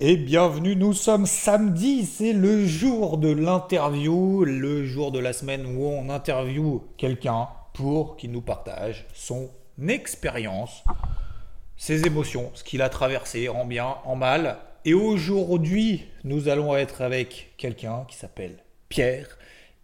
Et 0.00 0.16
bienvenue, 0.16 0.76
nous 0.76 0.92
sommes 0.92 1.26
samedi, 1.26 2.06
c'est 2.06 2.32
le 2.32 2.64
jour 2.64 3.18
de 3.18 3.32
l'interview, 3.32 4.44
le 4.44 4.86
jour 4.86 5.10
de 5.10 5.18
la 5.18 5.32
semaine 5.32 5.66
où 5.66 5.86
on 5.86 6.08
interviewe 6.08 6.84
quelqu'un 6.96 7.48
pour 7.72 8.16
qu'il 8.16 8.30
nous 8.30 8.40
partage 8.40 9.06
son 9.12 9.50
expérience, 9.88 10.84
ses 11.76 12.06
émotions, 12.06 12.52
ce 12.54 12.62
qu'il 12.62 12.80
a 12.82 12.88
traversé 12.90 13.48
en 13.48 13.64
bien, 13.64 13.96
en 14.04 14.14
mal. 14.14 14.58
Et 14.84 14.94
aujourd'hui, 14.94 16.04
nous 16.22 16.48
allons 16.48 16.76
être 16.76 17.02
avec 17.02 17.54
quelqu'un 17.56 18.04
qui 18.06 18.16
s'appelle 18.16 18.62
Pierre 18.88 19.36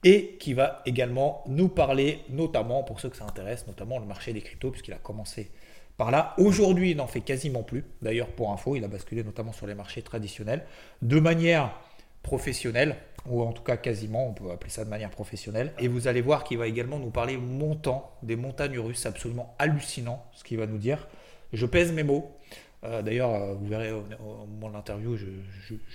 et 0.04 0.36
qui 0.38 0.54
va 0.54 0.82
également 0.86 1.42
nous 1.48 1.68
parler, 1.68 2.20
notamment 2.28 2.84
pour 2.84 3.00
ceux 3.00 3.08
que 3.08 3.16
ça 3.16 3.24
intéresse, 3.24 3.66
notamment 3.66 3.98
le 3.98 4.06
marché 4.06 4.32
des 4.32 4.42
cryptos, 4.42 4.70
puisqu'il 4.70 4.94
a 4.94 4.98
commencé 4.98 5.50
par 5.96 6.10
là. 6.10 6.34
Aujourd'hui, 6.38 6.90
il 6.90 6.96
n'en 6.96 7.06
fait 7.06 7.20
quasiment 7.20 7.62
plus. 7.62 7.84
D'ailleurs, 8.02 8.28
pour 8.28 8.52
info, 8.52 8.76
il 8.76 8.84
a 8.84 8.88
basculé 8.88 9.22
notamment 9.22 9.52
sur 9.52 9.66
les 9.66 9.74
marchés 9.74 10.02
traditionnels 10.02 10.64
de 11.02 11.20
manière 11.20 11.78
professionnelle, 12.22 12.96
ou 13.26 13.42
en 13.42 13.52
tout 13.52 13.62
cas 13.62 13.76
quasiment, 13.76 14.26
on 14.26 14.32
peut 14.32 14.50
appeler 14.50 14.70
ça 14.70 14.84
de 14.84 14.90
manière 14.90 15.10
professionnelle. 15.10 15.72
Et 15.78 15.88
vous 15.88 16.08
allez 16.08 16.22
voir 16.22 16.42
qu'il 16.42 16.58
va 16.58 16.66
également 16.66 16.98
nous 16.98 17.10
parler 17.10 17.36
montant, 17.36 18.10
des 18.22 18.36
montagnes 18.36 18.78
russes, 18.78 19.06
absolument 19.06 19.54
hallucinant 19.58 20.24
ce 20.32 20.42
qu'il 20.42 20.58
va 20.58 20.66
nous 20.66 20.78
dire. 20.78 21.06
Je 21.52 21.66
pèse 21.66 21.92
mes 21.92 22.02
mots. 22.02 22.36
Euh, 22.84 23.02
d'ailleurs, 23.02 23.32
euh, 23.34 23.54
vous 23.54 23.66
verrez 23.66 23.92
au, 23.92 24.02
moment 24.46 24.68
de 24.68 24.74
l'interview, 24.74 25.16
je, 25.16 25.26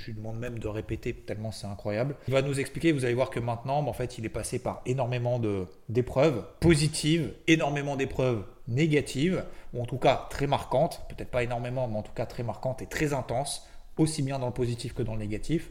lui 0.08 0.14
demande 0.14 0.40
même 0.40 0.58
de 0.58 0.68
répéter 0.68 1.14
tellement 1.14 1.52
c'est 1.52 1.68
incroyable. 1.68 2.16
Il 2.28 2.34
va 2.34 2.42
nous 2.42 2.60
expliquer, 2.60 2.92
vous 2.92 3.06
allez 3.06 3.14
voir 3.14 3.30
que 3.30 3.40
maintenant, 3.40 3.86
en 3.86 3.94
fait, 3.94 4.18
il 4.18 4.26
est 4.26 4.30
passé 4.30 4.60
par 4.60 4.82
énormément 4.86 5.40
d'épreuves 5.88 6.44
positives, 6.60 7.32
énormément 7.48 7.96
d'épreuves 7.96 8.44
négatives, 8.68 9.44
ou 9.74 9.82
en 9.82 9.86
tout 9.86 9.98
cas 9.98 10.28
très 10.30 10.48
marquantes, 10.48 11.02
peut-être 11.10 11.30
pas 11.30 11.44
énormément, 11.44 11.88
mais 11.88 11.98
en 11.98 12.04
tout 12.04 12.14
cas 12.14 12.26
très 12.26 12.44
marquantes 12.44 12.82
et 12.82 12.88
très 12.88 13.14
intenses, 13.14 13.68
aussi 13.98 14.24
bien 14.24 14.40
dans 14.40 14.48
le 14.48 14.54
positif 14.54 14.94
que 14.94 15.04
dans 15.04 15.14
le 15.14 15.20
négatif. 15.20 15.70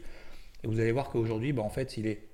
Et 0.63 0.67
vous 0.67 0.79
allez 0.79 0.91
voir 0.91 1.09
qu'aujourd'hui, 1.09 1.51
bah, 1.51 1.63
en 1.63 1.69
fait, 1.69 1.97
il 1.97 2.07
est 2.07 2.27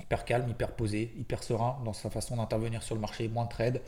hyper 0.00 0.24
calme, 0.24 0.48
hyper 0.48 0.72
posé, 0.72 1.12
hyper 1.18 1.42
serein 1.42 1.78
dans 1.84 1.92
sa 1.92 2.10
façon 2.10 2.36
d'intervenir 2.36 2.82
sur 2.82 2.94
le 2.94 3.00
marché, 3.00 3.28
moins 3.28 3.44
de 3.44 3.50
trade. 3.50 3.80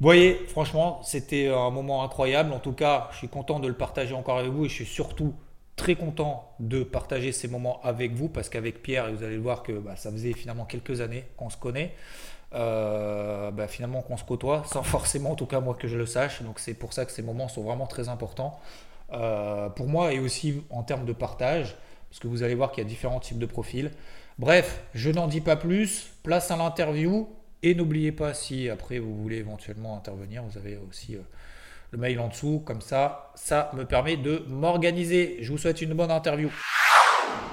Voyez, 0.00 0.40
franchement, 0.48 1.00
c'était 1.02 1.48
un 1.48 1.70
moment 1.70 2.02
incroyable. 2.02 2.52
En 2.52 2.58
tout 2.58 2.72
cas, 2.72 3.08
je 3.12 3.18
suis 3.18 3.28
content 3.28 3.60
de 3.60 3.68
le 3.68 3.74
partager 3.74 4.14
encore 4.14 4.38
avec 4.38 4.50
vous 4.50 4.64
et 4.64 4.68
je 4.68 4.74
suis 4.74 4.86
surtout 4.86 5.34
très 5.76 5.94
content 5.94 6.50
de 6.58 6.82
partager 6.82 7.32
ces 7.32 7.48
moments 7.48 7.80
avec 7.82 8.12
vous 8.12 8.28
parce 8.28 8.48
qu'avec 8.48 8.82
Pierre, 8.82 9.12
vous 9.12 9.22
allez 9.22 9.36
le 9.36 9.42
voir 9.42 9.62
que 9.62 9.72
bah, 9.72 9.96
ça 9.96 10.10
faisait 10.10 10.32
finalement 10.32 10.64
quelques 10.64 11.02
années 11.02 11.24
qu'on 11.36 11.50
se 11.50 11.56
connaît. 11.56 11.94
Euh, 12.52 13.50
bah, 13.50 13.68
finalement 13.68 14.02
qu'on 14.02 14.16
se 14.16 14.24
côtoie, 14.24 14.64
sans 14.72 14.82
forcément, 14.82 15.32
en 15.32 15.36
tout 15.36 15.46
cas 15.46 15.60
moi 15.60 15.74
que 15.74 15.86
je 15.86 15.96
le 15.96 16.06
sache. 16.06 16.42
Donc 16.42 16.58
c'est 16.58 16.74
pour 16.74 16.92
ça 16.92 17.04
que 17.04 17.12
ces 17.12 17.22
moments 17.22 17.48
sont 17.48 17.62
vraiment 17.62 17.86
très 17.86 18.08
importants 18.08 18.58
euh, 19.12 19.68
pour 19.68 19.86
moi 19.86 20.12
et 20.12 20.18
aussi 20.18 20.62
en 20.70 20.82
termes 20.82 21.04
de 21.04 21.12
partage, 21.12 21.76
parce 22.08 22.20
que 22.20 22.26
vous 22.26 22.42
allez 22.42 22.54
voir 22.54 22.72
qu'il 22.72 22.82
y 22.82 22.86
a 22.86 22.88
différents 22.88 23.20
types 23.20 23.38
de 23.38 23.46
profils. 23.46 23.90
Bref, 24.38 24.82
je 24.94 25.10
n'en 25.10 25.28
dis 25.28 25.42
pas 25.42 25.56
plus. 25.56 26.10
Place 26.22 26.50
à 26.50 26.56
l'interview. 26.56 27.28
Et 27.62 27.74
n'oubliez 27.74 28.12
pas, 28.12 28.32
si 28.32 28.70
après 28.70 28.98
vous 28.98 29.14
voulez 29.14 29.36
éventuellement 29.36 29.96
intervenir, 29.96 30.42
vous 30.42 30.56
avez 30.56 30.78
aussi 30.88 31.16
euh, 31.16 31.20
le 31.90 31.98
mail 31.98 32.18
en 32.18 32.28
dessous. 32.28 32.62
Comme 32.64 32.80
ça, 32.80 33.32
ça 33.34 33.70
me 33.74 33.84
permet 33.84 34.16
de 34.16 34.44
m'organiser. 34.48 35.38
Je 35.42 35.52
vous 35.52 35.58
souhaite 35.58 35.82
une 35.82 35.92
bonne 35.92 36.10
interview. 36.10 36.50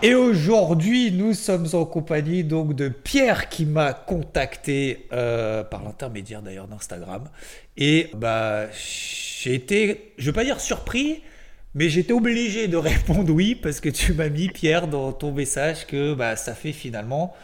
Et 0.01 0.13
aujourd'hui, 0.13 1.11
nous 1.11 1.33
sommes 1.33 1.67
en 1.73 1.83
compagnie 1.83 2.43
donc 2.43 2.73
de 2.73 2.87
Pierre 2.87 3.49
qui 3.49 3.65
m'a 3.65 3.93
contacté 3.93 5.07
euh, 5.11 5.63
par 5.63 5.83
l'intermédiaire 5.83 6.41
d'ailleurs 6.41 6.67
d'Instagram. 6.67 7.27
Et 7.75 8.11
bah, 8.15 8.67
j'ai 8.71 9.55
été, 9.55 10.13
je 10.17 10.23
ne 10.23 10.27
veux 10.27 10.33
pas 10.33 10.43
dire 10.43 10.61
surpris, 10.61 11.21
mais 11.73 11.89
j'étais 11.89 12.13
obligé 12.13 12.67
de 12.67 12.77
répondre 12.77 13.33
oui 13.33 13.55
parce 13.55 13.81
que 13.81 13.89
tu 13.89 14.13
m'as 14.13 14.29
mis 14.29 14.47
Pierre 14.49 14.87
dans 14.87 15.11
ton 15.11 15.33
message 15.33 15.85
que 15.85 16.13
bah, 16.13 16.35
ça 16.35 16.53
fait 16.53 16.73
finalement 16.73 17.35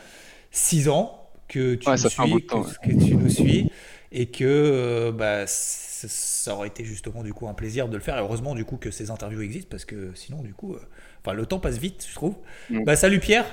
six 0.52 0.88
ans 0.88 1.23
que 1.54 1.76
tu, 1.76 1.90
nous, 1.90 1.98
suis, 1.98 2.46
que, 2.82 3.06
tu 3.06 3.16
nous 3.16 3.30
suis 3.30 3.72
et 4.12 4.26
que 4.26 4.44
euh, 4.44 5.12
bah, 5.12 5.46
ça 5.48 6.56
aurait 6.56 6.68
été 6.68 6.84
justement 6.84 7.24
du 7.24 7.34
coup 7.34 7.48
un 7.48 7.54
plaisir 7.54 7.88
de 7.88 7.96
le 7.96 8.02
faire. 8.02 8.18
Et 8.18 8.22
heureusement 8.22 8.56
du 8.56 8.66
coup 8.66 8.78
que 8.78 8.90
ces 8.90 9.12
interviews 9.12 9.42
existent 9.42 9.70
parce 9.70 9.86
que 9.86 10.12
sinon 10.16 10.42
du 10.42 10.54
coup, 10.54 10.74
euh, 10.74 10.82
enfin 11.22 11.34
le 11.34 11.46
temps 11.46 11.60
passe 11.60 11.78
vite, 11.78 12.06
je 12.10 12.16
trouve. 12.16 12.36
Mm. 12.70 12.84
Bah, 12.86 12.96
salut 12.96 13.20
Pierre. 13.20 13.46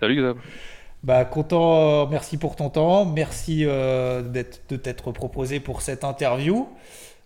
Salut 0.00 0.16
Xav. 0.16 0.36
Bah, 1.02 1.24
content, 1.24 2.08
merci 2.08 2.36
pour 2.36 2.56
ton 2.56 2.70
temps, 2.70 3.04
merci 3.04 3.64
euh, 3.64 4.20
d'être, 4.20 4.62
de 4.68 4.76
t'être 4.76 5.12
proposé 5.12 5.60
pour 5.60 5.80
cette 5.80 6.04
interview. 6.04 6.68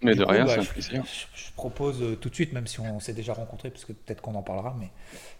Mais 0.03 0.15
de 0.15 0.25
rien, 0.25 0.45
bah, 0.45 0.53
c'est 0.55 0.61
un 0.61 0.65
plaisir. 0.65 1.05
Je, 1.35 1.53
propose 1.55 2.19
tout 2.21 2.29
de 2.29 2.35
suite, 2.35 2.53
même 2.53 2.67
si 2.67 2.81
on 2.81 2.99
s'est 2.99 3.13
déjà 3.13 3.35
rencontré, 3.35 3.71
parce 3.71 3.85
que 3.85 3.93
peut-être 3.93 4.21
qu'on 4.21 4.35
en 4.35 4.43
parlera, 4.43 4.75
mais 4.81 4.89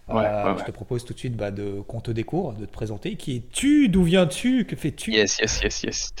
euh, 0.09 0.57
je 0.57 0.63
te 0.65 0.71
propose 0.71 1.05
tout 1.05 1.13
de 1.13 1.19
suite 1.19 1.35
bah, 1.35 1.51
de, 1.51 1.81
qu'on 1.87 2.01
te 2.01 2.11
découvre, 2.11 2.53
de 2.53 2.65
te 2.65 2.71
présenter. 2.71 3.15
Qui 3.15 3.37
es-tu? 3.37 3.89
D'où 3.89 4.03
viens-tu? 4.03 4.65
Que 4.65 4.75
fais-tu? 4.75 5.11
Yes, 5.11 5.39
yes, 5.39 5.61
yes, 5.63 5.83
yes. 5.83 6.13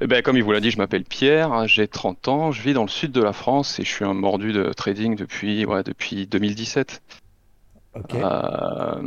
Eh 0.00 0.06
ben, 0.06 0.22
comme 0.22 0.36
il 0.36 0.42
vous 0.42 0.52
l'a 0.52 0.60
dit, 0.60 0.70
je 0.70 0.78
m'appelle 0.78 1.04
Pierre, 1.04 1.66
j'ai 1.66 1.86
30 1.86 2.28
ans, 2.28 2.52
je 2.52 2.62
vis 2.62 2.74
dans 2.74 2.82
le 2.82 2.88
sud 2.88 3.12
de 3.12 3.22
la 3.22 3.32
France 3.32 3.78
et 3.78 3.84
je 3.84 3.90
suis 3.90 4.04
un 4.04 4.14
mordu 4.14 4.52
de 4.52 4.72
trading 4.72 5.16
depuis, 5.16 5.64
ouais, 5.64 5.82
depuis 5.82 6.26
2017. 6.26 7.00
Ok. 7.94 8.14
Euh, 8.14 9.02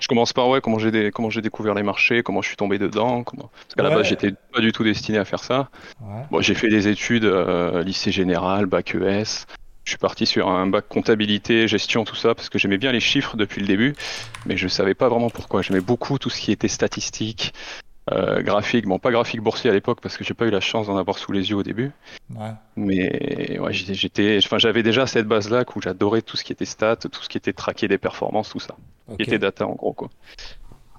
je 0.00 0.08
commence 0.08 0.32
par 0.32 0.48
ouais, 0.48 0.60
comment 0.60 0.78
j'ai 0.78 1.10
comment 1.10 1.30
j'ai 1.30 1.42
découvert 1.42 1.74
les 1.74 1.82
marchés, 1.82 2.22
comment 2.22 2.42
je 2.42 2.48
suis 2.48 2.56
tombé 2.56 2.78
dedans. 2.78 3.24
Comment... 3.24 3.50
Parce 3.52 3.74
qu'à 3.76 3.82
la 3.82 3.90
base, 3.90 4.06
j'étais 4.06 4.32
pas 4.52 4.60
du 4.60 4.72
tout 4.72 4.84
destiné 4.84 5.18
à 5.18 5.24
faire 5.24 5.42
ça. 5.42 5.70
Bon, 6.30 6.40
j'ai 6.40 6.54
fait 6.54 6.68
des 6.68 6.88
études 6.88 7.24
euh, 7.24 7.82
lycée 7.82 8.12
général, 8.12 8.66
bac 8.66 8.94
ES. 8.94 9.46
Je 9.86 9.92
suis 9.92 9.98
parti 9.98 10.26
sur 10.26 10.48
un 10.48 10.66
bac 10.66 10.86
comptabilité, 10.88 11.68
gestion, 11.68 12.04
tout 12.04 12.16
ça, 12.16 12.34
parce 12.34 12.48
que 12.48 12.58
j'aimais 12.58 12.76
bien 12.76 12.90
les 12.90 12.98
chiffres 12.98 13.36
depuis 13.36 13.60
le 13.60 13.68
début, 13.68 13.94
mais 14.44 14.56
je 14.56 14.66
savais 14.66 14.94
pas 14.94 15.08
vraiment 15.08 15.30
pourquoi. 15.30 15.62
J'aimais 15.62 15.80
beaucoup 15.80 16.18
tout 16.18 16.28
ce 16.28 16.40
qui 16.40 16.50
était 16.50 16.66
statistique, 16.66 17.54
euh, 18.10 18.42
graphique. 18.42 18.84
Bon, 18.86 18.98
pas 18.98 19.12
graphique 19.12 19.40
boursier 19.40 19.70
à 19.70 19.72
l'époque 19.72 20.00
parce 20.00 20.16
que 20.16 20.24
j'ai 20.24 20.34
pas 20.34 20.46
eu 20.46 20.50
la 20.50 20.60
chance 20.60 20.88
d'en 20.88 20.96
avoir 20.96 21.18
sous 21.18 21.30
les 21.30 21.50
yeux 21.50 21.56
au 21.56 21.62
début. 21.62 21.92
Ouais. 22.34 22.50
Mais 22.74 23.60
ouais, 23.60 23.72
j'étais, 23.72 24.40
enfin, 24.44 24.58
j'avais 24.58 24.82
déjà 24.82 25.06
cette 25.06 25.28
base-là 25.28 25.64
où 25.76 25.80
j'adorais 25.80 26.22
tout 26.22 26.36
ce 26.36 26.42
qui 26.42 26.52
était 26.52 26.64
stats, 26.64 26.96
tout 26.96 27.22
ce 27.22 27.28
qui 27.28 27.38
était 27.38 27.52
traquer 27.52 27.86
des 27.86 27.98
performances, 27.98 28.48
tout 28.48 28.58
ça, 28.58 28.74
qui 29.16 29.22
était 29.22 29.38
data 29.38 29.68
en 29.68 29.74
gros 29.74 29.92
quoi. 29.92 30.10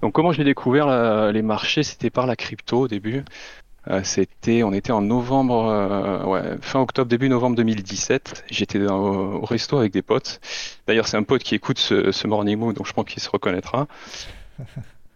Donc 0.00 0.14
comment 0.14 0.32
j'ai 0.32 0.44
découvert 0.44 1.30
les 1.30 1.42
marchés, 1.42 1.82
c'était 1.82 2.10
par 2.10 2.26
la 2.26 2.36
crypto 2.36 2.80
au 2.80 2.88
début. 2.88 3.24
Euh, 3.90 4.02
c'était, 4.04 4.62
on 4.62 4.72
était 4.72 4.92
en 4.92 5.00
novembre, 5.00 5.66
euh, 5.66 6.24
ouais, 6.24 6.42
fin 6.60 6.80
octobre, 6.80 7.08
début 7.08 7.28
novembre 7.28 7.56
2017. 7.56 8.44
J'étais 8.50 8.80
au, 8.80 9.40
resto 9.40 9.78
avec 9.78 9.92
des 9.92 10.02
potes. 10.02 10.40
D'ailleurs, 10.86 11.08
c'est 11.08 11.16
un 11.16 11.22
pote 11.22 11.42
qui 11.42 11.54
écoute 11.54 11.78
ce, 11.78 12.12
ce 12.12 12.26
Morning 12.26 12.58
Moon, 12.58 12.72
donc 12.72 12.86
je 12.86 12.92
pense 12.92 13.06
qu'il 13.06 13.22
se 13.22 13.30
reconnaîtra. 13.30 13.86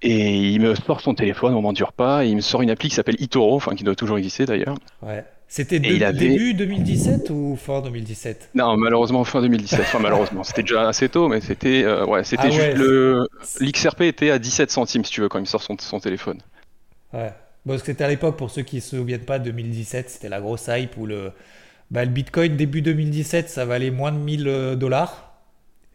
Et 0.05 0.51
il 0.51 0.61
me 0.61 0.75
sort 0.75 1.01
son 1.01 1.15
téléphone 1.15 1.53
au 1.53 1.57
moment 1.57 1.73
du 1.73 1.85
repas, 1.85 2.25
et 2.25 2.29
il 2.29 2.35
me 2.35 2.41
sort 2.41 2.61
une 2.61 2.71
appli 2.71 2.89
qui 2.89 2.97
s'appelle 2.97 3.15
Itoro, 3.21 3.55
enfin 3.55 3.77
qui 3.77 3.85
doit 3.85 3.95
toujours 3.95 4.19
exister 4.19 4.47
d'ailleurs. 4.47 4.75
Ouais. 5.01 5.25
C'était 5.47 5.79
début 5.79 6.55
2017 6.55 7.31
ou 7.31 7.57
fin 7.57 7.83
2017 7.83 8.51
Non, 8.55 8.77
malheureusement 8.77 9.23
fin 9.23 9.41
2017. 9.43 9.81
Enfin 9.81 9.99
malheureusement, 10.01 10.43
c'était 10.43 10.63
déjà 10.63 10.89
assez 10.89 11.09
tôt, 11.09 11.29
mais 11.29 11.41
c'était 11.41 11.85
euh, 11.85 12.05
ouais, 12.05 12.25
c'était 12.25 12.49
ah 12.49 12.51
juste 12.51 12.77
le 12.79 13.29
l'XRP 13.61 14.01
était 14.01 14.31
à 14.31 14.39
17 14.39 14.71
centimes 14.73 15.05
si 15.05 15.13
tu 15.13 15.21
veux 15.21 15.29
quand 15.29 15.39
il 15.39 15.43
me 15.43 15.47
sort 15.47 15.63
son, 15.63 15.77
son 15.79 16.01
téléphone. 16.01 16.39
Ouais. 17.13 17.33
Bon, 17.65 17.79
c'était 17.79 18.05
à 18.05 18.09
l'époque, 18.09 18.37
pour 18.37 18.51
ceux 18.51 18.63
qui 18.63 18.77
ne 18.77 18.81
se 18.81 18.97
souviennent 18.97 19.25
pas, 19.25 19.39
2017, 19.39 20.11
c'était 20.11 20.29
la 20.29 20.41
grosse 20.41 20.69
hype 20.69 20.97
où 20.97 21.07
le, 21.07 21.33
bah, 21.91 22.05
le 22.05 22.11
Bitcoin, 22.11 22.57
début 22.57 22.83
2017, 22.83 23.49
ça 23.49 23.65
valait 23.65 23.91
moins 23.91 24.13
de 24.13 24.19
1000 24.19 24.49
euh, 24.49 24.75
dollars. 24.75 25.35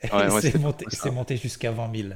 Ouais, 0.04 0.30
c'est 0.42 0.58
monté, 0.60 0.86
monté 1.12 1.38
jusqu'à 1.38 1.72
20 1.72 1.92
000. 1.96 2.10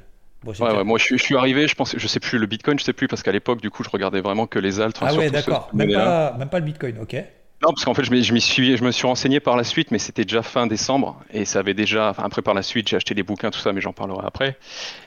ouais, 0.46 0.84
moi 0.84 0.98
je, 1.00 1.16
suis 1.16 1.36
arrivé, 1.36 1.68
je 1.68 1.76
pense, 1.76 1.96
je 1.98 2.08
sais 2.08 2.20
plus 2.20 2.38
le 2.38 2.46
Bitcoin, 2.46 2.80
je 2.80 2.84
sais 2.84 2.94
plus 2.94 3.08
parce 3.08 3.24
qu'à 3.24 3.32
l'époque 3.32 3.60
du 3.60 3.72
coup 3.72 3.84
je 3.84 3.90
regardais 3.90 4.22
vraiment 4.22 4.46
que 4.46 4.60
les 4.60 4.80
altres. 4.80 5.04
Ah 5.06 5.14
ouais, 5.16 5.32
d'accord. 5.32 5.70
Même, 5.74 5.92
pas, 5.92 6.36
même 6.38 6.50
pas 6.50 6.60
le 6.60 6.66
Bitcoin, 6.66 7.00
ok. 7.02 7.16
Non, 7.64 7.70
parce 7.74 7.86
qu'en 7.86 7.94
fait, 7.94 8.04
je, 8.04 8.12
me 8.12 8.40
suis, 8.40 8.76
je 8.76 8.84
me 8.84 8.92
suis 8.92 9.06
renseigné 9.06 9.40
par 9.40 9.56
la 9.56 9.64
suite, 9.64 9.92
mais 9.92 10.00
c'était 10.00 10.24
déjà 10.24 10.42
fin 10.42 10.66
décembre 10.66 11.22
et 11.32 11.46
ça 11.46 11.60
avait 11.60 11.76
déjà. 11.76 12.10
Enfin, 12.10 12.24
après, 12.24 12.42
par 12.42 12.56
la 12.56 12.64
suite, 12.64 12.88
j'ai 12.88 12.96
acheté 12.96 13.14
des 13.14 13.22
bouquins, 13.22 13.52
tout 13.52 13.60
ça, 13.60 13.72
mais 13.72 13.82
j'en 13.82 13.94
parlerai 13.94 14.26
après. 14.26 14.58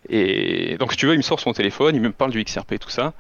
Et 0.08 0.76
donc, 0.78 0.92
si 0.92 0.98
tu 0.98 1.06
veux, 1.06 1.14
il 1.14 1.16
me 1.16 1.22
sort 1.22 1.40
son 1.40 1.52
téléphone, 1.52 1.96
il 1.96 2.00
me 2.00 2.12
parle 2.12 2.30
du 2.30 2.44
XRP, 2.44 2.78
tout 2.78 2.90
ça. 2.90 3.12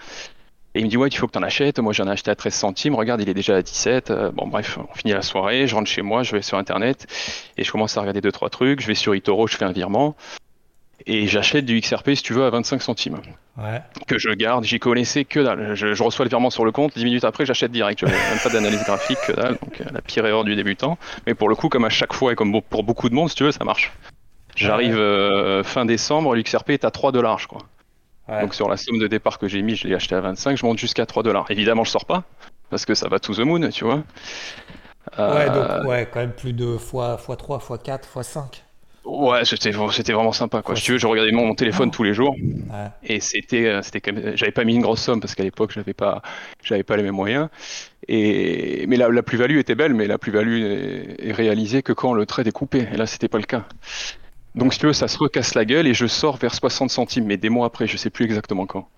Et 0.74 0.80
il 0.80 0.84
me 0.84 0.90
dit 0.90 0.96
ouais 0.96 1.08
il 1.08 1.16
faut 1.16 1.26
que 1.26 1.32
tu 1.32 1.38
en 1.38 1.42
achètes, 1.42 1.78
moi 1.78 1.92
j'en 1.92 2.06
ai 2.06 2.10
acheté 2.10 2.30
à 2.30 2.34
13 2.34 2.52
centimes, 2.52 2.94
regarde 2.94 3.20
il 3.20 3.28
est 3.28 3.34
déjà 3.34 3.56
à 3.56 3.62
17, 3.62 4.10
euh, 4.10 4.30
bon 4.32 4.48
bref 4.48 4.78
on 4.78 4.94
finit 4.94 5.12
la 5.12 5.22
soirée, 5.22 5.68
je 5.68 5.74
rentre 5.74 5.88
chez 5.88 6.02
moi, 6.02 6.24
je 6.24 6.32
vais 6.32 6.42
sur 6.42 6.58
internet 6.58 7.06
et 7.56 7.62
je 7.62 7.70
commence 7.70 7.96
à 7.96 8.00
regarder 8.00 8.20
deux 8.20 8.32
trois 8.32 8.50
trucs, 8.50 8.80
je 8.80 8.88
vais 8.88 8.96
sur 8.96 9.14
eToro, 9.14 9.46
je 9.46 9.56
fais 9.56 9.64
un 9.64 9.72
virement 9.72 10.16
et 11.06 11.26
j'achète 11.26 11.64
du 11.64 11.78
XRP 11.80 12.14
si 12.14 12.22
tu 12.22 12.32
veux 12.32 12.44
à 12.44 12.50
25 12.50 12.82
centimes. 12.82 13.20
Ouais. 13.56 13.80
Que 14.06 14.18
je 14.18 14.30
garde, 14.30 14.64
j'y 14.64 14.78
connaissais 14.78 15.24
que 15.24 15.40
dalle. 15.40 15.74
Je, 15.74 16.02
reçois 16.02 16.24
le 16.24 16.28
virement 16.28 16.50
sur 16.50 16.64
le 16.64 16.72
compte, 16.72 16.94
10 16.94 17.04
minutes 17.04 17.24
après 17.24 17.46
j'achète 17.46 17.72
direct. 17.72 18.00
Je 18.00 18.06
même 18.06 18.38
pas 18.42 18.50
d'analyse 18.50 18.82
graphique, 18.84 19.18
que 19.26 19.32
dalle, 19.32 19.58
donc 19.62 19.80
euh, 19.80 19.84
la 19.92 20.00
pire 20.00 20.26
erreur 20.26 20.44
du 20.44 20.56
débutant. 20.56 20.98
Mais 21.26 21.34
pour 21.34 21.48
le 21.48 21.54
coup, 21.54 21.68
comme 21.68 21.84
à 21.84 21.90
chaque 21.90 22.12
fois 22.12 22.32
et 22.32 22.34
comme 22.34 22.60
pour 22.62 22.82
beaucoup 22.82 23.08
de 23.08 23.14
monde, 23.14 23.28
si 23.28 23.36
tu 23.36 23.44
veux, 23.44 23.52
ça 23.52 23.64
marche. 23.64 23.92
J'arrive 24.56 24.96
euh, 24.96 25.62
fin 25.64 25.84
décembre, 25.84 26.34
l'XRP 26.34 26.70
est 26.70 26.84
à 26.84 26.90
3 26.90 27.12
dollars, 27.12 27.38
je 27.38 27.48
crois. 27.48 27.62
Donc 28.28 28.54
sur 28.54 28.68
la 28.68 28.76
somme 28.76 28.98
de 28.98 29.06
départ 29.06 29.38
que 29.38 29.48
j'ai 29.48 29.62
mis, 29.62 29.76
je 29.76 29.86
l'ai 29.86 29.94
acheté 29.94 30.14
à 30.14 30.20
25, 30.20 30.56
je 30.56 30.64
monte 30.64 30.78
jusqu'à 30.78 31.06
3 31.06 31.22
dollars. 31.22 31.46
Évidemment, 31.50 31.84
je 31.84 31.90
sors 31.90 32.06
pas 32.06 32.24
parce 32.70 32.86
que 32.86 32.94
ça 32.94 33.08
va 33.08 33.18
to 33.18 33.34
the 33.34 33.40
moon, 33.40 33.68
tu 33.68 33.84
vois. 33.84 34.02
Ouais, 35.18 35.46
donc 35.46 35.70
euh, 35.70 35.84
ouais, 35.84 36.08
quand 36.10 36.20
même 36.20 36.32
plus 36.32 36.54
de 36.54 36.78
fois, 36.78 37.18
fois 37.18 37.36
3, 37.36 37.58
fois 37.58 37.78
4, 37.78 38.08
fois 38.08 38.22
5. 38.22 38.64
Ouais, 39.04 39.44
c'était 39.44 39.70
vraiment 39.70 40.32
sympa 40.32 40.62
quoi. 40.62 40.74
si 40.76 40.82
tu 40.82 40.92
veux, 40.92 40.98
je 40.98 41.06
regardais 41.06 41.30
mon, 41.30 41.54
téléphone 41.54 41.90
tous 41.90 42.04
les 42.04 42.14
jours 42.14 42.34
et 43.02 43.20
c'était 43.20 43.66
euh, 43.66 43.82
c'était 43.82 44.00
j'avais 44.34 44.50
pas 44.50 44.64
mis 44.64 44.74
une 44.74 44.80
grosse 44.80 45.02
somme 45.02 45.20
parce 45.20 45.34
qu'à 45.34 45.42
l'époque 45.42 45.72
j'avais 45.72 45.92
pas 45.92 46.22
j'avais 46.62 46.84
pas 46.84 46.96
les 46.96 47.02
mêmes 47.02 47.14
moyens 47.14 47.50
et 48.08 48.86
mais 48.88 48.96
la, 48.96 49.10
la 49.10 49.22
plus-value 49.22 49.58
était 49.58 49.74
belle, 49.74 49.92
mais 49.92 50.06
la 50.06 50.16
plus-value 50.16 50.62
est, 51.18 51.32
réalisée 51.32 51.82
que 51.82 51.92
quand 51.92 52.14
le 52.14 52.24
trade 52.24 52.46
est 52.46 52.52
coupé 52.52 52.88
et 52.90 52.96
là 52.96 53.06
c'était 53.06 53.28
pas 53.28 53.36
le 53.36 53.44
cas. 53.44 53.66
Donc 54.54 54.72
si 54.72 54.78
tu 54.78 54.86
veux, 54.86 54.92
ça 54.92 55.08
se 55.08 55.18
recasse 55.18 55.54
la 55.54 55.64
gueule 55.64 55.86
et 55.86 55.94
je 55.94 56.06
sors 56.06 56.36
vers 56.36 56.54
60 56.54 56.90
centimes, 56.90 57.24
mais 57.24 57.36
des 57.36 57.48
mois 57.48 57.66
après, 57.66 57.86
je 57.86 57.96
sais 57.96 58.10
plus 58.10 58.24
exactement 58.24 58.66
quand. 58.66 58.88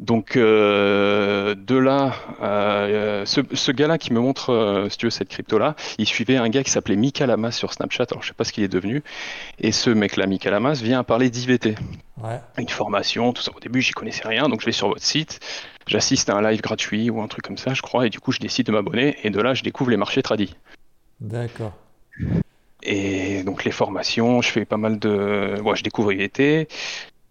Donc 0.00 0.36
euh, 0.36 1.56
de 1.56 1.76
là, 1.76 2.14
euh, 2.40 3.26
ce, 3.26 3.40
ce 3.52 3.72
gars-là 3.72 3.98
qui 3.98 4.12
me 4.12 4.20
montre, 4.20 4.50
euh, 4.50 4.88
si 4.88 4.96
tu 4.96 5.06
veux, 5.06 5.10
cette 5.10 5.28
crypto-là, 5.28 5.74
il 5.98 6.06
suivait 6.06 6.36
un 6.36 6.48
gars 6.48 6.62
qui 6.62 6.70
s'appelait 6.70 6.94
Mika 6.94 7.26
Lamas 7.26 7.50
sur 7.50 7.72
Snapchat. 7.72 8.06
Alors 8.12 8.22
je 8.22 8.28
sais 8.28 8.34
pas 8.34 8.44
ce 8.44 8.52
qu'il 8.52 8.62
est 8.62 8.68
devenu. 8.68 9.02
Et 9.58 9.72
ce 9.72 9.90
mec-là, 9.90 10.26
Mika 10.26 10.50
Lamas, 10.50 10.80
vient 10.80 11.00
à 11.00 11.04
parler 11.04 11.30
d'IVT, 11.30 11.74
ouais. 12.22 12.40
une 12.58 12.68
formation, 12.68 13.32
tout 13.32 13.42
ça. 13.42 13.50
Au 13.56 13.58
début, 13.58 13.80
j'y 13.80 13.90
connaissais 13.92 14.26
rien, 14.28 14.48
donc 14.48 14.60
je 14.60 14.66
vais 14.66 14.72
sur 14.72 14.86
votre 14.86 15.02
site, 15.02 15.40
j'assiste 15.88 16.30
à 16.30 16.36
un 16.36 16.48
live 16.48 16.60
gratuit 16.60 17.10
ou 17.10 17.20
un 17.20 17.26
truc 17.26 17.44
comme 17.44 17.58
ça, 17.58 17.74
je 17.74 17.82
crois, 17.82 18.06
et 18.06 18.10
du 18.10 18.20
coup, 18.20 18.30
je 18.30 18.38
décide 18.38 18.66
de 18.66 18.72
m'abonner. 18.72 19.16
Et 19.24 19.30
de 19.30 19.40
là, 19.40 19.54
je 19.54 19.64
découvre 19.64 19.90
les 19.90 19.96
marchés 19.96 20.22
tradis. 20.22 20.54
D'accord. 21.20 21.72
Et 22.90 23.42
donc 23.42 23.64
les 23.64 23.70
formations, 23.70 24.40
je 24.40 24.48
fais 24.48 24.64
pas 24.64 24.78
mal 24.78 24.98
de, 24.98 25.60
ouais, 25.60 25.76
je 25.76 25.82
découvre 25.82 26.10
IVT. 26.10 26.68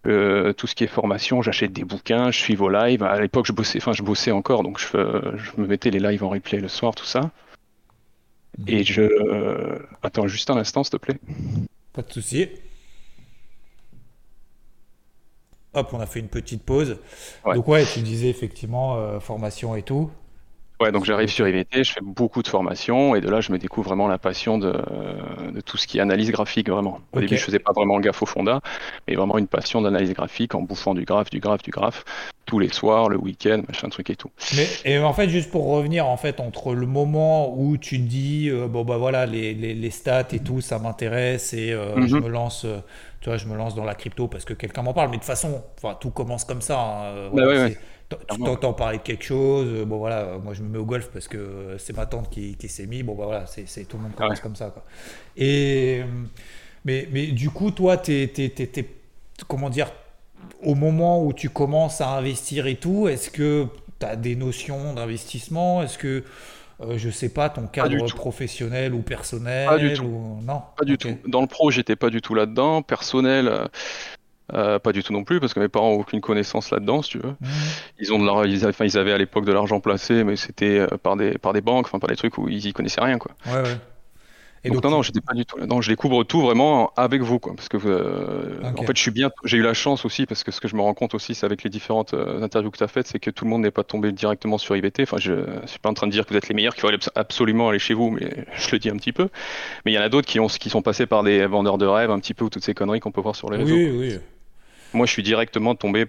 Euh, 0.06 0.52
tout 0.52 0.68
ce 0.68 0.76
qui 0.76 0.84
est 0.84 0.86
formation, 0.86 1.42
j'achète 1.42 1.72
des 1.72 1.82
bouquins, 1.82 2.30
je 2.30 2.38
suis 2.38 2.54
vos 2.54 2.68
lives. 2.68 3.02
À 3.02 3.20
l'époque, 3.20 3.46
je 3.46 3.52
bossais, 3.52 3.78
enfin, 3.78 3.92
je 3.92 4.04
bossais 4.04 4.30
encore, 4.30 4.62
donc 4.62 4.78
je, 4.78 4.86
je, 4.86 5.60
me 5.60 5.66
mettais 5.66 5.90
les 5.90 5.98
lives 5.98 6.22
en 6.22 6.28
replay 6.28 6.60
le 6.60 6.68
soir, 6.68 6.94
tout 6.94 7.04
ça. 7.04 7.32
Et 8.68 8.84
je. 8.84 9.02
Euh, 9.02 9.80
attends 10.04 10.28
juste 10.28 10.48
un 10.50 10.56
instant, 10.56 10.84
s'il 10.84 10.92
te 10.92 10.96
plaît. 10.96 11.18
Pas 11.92 12.02
de 12.02 12.12
souci. 12.12 12.46
Hop, 15.74 15.90
on 15.92 15.98
a 15.98 16.06
fait 16.06 16.20
une 16.20 16.28
petite 16.28 16.62
pause. 16.62 16.98
Donc, 17.44 17.66
ouais, 17.66 17.84
tu 17.84 17.98
disais 18.00 18.28
effectivement 18.28 18.96
euh, 18.96 19.18
formation 19.18 19.74
et 19.74 19.82
tout. 19.82 20.08
Ouais, 20.80 20.92
donc 20.92 21.04
j'arrive 21.04 21.28
sur 21.28 21.48
IVT, 21.48 21.82
je 21.82 21.92
fais 21.92 22.00
beaucoup 22.00 22.42
de 22.42 22.48
formations 22.48 23.16
et 23.16 23.20
de 23.20 23.28
là 23.28 23.40
je 23.40 23.50
me 23.50 23.58
découvre 23.58 23.88
vraiment 23.88 24.06
la 24.06 24.18
passion 24.18 24.58
de, 24.58 24.72
de 25.52 25.60
tout 25.60 25.76
ce 25.76 25.88
qui 25.88 25.98
est 25.98 26.00
analyse 26.00 26.30
graphique 26.30 26.68
vraiment. 26.70 27.00
Au 27.12 27.20
début 27.20 27.36
je 27.36 27.44
faisais 27.44 27.58
pas 27.58 27.72
vraiment 27.72 27.98
gaffe 27.98 28.22
au 28.22 28.26
fonda, 28.26 28.60
mais 29.06 29.16
vraiment 29.16 29.38
une 29.38 29.48
passion 29.48 29.82
d'analyse 29.82 30.12
graphique 30.12 30.54
en 30.54 30.62
bouffant 30.62 30.94
du 30.94 31.04
graphe, 31.04 31.30
du 31.30 31.40
graphe, 31.40 31.62
du 31.62 31.70
graphe 31.70 32.04
tous 32.48 32.58
les 32.58 32.70
soirs, 32.70 33.10
le 33.10 33.18
week-end, 33.18 33.62
machin 33.68 33.88
truc 33.90 34.08
et 34.10 34.16
tout. 34.16 34.30
Mais 34.56 34.66
et 34.84 34.98
en 34.98 35.12
fait 35.12 35.28
juste 35.28 35.50
pour 35.50 35.68
revenir 35.68 36.06
en 36.06 36.16
fait 36.16 36.40
entre 36.40 36.74
le 36.74 36.86
moment 36.86 37.54
où 37.56 37.76
tu 37.76 37.98
dis 37.98 38.48
euh, 38.48 38.66
bon 38.66 38.84
bah 38.84 38.96
voilà 38.96 39.26
les, 39.26 39.54
les, 39.54 39.74
les, 39.74 39.90
stats 39.90 40.28
et 40.32 40.38
tout 40.38 40.60
ça 40.60 40.78
m'intéresse 40.78 41.52
et 41.52 41.72
euh, 41.72 42.06
je 42.06 42.16
mhm. 42.16 42.24
me 42.24 42.28
lance 42.28 42.64
euh, 42.64 42.78
tu 43.20 43.28
vois 43.28 43.36
je 43.36 43.46
me 43.46 43.56
lance 43.56 43.74
dans 43.74 43.84
la 43.84 43.94
crypto 43.94 44.28
parce 44.28 44.46
que 44.46 44.54
quelqu'un 44.54 44.82
m'en 44.82 44.94
parle 44.94 45.10
mais 45.10 45.16
de 45.16 45.20
toute 45.20 45.26
façon 45.26 45.62
enfin 45.76 45.96
tout 46.00 46.10
commence 46.10 46.44
comme 46.44 46.62
ça. 46.62 46.80
Hein, 46.80 47.30
bah 47.34 47.46
ouais, 47.46 47.58
ouais 47.58 47.78
tu 48.08 48.38
t'entends 48.38 48.72
parler 48.72 48.98
de 48.98 49.02
quelque 49.02 49.24
chose. 49.24 49.68
Euh, 49.68 49.84
bon, 49.84 49.98
voilà, 49.98 50.38
moi 50.42 50.54
je 50.54 50.62
me 50.62 50.68
mets 50.68 50.78
au 50.78 50.84
golf 50.84 51.10
parce 51.12 51.28
que 51.28 51.76
c'est 51.78 51.96
ma 51.96 52.06
tante 52.06 52.30
qui, 52.30 52.56
qui 52.56 52.68
s'est 52.68 52.86
mis. 52.86 53.02
Bon, 53.02 53.14
bah, 53.14 53.24
voilà, 53.26 53.46
c'est, 53.46 53.84
tout 53.84 53.96
le 53.96 54.04
monde 54.04 54.14
commence 54.14 54.40
comme 54.40 54.56
ça. 54.56 54.70
Quoi. 54.70 54.84
Et, 55.36 56.02
mais, 56.84 57.08
mais 57.12 57.26
du 57.28 57.50
coup, 57.50 57.70
toi, 57.70 57.96
t'es, 57.96 58.30
comment 59.46 59.70
dire, 59.70 59.90
au 60.62 60.74
moment 60.74 61.24
où 61.24 61.32
tu 61.32 61.50
commences 61.50 62.00
à 62.00 62.10
investir 62.10 62.66
et 62.66 62.76
tout, 62.76 63.08
est-ce 63.08 63.30
que 63.30 63.66
tu 64.00 64.06
as 64.06 64.16
des 64.16 64.36
notions 64.36 64.94
d'investissement? 64.94 65.82
Est-ce 65.82 65.98
que. 65.98 66.24
Euh, 66.80 66.96
je 66.96 67.10
sais 67.10 67.28
pas, 67.28 67.48
ton 67.48 67.66
cadre 67.66 68.06
professionnel 68.14 68.94
ou 68.94 69.02
personnel 69.02 69.66
Pas 69.66 69.78
du 69.78 69.94
tout. 69.94 70.04
Ou... 70.04 70.40
Non? 70.44 70.62
Pas 70.76 70.84
du 70.84 70.96
tout. 70.96 71.18
Dans 71.26 71.40
le 71.40 71.48
pro, 71.48 71.72
j'étais 71.72 71.96
pas 71.96 72.08
du 72.08 72.20
tout 72.20 72.36
là-dedans. 72.36 72.82
Personnel, 72.82 73.68
euh, 74.54 74.78
pas 74.78 74.92
du 74.92 75.02
tout 75.02 75.12
non 75.12 75.24
plus, 75.24 75.40
parce 75.40 75.52
que 75.52 75.60
mes 75.60 75.68
parents 75.68 75.90
ont 75.90 76.00
aucune 76.00 76.20
connaissance 76.20 76.70
là-dedans, 76.70 77.02
si 77.02 77.10
tu 77.10 77.18
veux. 77.18 77.30
Mmh. 77.40 77.46
Ils 78.00 78.12
ont 78.12 78.18
de 78.18 78.24
leur, 78.24 78.46
ils, 78.46 78.66
enfin, 78.66 78.86
ils 78.86 78.96
avaient 78.96 79.12
à 79.12 79.18
l'époque 79.18 79.44
de 79.44 79.52
l'argent 79.52 79.80
placé, 79.80 80.24
mais 80.24 80.36
c'était 80.36 80.78
euh, 80.78 80.86
par 81.02 81.16
des, 81.16 81.36
par 81.38 81.52
des 81.52 81.60
banques, 81.60 81.86
enfin 81.86 81.98
par 81.98 82.08
des 82.08 82.16
trucs 82.16 82.38
où 82.38 82.48
ils 82.48 82.66
y 82.66 82.72
connaissaient 82.72 83.02
rien, 83.02 83.18
quoi. 83.18 83.32
Ouais, 83.46 83.62
ouais. 83.62 83.76
Et 84.64 84.70
donc, 84.70 84.82
non, 84.82 84.90
non, 84.90 85.02
j'étais 85.02 85.20
pas 85.20 85.34
du 85.34 85.46
tout 85.46 85.56
là 85.56 85.66
Je 85.80 85.88
découvre 85.88 86.24
tout 86.24 86.40
vraiment 86.40 86.92
avec 86.96 87.22
vous, 87.22 87.38
quoi. 87.38 87.54
Parce 87.54 87.68
que, 87.68 87.76
euh, 87.76 88.60
en 88.64 88.82
fait, 88.82 88.96
je 88.96 89.00
suis 89.00 89.12
bien. 89.12 89.30
J'ai 89.44 89.56
eu 89.56 89.62
la 89.62 89.72
chance 89.72 90.04
aussi, 90.04 90.26
parce 90.26 90.42
que 90.42 90.50
ce 90.50 90.60
que 90.60 90.66
je 90.66 90.74
me 90.74 90.80
rends 90.80 90.94
compte 90.94 91.14
aussi, 91.14 91.36
c'est 91.36 91.46
avec 91.46 91.62
les 91.62 91.70
différentes 91.70 92.12
interviews 92.12 92.72
que 92.72 92.78
tu 92.78 92.82
as 92.82 92.88
faites, 92.88 93.06
c'est 93.06 93.20
que 93.20 93.30
tout 93.30 93.44
le 93.44 93.50
monde 93.50 93.62
n'est 93.62 93.70
pas 93.70 93.84
tombé 93.84 94.10
directement 94.10 94.58
sur 94.58 94.76
IBT. 94.76 95.02
Enfin, 95.02 95.18
je, 95.18 95.32
je 95.62 95.66
suis 95.68 95.78
pas 95.78 95.90
en 95.90 95.94
train 95.94 96.08
de 96.08 96.12
dire 96.12 96.26
que 96.26 96.30
vous 96.30 96.36
êtes 96.36 96.48
les 96.48 96.56
meilleurs, 96.56 96.74
qu'il 96.74 96.82
faut 96.82 97.10
absolument 97.14 97.68
aller 97.68 97.78
chez 97.78 97.94
vous, 97.94 98.10
mais 98.10 98.46
je 98.56 98.72
le 98.72 98.80
dis 98.80 98.90
un 98.90 98.96
petit 98.96 99.12
peu. 99.12 99.28
Mais 99.84 99.92
il 99.92 99.94
y 99.94 99.98
en 99.98 100.02
a 100.02 100.08
d'autres 100.08 100.26
qui 100.26 100.40
ont, 100.40 100.48
qui 100.48 100.70
sont 100.70 100.82
passés 100.82 101.06
par 101.06 101.22
des 101.22 101.46
vendeurs 101.46 101.78
de 101.78 101.86
rêves, 101.86 102.10
un 102.10 102.18
petit 102.18 102.34
peu, 102.34 102.44
ou 102.46 102.50
toutes 102.50 102.64
ces 102.64 102.74
conneries 102.74 102.98
qu'on 102.98 103.12
peut 103.12 103.20
voir 103.20 103.36
sur 103.36 103.50
les 103.50 103.58
réseaux. 103.58 103.76
Oui, 103.76 103.90
oui. 103.96 104.18
Moi, 104.92 105.06
je 105.06 105.12
suis 105.12 105.22
directement 105.22 105.74
tombé 105.74 106.06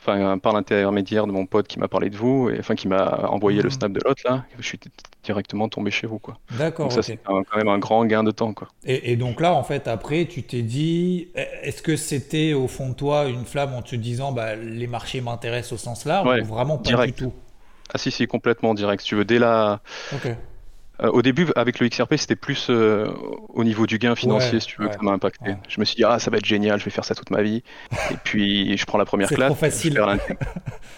enfin, 0.00 0.38
par 0.38 0.52
l'intermédiaire 0.52 1.26
de 1.26 1.32
mon 1.32 1.46
pote 1.46 1.66
qui 1.66 1.78
m'a 1.78 1.88
parlé 1.88 2.10
de 2.10 2.16
vous, 2.16 2.50
et 2.50 2.58
enfin 2.58 2.74
qui 2.74 2.88
m'a 2.88 3.28
envoyé 3.28 3.62
le 3.62 3.68
mmh. 3.68 3.72
snap 3.72 3.92
de 3.92 4.00
l'autre 4.04 4.22
là, 4.24 4.44
je 4.58 4.66
suis 4.66 4.78
directement 5.22 5.68
tombé 5.68 5.90
chez 5.90 6.06
vous 6.06 6.18
quoi. 6.18 6.38
D'accord. 6.58 6.92
Ça 6.92 7.02
c'est 7.02 7.18
quand 7.18 7.42
même 7.56 7.68
un 7.68 7.78
grand 7.78 8.04
gain 8.04 8.22
de 8.22 8.30
temps 8.30 8.52
quoi. 8.52 8.68
Et, 8.84 9.16
donc 9.16 9.40
là 9.40 9.54
en 9.54 9.64
fait 9.64 9.88
après 9.88 10.26
tu 10.26 10.42
t'es 10.42 10.62
dit, 10.62 11.28
est-ce 11.34 11.82
que 11.82 11.96
c'était 11.96 12.52
au 12.52 12.68
fond 12.68 12.90
de 12.90 12.94
toi 12.94 13.26
une 13.26 13.44
flamme 13.44 13.74
en 13.74 13.82
te 13.82 13.96
disant 13.96 14.32
bah 14.32 14.54
les 14.54 14.86
marchés 14.86 15.20
m'intéressent 15.20 15.72
au 15.72 15.78
sens 15.78 16.04
large 16.04 16.42
ou 16.42 16.44
vraiment 16.44 16.78
pas 16.78 17.06
du 17.06 17.12
tout? 17.12 17.32
Ah 17.92 17.98
si 17.98 18.10
si 18.10 18.26
complètement 18.26 18.74
direct. 18.74 19.02
Si 19.02 19.08
tu 19.08 19.14
veux 19.14 19.24
dès 19.24 19.38
la. 19.38 19.80
Ok. 20.12 20.28
Euh, 21.02 21.10
au 21.10 21.22
début, 21.22 21.46
avec 21.56 21.78
le 21.78 21.88
XRP, 21.88 22.16
c'était 22.16 22.36
plus 22.36 22.68
euh, 22.70 23.06
au 23.50 23.64
niveau 23.64 23.86
du 23.86 23.98
gain 23.98 24.14
financier, 24.14 24.60
si 24.60 24.66
tu 24.66 24.80
veux, 24.80 24.88
que 24.88 24.94
ça 24.94 25.02
m'a 25.02 25.12
impacté. 25.12 25.54
Je 25.68 25.80
me 25.80 25.84
suis 25.84 25.96
dit, 25.96 26.04
ah, 26.04 26.18
ça 26.18 26.30
va 26.30 26.38
être 26.38 26.46
génial, 26.46 26.78
je 26.78 26.84
vais 26.84 26.90
faire 26.90 27.04
ça 27.04 27.14
toute 27.14 27.30
ma 27.30 27.42
vie. 27.42 27.62
Et 28.10 28.16
puis, 28.24 28.76
je 28.76 28.86
prends 28.86 28.98
la 28.98 29.04
première 29.04 29.28
classe. 29.28 29.38
C'est 29.38 29.46
trop 29.46 29.54
facile. 29.54 30.02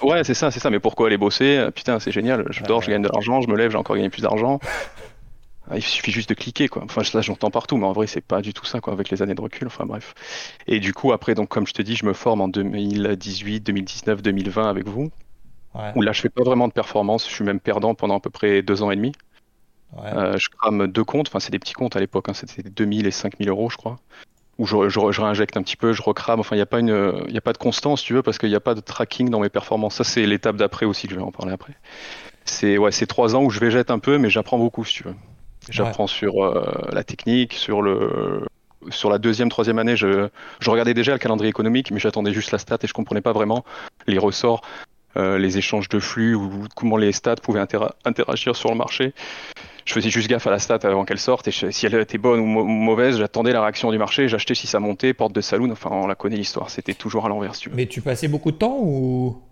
ouais, 0.03 0.25
c'est 0.25 0.35
ça, 0.35 0.51
c'est 0.51 0.61
ça. 0.61 0.71
Mais 0.71 0.81
pourquoi 0.81 1.09
aller 1.09 1.19
bosser? 1.19 1.69
Putain, 1.75 1.99
c'est 1.99 2.13
génial. 2.13 2.45
Je 2.51 2.63
dors, 2.63 2.83
je 2.83 2.91
gagne 2.91 3.03
de 3.03 3.09
l'argent, 3.09 3.41
je 3.41 3.49
me 3.49 3.57
lève, 3.57 3.71
j'ai 3.73 3.79
encore 3.79 3.97
gagné 3.97 4.11
plus 4.11 4.23
d'argent. 4.23 4.61
Ah, 5.71 5.77
il 5.77 5.83
suffit 5.83 6.13
juste 6.13 6.31
de 6.31 6.35
cliquer, 6.35 6.69
quoi. 6.69 6.83
Enfin, 6.85 7.05
ça, 7.05 7.21
j'entends 7.21 7.51
partout, 7.51 7.77
mais 7.77 7.87
en 7.87 7.93
vrai, 7.93 8.07
c'est 8.07 8.23
pas 8.23 8.41
du 8.41 8.55
tout 8.55 8.65
ça, 8.65 8.81
quoi, 8.81 8.95
avec 8.95 9.11
les 9.11 9.21
années 9.21 9.35
de 9.35 9.41
recul. 9.41 9.67
Enfin, 9.67 9.85
bref. 9.85 10.15
Et 10.67 10.81
du 10.81 10.95
coup, 10.95 11.13
après, 11.13 11.35
donc, 11.35 11.49
comme 11.49 11.67
je 11.67 11.75
te 11.75 11.83
dis, 11.83 11.95
je 11.95 12.07
me 12.07 12.15
forme 12.15 12.41
en 12.41 12.49
2018, 12.49 13.61
2019, 13.61 14.23
2020 14.23 14.69
avec 14.69 14.87
vous. 14.87 15.11
Où 15.95 16.03
là, 16.03 16.13
je 16.13 16.21
fais 16.23 16.31
pas 16.31 16.43
vraiment 16.43 16.67
de 16.67 16.73
performance. 16.73 17.29
Je 17.29 17.35
suis 17.35 17.45
même 17.45 17.61
perdant 17.61 17.95
pendant 17.95 18.17
à 18.17 18.21
peu 18.21 18.31
près 18.31 18.63
deux 18.63 18.83
ans 18.83 18.91
et 18.91 18.97
demi. 18.97 19.13
Euh, 19.97 20.37
je 20.37 20.49
crame 20.51 20.87
deux 20.87 21.05
comptes, 21.05 21.29
enfin 21.29 21.41
c'est 21.41 21.51
des 21.51 21.59
petits 21.59 21.73
comptes 21.73 21.97
à 21.97 22.01
l'époque, 22.01 22.29
hein, 22.29 22.35
c'était 22.35 22.63
2000 22.63 23.07
et 23.07 23.11
5000 23.11 23.49
euros 23.49 23.71
je 23.71 23.77
crois, 23.77 23.99
où 24.59 24.67
je, 24.67 24.89
je, 24.89 25.21
réinjecte 25.21 25.57
un 25.57 25.63
petit 25.63 25.77
peu, 25.77 25.93
je 25.93 26.03
recrame, 26.03 26.41
enfin 26.41 26.57
il 26.57 26.59
n'y 26.59 26.63
a, 26.63 26.67
pas 26.67 26.81
une, 26.81 26.91
a 27.35 27.41
pas 27.41 27.53
de 27.53 27.59
constance 27.59 28.03
tu 28.03 28.13
veux, 28.13 28.23
parce 28.23 28.39
qu'il 28.39 28.51
n'y 28.51 28.55
a 28.55 28.61
pas 28.61 28.75
de 28.75 28.81
tracking 28.81 29.31
dans 29.31 29.41
mes 29.41 29.49
performances. 29.49 29.97
Ça 29.97 30.05
c'est 30.05 30.27
l'étape 30.27 30.57
d'après 30.57 30.87
aussi, 30.87 31.07
que 31.07 31.15
je 31.15 31.19
vais 31.19 31.25
en 31.25 31.33
parler 31.33 31.53
après. 31.53 31.75
C'est 32.45 32.79
ouais, 32.79 32.91
trois 32.91 33.35
ans 33.35 33.43
où 33.43 33.51
je 33.51 33.61
végète 33.61 33.91
un 33.91 33.99
peu, 33.99 34.19
mais 34.19 34.31
j'apprends 34.31 34.59
beaucoup 34.59 34.85
si 34.85 34.95
tu 34.95 35.05
veux. 35.05 35.15
J'apprends 35.71 36.07
sur 36.07 36.45
euh, 36.45 36.89
la 36.93 37.05
technique, 37.05 37.55
sur 37.55 37.83
le 37.83 38.47
sur 38.91 39.11
la 39.11 39.19
deuxième, 39.19 39.49
troisième 39.49 39.79
année, 39.79 39.97
je, 39.97 40.29
je 40.61 40.71
regardais 40.71 40.95
déjà 40.95 41.13
le 41.13 41.19
calendrier 41.19 41.51
économique, 41.51 41.91
mais 41.91 41.99
j'attendais 41.99 42.33
juste 42.33 42.53
la 42.53 42.59
stat 42.59 42.79
et 42.83 42.87
je 42.87 42.93
comprenais 42.93 43.21
pas 43.21 43.33
vraiment 43.33 43.65
les 44.07 44.19
ressorts. 44.19 44.63
Euh, 45.19 45.37
les 45.37 45.59
échanges 45.59 45.89
de 45.89 45.99
flux 45.99 46.37
ou 46.37 46.67
comment 46.77 46.97
les 46.97 47.11
stats 47.11 47.37
pouvaient 47.37 47.59
interagir 47.59 48.55
sur 48.55 48.71
le 48.71 48.77
marché. 48.77 49.15
Je 49.85 49.93
faisais 49.93 50.11
juste 50.11 50.29
gaffe 50.29 50.47
à 50.47 50.51
la 50.51 50.61
stat 50.61 50.79
avant 50.85 51.05
qu'elle 51.05 51.19
sorte 51.19 51.49
et 51.49 51.51
si 51.51 51.87
elle 51.87 51.95
était 51.97 52.19
bonne 52.19 52.39
ou, 52.39 52.45
mauvaise, 52.45 53.19
j'attendais 53.19 53.53
la 53.53 53.63
réaction 53.63 53.91
du 53.91 53.99
marché, 53.99 54.29
j'achetais 54.29 54.55
si 54.55 54.69
ça 54.69 54.79
montait, 54.79 55.15
porte 55.15 55.33
de 55.33 55.41
saloon, 55.41 55.73
enfin 55.73 55.91
on 55.91 56.07
la 56.07 56.15
connaît 56.15 56.37
l'histoire, 56.37 56.71
c'était 56.71 56.95
toujours 56.95 57.27
à 57.27 57.31
l'envers 57.31 57.53
Mais 57.73 57.87
tu 57.87 58.01
passais 58.01 58.29
beaucoup 58.29 58.53
de 58.53 58.59
temps 58.59 58.79
ou? 58.81 59.43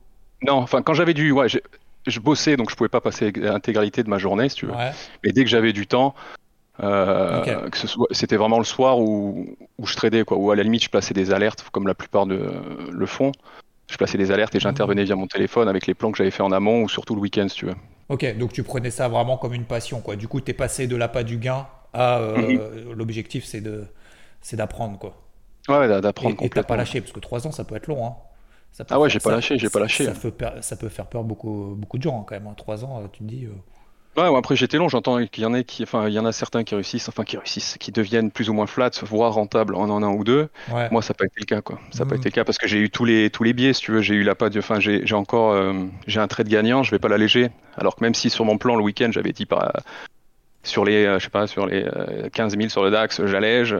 Non, 0.43 0.55
enfin 0.55 0.83
quand 0.83 0.95
j'avais 0.95 1.15
du 1.15 1.33
ouais, 1.33 1.49
je 1.49 2.21
bossais 2.21 2.57
donc 2.57 2.71
je 2.71 2.77
pouvais 2.77 2.89
pas 2.89 3.01
passer 3.01 3.33
l'intégralité 3.33 4.05
de 4.05 4.09
ma 4.09 4.19
journée 4.19 4.49
si 4.49 4.57
tu 4.57 4.67
veux. 4.67 4.75
Mais 5.25 5.33
dès 5.33 5.43
que 5.43 5.51
j'avais 5.51 5.73
du 5.73 5.89
temps, 5.89 6.15
euh, 6.81 7.69
c'était 8.13 8.37
vraiment 8.37 8.59
le 8.59 8.65
soir 8.65 9.01
où, 9.01 9.57
où, 9.79 9.87
je 9.87 9.97
tradais 9.97 10.23
quoi, 10.23 10.37
ou 10.37 10.53
à 10.53 10.55
la 10.55 10.63
limite 10.63 10.85
je 10.85 10.91
plaçais 10.91 11.15
des 11.15 11.33
alertes 11.33 11.67
comme 11.73 11.89
la 11.89 11.95
plupart 11.95 12.27
de 12.27 12.53
le 12.93 13.07
font. 13.07 13.33
Je 13.91 13.97
plaçais 13.97 14.19
des 14.19 14.31
alertes 14.31 14.55
et 14.55 14.61
j'intervenais 14.61 15.05
via 15.05 15.17
mon 15.17 15.27
téléphone 15.27 15.69
avec 15.69 15.87
les 15.87 15.95
plans 15.95 16.11
que 16.11 16.19
j'avais 16.19 16.31
fait 16.31 16.43
en 16.43 16.53
amont 16.53 16.83
ou 16.83 16.89
surtout 16.89 17.15
le 17.15 17.21
week-end 17.21 17.47
si 17.49 17.57
tu 17.57 17.67
veux. 17.67 17.75
Ok, 18.09 18.37
donc 18.37 18.53
tu 18.53 18.63
prenais 18.63 18.91
ça 18.91 19.09
vraiment 19.09 19.37
comme 19.37 19.55
une 19.55 19.65
passion, 19.65 20.01
quoi. 20.01 20.17
Du 20.17 20.29
coup, 20.29 20.41
tu 20.41 20.51
es 20.51 20.55
passé 20.55 20.87
de 20.87 20.97
l'appât 20.97 21.25
du 21.25 21.39
gain 21.39 21.67
à 21.93 22.19
euh, 22.19 22.37
mhm. 22.37 22.93
l'objectif, 22.93 23.45
c'est 23.45 23.61
de, 23.61 23.87
c'est 24.41 24.57
d'apprendre, 24.57 24.99
quoi. 24.99 25.23
Ouais, 25.69 25.89
d'apprendre. 26.01 26.37
Et 26.41 26.49
t'as 26.49 26.63
pas 26.63 26.77
lâché, 26.77 27.01
parce 27.01 27.13
que 27.13 27.21
trois 27.21 27.47
ans, 27.47 27.53
ça 27.53 27.65
peut 27.65 27.75
être 27.75 27.89
long, 27.89 28.07
hein. 28.07 28.15
ah 28.91 29.01
ouais, 29.01 29.11
j'ai 29.11 29.19
pas 29.19 29.33
lâché, 29.33 29.59
j'ai 29.59 29.71
pas 29.71 29.81
lâché. 29.81 30.05
Ça, 30.05 30.13
peut, 30.13 30.33
ça 30.61 30.77
peut 30.77 30.89
faire 30.89 31.07
peur 31.07 31.25
beaucoup, 31.25 31.75
beaucoup 31.77 31.99
de 31.99 32.03
gens, 32.03 32.21
hein, 32.21 32.25
quand 32.27 32.37
même. 32.37 32.47
Hein. 32.47 32.55
Trois 32.57 32.85
ans, 32.85 33.01
euh, 33.01 33.07
tu 33.13 33.21
te 33.21 33.25
dis. 33.25 33.49
Euh, 34.19 34.31
Ouais, 34.31 34.39
après 34.39 34.57
j'étais 34.57 34.79
long, 34.79 34.89
j'entends 34.89 35.25
qu'il 35.27 35.43
y 35.43 35.47
en 35.47 35.55
a 35.55 35.63
qui, 35.63 35.83
enfin 35.83 36.09
il 36.09 36.15
y 36.15 36.19
en 36.19 36.25
a 36.25 36.33
certains 36.33 36.65
qui 36.65 36.75
réussissent, 36.75 37.09
enfin 37.09 37.25
qui 37.25 37.37
réussissent, 37.37 37.77
qui 37.79 37.93
deviennent 37.93 38.31
plus 38.31 38.49
ou 38.49 38.55
moins 38.55 38.67
flats, 38.67 38.91
voire 39.03 39.35
rentables 39.35 39.75
en 39.75 39.85
un 39.85 40.03
an 40.03 40.15
ou 40.15 40.25
deux. 40.25 40.49
Moi 40.91 41.03
ça 41.03 41.13
n'a 41.13 41.15
pas 41.15 41.27
été 41.27 41.41
le 41.41 41.45
cas 41.45 41.61
quoi. 41.61 41.79
Ça 41.91 42.05
n'a 42.05 42.11
pas 42.11 42.17
hmm. 42.17 42.19
été 42.19 42.29
le 42.31 42.35
cas 42.35 42.45
parce 42.45 42.59
que 42.59 42.67
j'ai 42.67 42.79
eu 42.79 42.91
tous 42.91 43.05
les 43.05 43.31
tous 43.31 43.43
les 43.43 43.53
biais 43.53 43.73
si 43.73 43.83
tu 43.83 43.93
veux. 43.93 44.01
J'ai 44.01 44.15
eu 44.15 44.23
la 44.23 44.35
pas 44.35 44.51
de, 44.51 44.59
enfin 44.59 44.81
j'ai 44.81 45.15
encore 45.15 45.53
euh, 45.53 45.73
j'ai 46.07 46.21
un 46.21 46.29
trade 46.29 46.49
gagnant, 46.49 46.83
je 46.83 46.91
vais 46.91 46.99
pas 46.99 47.09
l'alléger. 47.09 47.51
Alors 47.77 47.97
que 47.97 48.03
même 48.03 48.15
si 48.15 48.31
sur 48.31 48.45
mon 48.45 48.59
plan 48.59 48.77
le 48.77 48.83
week-end 48.83 49.11
j'avais 49.13 49.33
dit 49.33 49.47
par 49.47 49.73
sur 50.63 50.85
les, 50.85 51.05
je 51.05 51.23
sais 51.23 51.31
pas, 51.31 51.47
sur 51.47 51.65
les 51.67 51.87
15 52.33 52.57
000 52.57 52.69
sur 52.71 52.83
le 52.83 52.91
DAX, 52.91 53.25
j'allège, 53.25 53.77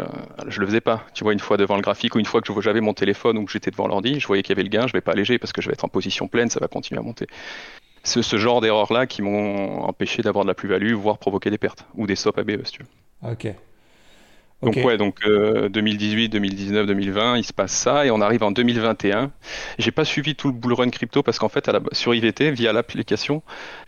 je 0.47 0.61
le 0.61 0.67
faisais 0.67 0.81
pas. 0.81 1.03
Tu 1.15 1.25
vois, 1.25 1.33
une 1.33 1.41
fois 1.41 1.57
devant 1.57 1.75
le 1.75 1.83
graphique 1.83 2.15
ou 2.15 2.21
une 2.21 2.25
fois 2.25 2.41
que 2.41 2.61
j'avais 2.61 2.81
mon 2.81 2.95
téléphone 2.95 3.39
ou 3.39 3.45
que 3.45 3.51
j'étais 3.51 3.73
devant 3.73 3.89
l'ordi, 3.89 4.21
je 4.21 4.27
voyais 4.29 4.45
qu'il 4.45 4.51
y 4.51 4.57
avait 4.57 4.63
le 4.63 4.69
gain, 4.69 4.87
je 4.87 4.93
vais 4.93 5.01
pas 5.01 5.11
alléger 5.11 5.41
parce 5.41 5.53
que 5.53 5.61
je 5.61 5.69
vais 5.69 5.73
être 5.73 5.85
en 5.85 5.89
position 5.89 6.29
pleine, 6.29 6.49
ça 6.49 6.61
va 6.61 6.69
continuer 6.69 7.01
à 7.01 7.03
monter. 7.03 7.27
C'est 8.07 8.23
ce 8.23 8.37
genre 8.37 8.61
d'erreurs-là 8.61 9.07
qui 9.07 9.21
m'ont 9.21 9.83
empêché 9.83 10.23
d'avoir 10.23 10.45
de 10.45 10.49
la 10.49 10.55
plus-value, 10.55 10.93
voire 10.93 11.19
provoquer 11.19 11.51
des 11.51 11.59
pertes 11.59 11.87
ou 11.97 12.07
des 12.07 12.15
stops 12.15 12.39
ABE, 12.39 12.65
si 12.65 12.73
tu 12.73 12.83
veux. 12.83 13.31
Ok. 13.31 13.53
Donc 14.63 14.77
ouais, 14.77 14.97
donc 14.97 15.19
2018, 15.27 16.29
2019, 16.29 16.87
2020, 16.87 17.37
il 17.37 17.45
se 17.45 17.53
passe 17.53 17.73
ça 17.73 18.07
et 18.07 18.13
on 18.13 18.21
arrive 18.21 18.45
en 18.45 18.53
2021. 18.53 19.33
J'ai 19.79 19.91
pas 19.91 20.05
suivi 20.05 20.37
tout 20.37 20.49
le 20.49 20.55
bull 20.55 20.73
run 20.73 20.89
crypto 20.89 21.25
parce 21.25 21.39
qu'en 21.41 21.49
fait, 21.49 21.69
à 21.69 21.73
la, 21.73 21.81
sur 21.93 22.15
IVT, 22.15 22.53
via 22.53 22.73
l'application, 22.73 23.43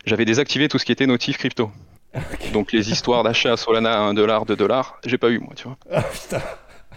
j'avais 0.05 0.25
désactivé 0.25 0.67
tout 0.67 0.77
ce 0.77 0.85
qui 0.85 0.91
était 0.91 1.07
notif 1.07 1.37
crypto. 1.37 1.71
Donc 2.53 2.73
les 2.73 2.91
histoires 2.91 3.23
d'achat 3.23 3.55
Solana 3.55 3.93
à 3.93 4.01
1 4.01 4.15
dollar, 4.15 4.45
2 4.45 4.55
dollars, 4.55 4.99
j'ai 5.05 5.17
pas 5.17 5.29
eu 5.29 5.39
moi, 5.39 5.53
tu 5.55 5.63
vois. 5.63 5.77
Ah 5.91 6.01
putain. 6.03 6.41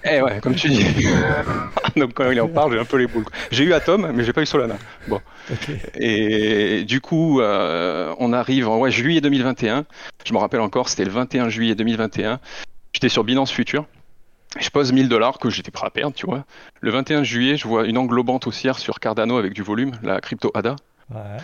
Eh 0.04 0.20
ouais, 0.20 0.40
comme 0.40 0.54
tu 0.54 0.68
dis. 0.68 0.84
Donc 1.96 2.14
quand 2.14 2.30
il 2.30 2.40
en 2.40 2.48
parle, 2.48 2.72
j'ai 2.72 2.78
un 2.78 2.84
peu 2.84 2.96
les 2.96 3.06
boules. 3.06 3.24
J'ai 3.50 3.64
eu 3.64 3.72
Atom, 3.72 4.10
mais 4.12 4.24
j'ai 4.24 4.32
pas 4.32 4.42
eu 4.42 4.46
Solana. 4.46 4.76
Bon. 5.08 5.20
Et 5.94 6.84
du 6.84 7.00
coup, 7.00 7.40
euh, 7.40 8.14
on 8.18 8.32
arrive 8.32 8.68
en 8.68 8.78
ouais, 8.78 8.90
juillet 8.90 9.20
2021. 9.20 9.84
Je 10.24 10.32
me 10.32 10.38
rappelle 10.38 10.60
encore, 10.60 10.88
c'était 10.88 11.04
le 11.04 11.10
21 11.10 11.48
juillet 11.48 11.74
2021. 11.74 12.40
J'étais 12.92 13.08
sur 13.08 13.24
Binance 13.24 13.52
Future. 13.52 13.86
Je 14.60 14.68
pose 14.68 14.92
1000 14.92 15.08
dollars 15.08 15.38
que 15.38 15.48
j'étais 15.50 15.70
prêt 15.70 15.86
à 15.86 15.90
perdre, 15.90 16.14
tu 16.14 16.26
vois. 16.26 16.44
Le 16.80 16.90
21 16.90 17.22
juillet, 17.22 17.56
je 17.56 17.66
vois 17.66 17.86
une 17.86 17.96
englobante 17.96 18.46
haussière 18.46 18.78
sur 18.78 19.00
Cardano 19.00 19.38
avec 19.38 19.54
du 19.54 19.62
volume, 19.62 19.92
la 20.02 20.20
crypto 20.20 20.50
ADA. 20.54 20.76
Ouais. 21.10 21.38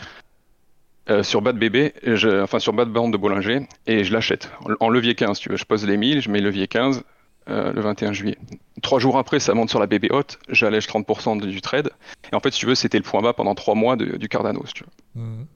Euh, 1.10 1.22
sur 1.22 1.40
Bad 1.40 1.56
Bébé, 1.56 1.94
enfin 2.42 2.58
sur 2.58 2.74
Bad 2.74 2.90
Bande 2.90 3.12
de 3.12 3.16
Bollinger, 3.16 3.66
et 3.86 4.04
je 4.04 4.12
l'achète 4.12 4.50
en, 4.80 4.90
levier 4.90 5.14
15, 5.14 5.38
tu 5.38 5.48
veux. 5.48 5.56
Je 5.56 5.64
pose 5.64 5.86
les 5.86 5.96
1000, 5.96 6.20
je 6.20 6.30
mets 6.30 6.42
levier 6.42 6.68
15 6.68 7.02
euh, 7.49 7.73
le 7.73 7.81
21 7.81 8.12
juillet. 8.12 8.38
Trois 8.83 8.99
jours 8.99 9.19
après, 9.19 9.40
ça 9.40 9.55
monte 9.55 9.71
sur 9.71 9.81
la 9.81 9.87
bébé 9.87 10.09
haute, 10.11 10.38
j'allège 10.49 10.87
30% 10.87 11.40
du 11.40 11.61
trade. 11.61 11.90
Et 12.33 12.37
en 12.37 12.40
fait, 12.40 12.52
si 12.52 12.61
tu 12.61 12.67
veux, 12.67 12.75
c'était 12.75 12.99
le 12.99 13.05
point 13.05 13.23
bas 13.23 13.33
pendant 13.33 13.55
trois 13.55 13.75
mois 13.75 13.97
du 13.97 14.28
Cardano, 14.28 14.64
si 14.67 14.75
tu 14.75 14.85
veux. 14.85 15.23
Mmh. 15.23 15.47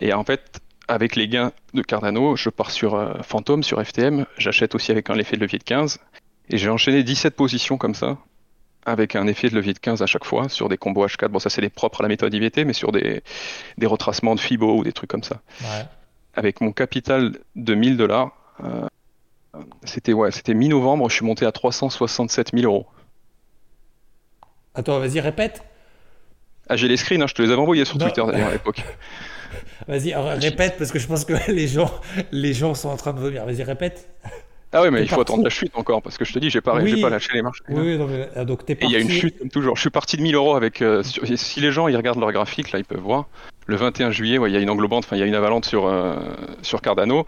Et 0.00 0.12
en 0.12 0.24
fait, 0.24 0.60
avec 0.88 1.16
les 1.16 1.28
gains 1.28 1.52
de 1.72 1.82
Cardano, 1.82 2.36
je 2.36 2.50
pars 2.50 2.70
sur 2.70 2.94
euh, 2.94 3.14
Phantom, 3.22 3.62
sur 3.62 3.84
FTM, 3.84 4.26
j'achète 4.38 4.74
aussi 4.74 4.92
avec 4.92 5.10
un 5.10 5.14
effet 5.16 5.36
de 5.36 5.40
levier 5.40 5.58
de 5.58 5.64
15, 5.64 5.98
et 6.50 6.58
j'ai 6.58 6.68
enchaîné 6.68 7.02
17 7.02 7.34
positions 7.34 7.78
comme 7.78 7.94
ça, 7.94 8.18
avec 8.84 9.16
un 9.16 9.26
effet 9.26 9.48
de 9.48 9.54
levier 9.54 9.72
de 9.72 9.78
15 9.78 10.02
à 10.02 10.06
chaque 10.06 10.24
fois, 10.24 10.48
sur 10.48 10.68
des 10.68 10.76
combos 10.76 11.06
H4, 11.06 11.28
bon 11.28 11.38
ça 11.38 11.48
c'est 11.48 11.62
des 11.62 11.70
propres 11.70 12.00
à 12.00 12.02
la 12.02 12.08
méthode 12.08 12.34
IVT, 12.34 12.64
mais 12.64 12.74
sur 12.74 12.92
des, 12.92 13.22
des 13.78 13.86
retracements 13.86 14.34
de 14.34 14.40
FIBO 14.40 14.76
ou 14.76 14.84
des 14.84 14.92
trucs 14.92 15.10
comme 15.10 15.22
ça. 15.22 15.40
Avec 16.34 16.60
mon 16.60 16.72
capital 16.72 17.38
de 17.56 17.74
1000 17.74 17.96
dollars, 17.96 18.32
euh, 18.62 18.86
c'était 19.84 20.12
ouais, 20.12 20.30
c'était 20.30 20.54
mi-novembre, 20.54 21.08
je 21.08 21.16
suis 21.16 21.24
monté 21.24 21.46
à 21.46 21.52
367 21.52 22.50
000 22.54 22.64
euros. 22.64 22.86
Attends, 24.74 24.98
vas-y, 24.98 25.20
répète. 25.20 25.62
Ah, 26.68 26.76
j'ai 26.76 26.88
les 26.88 26.96
screens, 26.96 27.22
hein, 27.22 27.26
je 27.28 27.34
te 27.34 27.42
les 27.42 27.50
avais 27.50 27.60
envoyés 27.60 27.84
sur 27.84 27.98
Twitter 27.98 28.22
d'ailleurs 28.26 28.48
à 28.48 28.52
l'époque. 28.52 28.82
Vas-y, 29.88 30.14
répète 30.14 30.76
parce 30.78 30.90
que 30.90 30.98
je 30.98 31.06
pense 31.06 31.24
que 31.24 31.34
les 31.50 31.68
gens, 31.68 31.90
les 32.32 32.52
gens 32.52 32.74
sont 32.74 32.88
en 32.88 32.96
train 32.96 33.12
de 33.12 33.20
vomir. 33.20 33.44
Vas-y, 33.44 33.62
répète. 33.62 34.08
Ah 34.72 34.82
oui, 34.82 34.90
mais 34.90 35.02
il 35.02 35.08
faut 35.08 35.20
attendre 35.20 35.44
la 35.44 35.50
chute 35.50 35.70
encore 35.76 36.02
parce 36.02 36.18
que 36.18 36.24
je 36.24 36.32
te 36.32 36.38
dis, 36.40 36.50
j'ai 36.50 36.60
pas, 36.60 36.72
pas 36.72 37.08
lâché 37.10 37.32
les 37.32 37.42
marches. 37.42 37.62
Oui, 37.68 37.96
non, 37.96 38.08
mais, 38.08 38.28
ah, 38.34 38.44
donc 38.44 38.64
t'es 38.64 38.74
parti. 38.74 38.92
il 38.92 38.98
y 38.98 39.00
a 39.00 39.00
une 39.00 39.10
chute 39.10 39.38
comme 39.38 39.48
toujours. 39.48 39.76
Je 39.76 39.80
suis 39.82 39.90
parti 39.90 40.16
de 40.16 40.22
1000 40.22 40.34
euros 40.34 40.56
avec. 40.56 40.82
Euh, 40.82 41.04
si 41.04 41.60
les 41.60 41.70
gens 41.70 41.86
ils 41.86 41.96
regardent 41.96 42.18
leur 42.18 42.32
graphique, 42.32 42.72
là, 42.72 42.80
ils 42.80 42.84
peuvent 42.84 42.98
voir. 42.98 43.28
Le 43.66 43.76
21 43.76 44.10
juillet, 44.10 44.38
il 44.44 44.52
y 44.52 44.56
a 44.56 44.58
une 44.58 44.70
englobante, 44.70 45.04
enfin, 45.04 45.14
il 45.14 45.20
y 45.20 45.22
a 45.22 45.26
une 45.26 45.34
avalanche 45.36 45.66
sur, 45.66 45.86
euh, 45.86 46.16
sur 46.62 46.82
Cardano. 46.82 47.24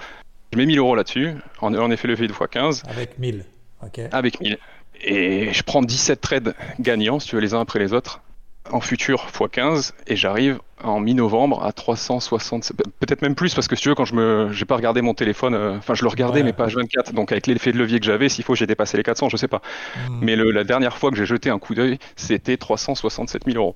Je 0.52 0.58
mets 0.58 0.66
1000 0.66 0.78
euros 0.78 0.94
là-dessus. 0.94 1.34
En, 1.60 1.74
en 1.74 1.90
effet, 1.90 2.08
levé 2.08 2.26
2 2.28 2.34
x 2.34 2.40
15. 2.50 2.82
Avec 2.88 3.18
1000. 3.18 3.44
ok. 3.82 4.00
Avec 4.12 4.40
1000. 4.40 4.58
Et 5.02 5.52
je 5.52 5.62
prends 5.62 5.82
17 5.82 6.20
trades 6.20 6.54
gagnants, 6.80 7.20
si 7.20 7.28
tu 7.28 7.36
veux, 7.36 7.42
les 7.42 7.54
uns 7.54 7.60
après 7.60 7.78
les 7.78 7.92
autres 7.92 8.22
en 8.70 8.80
futur 8.80 9.26
x 9.28 9.50
15 9.50 9.94
et 10.06 10.16
j'arrive 10.16 10.58
en 10.82 11.00
mi-novembre 11.00 11.64
à 11.64 11.72
360 11.72 12.72
peut-être 13.00 13.22
même 13.22 13.34
plus 13.34 13.54
parce 13.54 13.68
que 13.68 13.76
si 13.76 13.82
tu 13.82 13.88
veux 13.88 13.94
quand 13.94 14.04
je 14.04 14.14
me 14.14 14.52
j'ai 14.52 14.64
pas 14.64 14.76
regardé 14.76 15.02
mon 15.02 15.14
téléphone 15.14 15.54
euh, 15.54 15.76
enfin 15.78 15.94
je 15.94 16.02
le 16.02 16.08
regardais 16.08 16.42
mais 16.42 16.52
pas 16.52 16.66
24 16.66 17.12
donc 17.12 17.32
avec 17.32 17.46
l'effet 17.46 17.72
de 17.72 17.78
levier 17.78 17.98
que 17.98 18.06
j'avais 18.06 18.28
s'il 18.28 18.44
faut 18.44 18.54
j'ai 18.54 18.66
dépassé 18.66 18.96
les 18.96 19.02
400 19.02 19.28
je 19.28 19.36
sais 19.36 19.48
pas 19.48 19.62
hmm. 20.08 20.18
mais 20.20 20.36
la 20.36 20.64
dernière 20.64 20.98
fois 20.98 21.10
que 21.10 21.16
j'ai 21.16 21.26
jeté 21.26 21.50
un 21.50 21.58
coup 21.58 21.74
d'œil 21.74 21.98
c'était 22.16 22.56
367 22.56 23.44
000 23.46 23.56
euros 23.56 23.74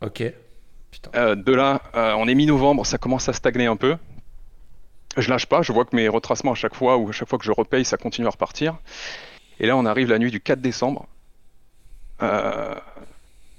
ok 0.00 0.24
euh, 1.14 1.34
de 1.34 1.52
là 1.52 1.82
euh, 1.94 2.14
on 2.16 2.28
est 2.28 2.34
mi-novembre 2.34 2.86
ça 2.86 2.98
commence 2.98 3.28
à 3.28 3.32
stagner 3.32 3.66
un 3.66 3.76
peu 3.76 3.96
je 5.16 5.28
lâche 5.30 5.46
pas 5.46 5.62
je 5.62 5.72
vois 5.72 5.84
que 5.84 5.94
mes 5.94 6.08
retracements 6.08 6.52
à 6.52 6.56
chaque 6.56 6.74
fois 6.74 6.96
ou 6.96 7.08
à 7.08 7.12
chaque 7.12 7.28
fois 7.28 7.38
que 7.38 7.44
je 7.44 7.52
repaye 7.52 7.84
ça 7.84 7.96
continue 7.96 8.26
à 8.26 8.30
repartir 8.30 8.76
et 9.60 9.66
là 9.66 9.76
on 9.76 9.86
arrive 9.86 10.08
la 10.08 10.18
nuit 10.18 10.30
du 10.30 10.40
4 10.40 10.60
décembre 10.60 11.06
euh, 12.22 12.74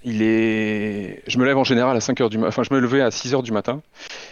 il 0.04 0.22
est. 0.22 1.24
Je 1.28 1.38
me 1.38 1.46
lève 1.46 1.58
en 1.58 1.64
général 1.64 1.96
à 1.96 2.00
5h 2.00 2.30
du 2.30 2.38
matin. 2.38 2.50
Enfin, 2.50 2.64
je 2.64 2.74
me 2.74 2.80
levais 2.80 3.02
à 3.02 3.10
6h 3.10 3.42
du 3.44 3.52
matin. 3.52 3.82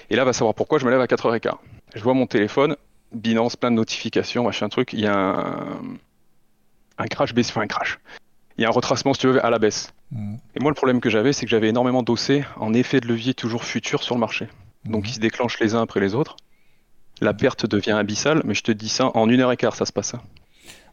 Et 0.09 0.15
là, 0.15 0.25
va 0.25 0.33
savoir 0.33 0.53
pourquoi, 0.53 0.79
je 0.79 0.85
me 0.85 0.91
lève 0.91 1.01
à 1.01 1.05
4h15. 1.05 1.53
Je 1.95 2.03
vois 2.03 2.13
mon 2.13 2.27
téléphone, 2.27 2.75
Binance, 3.13 3.55
plein 3.55 3.71
de 3.71 3.75
notifications, 3.75 4.43
machin 4.43 4.69
truc. 4.69 4.93
Il 4.93 4.99
y 5.01 5.07
a 5.07 5.15
un, 5.15 5.81
un 6.97 7.07
crash, 7.07 7.33
enfin 7.37 7.61
un 7.61 7.67
crash. 7.67 7.99
Il 8.57 8.61
y 8.61 8.65
a 8.65 8.67
un 8.67 8.71
retracement, 8.71 9.13
si 9.13 9.21
tu 9.21 9.27
veux, 9.27 9.45
à 9.45 9.49
la 9.49 9.59
baisse. 9.59 9.93
Mmh. 10.11 10.35
Et 10.55 10.59
moi, 10.59 10.71
le 10.71 10.75
problème 10.75 10.99
que 10.99 11.09
j'avais, 11.09 11.33
c'est 11.33 11.45
que 11.45 11.51
j'avais 11.51 11.69
énormément 11.69 12.03
d'ossé 12.03 12.43
en 12.57 12.73
effet 12.73 12.99
de 12.99 13.07
levier 13.07 13.33
toujours 13.33 13.63
futur 13.63 14.03
sur 14.03 14.15
le 14.15 14.19
marché. 14.19 14.47
Donc, 14.85 15.03
mmh. 15.03 15.07
ils 15.07 15.13
se 15.13 15.19
déclenchent 15.19 15.59
les 15.59 15.75
uns 15.75 15.81
après 15.81 15.99
les 15.99 16.15
autres. 16.15 16.35
La 17.21 17.33
perte 17.33 17.65
devient 17.65 17.91
abyssale, 17.91 18.41
mais 18.45 18.53
je 18.53 18.63
te 18.63 18.71
dis 18.71 18.89
ça, 18.89 19.11
en 19.15 19.29
une 19.29 19.39
heure 19.39 19.51
et 19.51 19.57
quart, 19.57 19.75
ça 19.75 19.85
se 19.85 19.93
passe. 19.93 20.15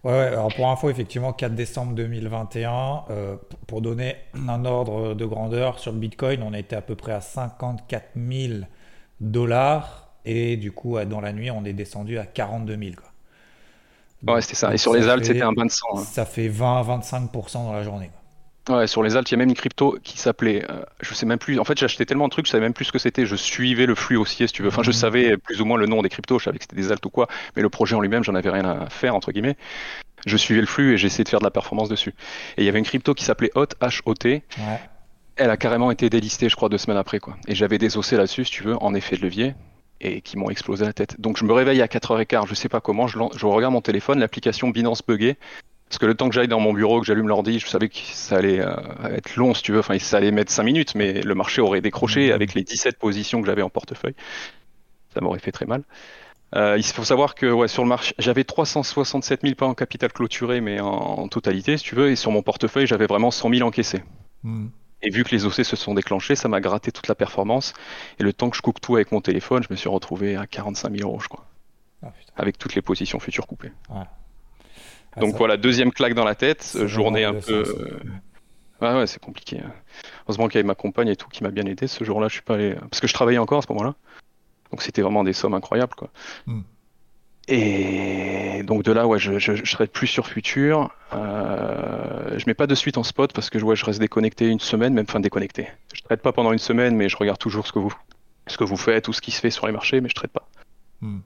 Ouais, 0.04 0.12
alors 0.12 0.54
pour 0.54 0.68
info, 0.68 0.90
effectivement, 0.90 1.32
4 1.32 1.54
décembre 1.54 1.94
2021, 1.94 3.04
euh, 3.10 3.36
pour 3.66 3.82
donner 3.82 4.16
un 4.46 4.64
ordre 4.64 5.14
de 5.14 5.24
grandeur 5.24 5.78
sur 5.78 5.92
le 5.92 5.98
Bitcoin, 5.98 6.42
on 6.42 6.54
était 6.54 6.76
à 6.76 6.82
peu 6.82 6.94
près 6.94 7.12
à 7.12 7.20
54 7.20 8.10
000 8.14 8.60
dollars 9.20 10.08
et 10.24 10.56
du 10.56 10.72
coup, 10.72 11.02
dans 11.04 11.20
la 11.20 11.32
nuit, 11.32 11.50
on 11.50 11.64
est 11.64 11.72
descendu 11.72 12.18
à 12.18 12.26
42 12.26 12.76
000. 12.76 12.90
Quoi. 12.96 14.34
ouais, 14.34 14.42
c'était 14.42 14.54
ça. 14.54 14.74
Et 14.74 14.78
sur 14.78 14.92
les 14.92 15.08
alts, 15.08 15.24
c'était 15.24 15.42
un 15.42 15.52
bain 15.52 15.64
de 15.64 15.70
sang. 15.70 15.86
Hein. 15.96 16.02
Ça 16.04 16.24
fait 16.26 16.48
20-25% 16.48 17.52
dans 17.54 17.72
la 17.72 17.82
journée. 17.82 18.10
Ouais, 18.68 18.86
sur 18.86 19.02
les 19.02 19.16
alts, 19.16 19.28
il 19.28 19.32
y 19.32 19.34
a 19.34 19.38
même 19.38 19.48
une 19.48 19.54
crypto 19.54 19.98
qui 20.02 20.18
s'appelait, 20.18 20.64
euh, 20.70 20.82
je 21.00 21.14
sais 21.14 21.24
même 21.24 21.38
plus. 21.38 21.58
En 21.58 21.64
fait, 21.64 21.78
j'ai 21.78 21.84
acheté 21.84 22.04
tellement 22.04 22.26
de 22.26 22.30
trucs, 22.30 22.46
je 22.46 22.50
savais 22.50 22.64
même 22.64 22.74
plus 22.74 22.84
ce 22.84 22.92
que 22.92 22.98
c'était. 22.98 23.24
Je 23.24 23.36
suivais 23.36 23.86
le 23.86 23.94
flux 23.94 24.16
haussier, 24.16 24.46
si 24.46 24.52
tu 24.52 24.62
veux. 24.62 24.68
Enfin, 24.68 24.82
je 24.82 24.90
mhm. 24.90 24.94
savais 24.94 25.36
plus 25.36 25.60
ou 25.60 25.64
moins 25.64 25.78
le 25.78 25.86
nom 25.86 26.02
des 26.02 26.08
cryptos, 26.08 26.38
je 26.38 26.44
savais 26.44 26.58
que 26.58 26.64
c'était 26.64 26.76
des 26.76 26.92
alts 26.92 27.04
ou 27.06 27.10
quoi, 27.10 27.28
mais 27.56 27.62
le 27.62 27.70
projet 27.70 27.94
en 27.94 28.00
lui-même, 28.00 28.24
j'en 28.24 28.34
avais 28.34 28.50
rien 28.50 28.64
à 28.64 28.90
faire 28.90 29.14
entre 29.14 29.32
guillemets. 29.32 29.56
Je 30.26 30.36
suivais 30.36 30.60
le 30.60 30.66
flux 30.66 30.94
et 30.94 30.98
j'essayais 30.98 31.24
de 31.24 31.28
faire 31.28 31.38
de 31.38 31.44
la 31.44 31.50
performance 31.50 31.88
dessus. 31.88 32.14
Et 32.56 32.62
il 32.62 32.64
y 32.64 32.68
avait 32.68 32.78
une 32.78 32.84
crypto 32.84 33.14
qui 33.14 33.24
s'appelait 33.24 33.50
HOT, 33.54 33.68
H-O-T. 33.80 34.28
Ouais. 34.58 34.80
Elle 35.36 35.50
a 35.50 35.56
carrément 35.56 35.90
été 35.92 36.10
délistée, 36.10 36.48
je 36.48 36.56
crois, 36.56 36.68
deux 36.68 36.78
semaines 36.78 36.98
après, 36.98 37.20
quoi. 37.20 37.36
Et 37.46 37.54
j'avais 37.54 37.78
des 37.78 37.96
ossés 37.96 38.16
là-dessus, 38.16 38.44
si 38.44 38.50
tu 38.50 38.64
veux, 38.64 38.76
en 38.82 38.94
effet 38.94 39.16
de 39.16 39.22
levier 39.22 39.54
et 40.00 40.20
qui 40.20 40.36
m'ont 40.36 40.50
explosé 40.50 40.84
la 40.84 40.92
tête. 40.92 41.20
Donc 41.20 41.38
je 41.38 41.44
me 41.44 41.52
réveille 41.52 41.82
à 41.82 41.86
4h15, 41.86 42.46
je 42.46 42.54
sais 42.54 42.68
pas 42.68 42.80
comment, 42.80 43.08
je, 43.08 43.18
je 43.36 43.46
regarde 43.46 43.72
mon 43.72 43.80
téléphone, 43.80 44.20
l'application 44.20 44.68
Binance 44.70 45.02
buggée, 45.06 45.36
parce 45.88 45.98
que 45.98 46.06
le 46.06 46.14
temps 46.14 46.28
que 46.28 46.34
j'aille 46.34 46.48
dans 46.48 46.60
mon 46.60 46.74
bureau, 46.74 47.00
que 47.00 47.06
j'allume 47.06 47.28
l'ordi, 47.28 47.58
je 47.58 47.66
savais 47.66 47.88
que 47.88 47.96
ça 47.96 48.36
allait 48.36 48.60
euh, 48.60 48.76
être 49.10 49.36
long, 49.36 49.54
si 49.54 49.62
tu 49.62 49.72
veux. 49.72 49.78
Enfin, 49.78 49.98
ça 49.98 50.18
allait 50.18 50.30
mettre 50.30 50.52
5 50.52 50.62
minutes, 50.62 50.94
mais 50.94 51.22
le 51.22 51.34
marché 51.34 51.62
aurait 51.62 51.80
décroché 51.80 52.28
mmh. 52.28 52.32
avec 52.32 52.54
les 52.54 52.62
17 52.62 52.98
positions 52.98 53.40
que 53.40 53.46
j'avais 53.46 53.62
en 53.62 53.70
portefeuille. 53.70 54.14
Ça 55.14 55.22
m'aurait 55.22 55.38
fait 55.38 55.52
très 55.52 55.64
mal. 55.64 55.84
Euh, 56.54 56.76
il 56.76 56.84
faut 56.84 57.04
savoir 57.04 57.34
que 57.34 57.46
ouais, 57.46 57.68
sur 57.68 57.82
le 57.82 57.88
marché, 57.88 58.14
j'avais 58.18 58.44
367 58.44 59.40
000 59.42 59.54
pas 59.54 59.66
en 59.66 59.74
capital 59.74 60.12
clôturé, 60.12 60.60
mais 60.60 60.78
en, 60.80 61.26
totalité, 61.28 61.78
si 61.78 61.84
tu 61.84 61.94
veux. 61.94 62.10
Et 62.10 62.16
sur 62.16 62.32
mon 62.32 62.42
portefeuille, 62.42 62.86
j'avais 62.86 63.06
vraiment 63.06 63.30
100 63.30 63.50
000 63.50 63.66
encaissés. 63.66 64.02
Mmh. 64.42 64.66
Et 65.00 65.10
vu 65.10 65.24
que 65.24 65.30
les 65.30 65.46
OC 65.46 65.64
se 65.64 65.76
sont 65.76 65.94
déclenchés, 65.94 66.34
ça 66.34 66.48
m'a 66.48 66.60
gratté 66.60 66.92
toute 66.92 67.08
la 67.08 67.14
performance. 67.14 67.72
Et 68.18 68.24
le 68.24 68.34
temps 68.34 68.50
que 68.50 68.56
je 68.56 68.62
coupe 68.62 68.80
tout 68.80 68.96
avec 68.96 69.10
mon 69.10 69.22
téléphone, 69.22 69.62
je 69.62 69.68
me 69.70 69.76
suis 69.76 69.88
retrouvé 69.88 70.36
à 70.36 70.46
45 70.46 70.94
000 70.94 71.08
euros, 71.08 71.20
je 71.20 71.28
crois. 71.28 71.46
Ah, 72.02 72.12
avec 72.36 72.58
toutes 72.58 72.74
les 72.74 72.82
positions 72.82 73.18
futures 73.20 73.46
coupées. 73.46 73.72
Ah, 75.18 75.20
Donc 75.20 75.36
voilà, 75.36 75.56
deuxième 75.56 75.92
claque 75.92 76.14
dans 76.14 76.24
la 76.24 76.34
tête, 76.34 76.76
journée 76.86 77.24
un 77.24 77.34
peu. 77.34 77.64
Ouais, 78.80 78.94
ouais, 78.94 79.06
c'est 79.06 79.20
compliqué. 79.20 79.58
Hein. 79.58 79.72
Heureusement 80.26 80.46
qu'il 80.46 80.56
y 80.56 80.58
avait 80.58 80.66
ma 80.66 80.76
compagne 80.76 81.08
et 81.08 81.16
tout 81.16 81.28
qui 81.28 81.42
m'a 81.42 81.50
bien 81.50 81.64
aidé. 81.66 81.88
Ce 81.88 82.04
jour-là, 82.04 82.28
je 82.28 82.34
suis 82.34 82.42
pas 82.42 82.54
allé. 82.54 82.76
Parce 82.90 83.00
que 83.00 83.08
je 83.08 83.14
travaillais 83.14 83.38
encore 83.38 83.58
à 83.58 83.62
ce 83.62 83.66
moment-là. 83.70 83.94
Donc 84.70 84.82
c'était 84.82 85.02
vraiment 85.02 85.24
des 85.24 85.32
sommes 85.32 85.54
incroyables, 85.54 85.94
quoi. 85.94 86.10
Hmm. 86.46 86.60
Et 87.50 88.62
donc 88.64 88.82
de 88.82 88.92
là, 88.92 89.06
ouais, 89.06 89.18
je, 89.18 89.38
je, 89.38 89.64
serai 89.64 89.86
plus 89.86 90.06
sur 90.06 90.26
futur. 90.26 90.90
Euh, 91.14 92.38
je 92.38 92.44
mets 92.46 92.54
pas 92.54 92.66
de 92.66 92.74
suite 92.74 92.98
en 92.98 93.02
spot 93.02 93.32
parce 93.32 93.48
que 93.48 93.58
ouais, 93.58 93.74
je 93.74 93.86
reste 93.86 94.00
déconnecté 94.00 94.46
une 94.48 94.60
semaine, 94.60 94.92
même 94.92 95.06
fin 95.06 95.18
déconnecté. 95.18 95.68
Je 95.94 96.02
traite 96.02 96.20
pas 96.20 96.32
pendant 96.32 96.52
une 96.52 96.58
semaine, 96.58 96.94
mais 96.94 97.08
je 97.08 97.16
regarde 97.16 97.38
toujours 97.38 97.66
ce 97.66 97.72
que 97.72 97.78
vous, 97.78 97.94
ce 98.46 98.58
que 98.58 98.64
vous 98.64 98.76
faites 98.76 99.08
ou 99.08 99.14
ce 99.14 99.22
qui 99.22 99.30
se 99.30 99.40
fait 99.40 99.50
sur 99.50 99.66
les 99.66 99.72
marchés, 99.72 100.02
mais 100.02 100.10
je 100.10 100.14
traite 100.14 100.30
pas. 100.30 100.46
Hmm. 101.00 101.20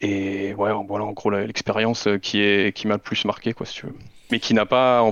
Et 0.00 0.54
ouais, 0.54 0.72
voilà 0.86 1.04
en 1.04 1.12
gros 1.12 1.30
l'expérience 1.30 2.06
euh, 2.06 2.18
qui 2.18 2.40
est 2.40 2.74
qui 2.74 2.86
m'a 2.86 2.94
le 2.94 3.00
plus 3.00 3.24
marqué 3.24 3.52
quoi 3.52 3.66
si 3.66 3.74
tu 3.74 3.86
veux, 3.86 3.94
mais 4.30 4.40
qui 4.40 4.54
n'a 4.54 4.64
pas 4.64 5.02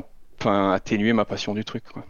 enfin 0.40 0.72
atténué 0.72 1.12
ma 1.12 1.24
passion 1.24 1.54
du 1.54 1.64
truc 1.64 1.84
quoi. 1.84 2.04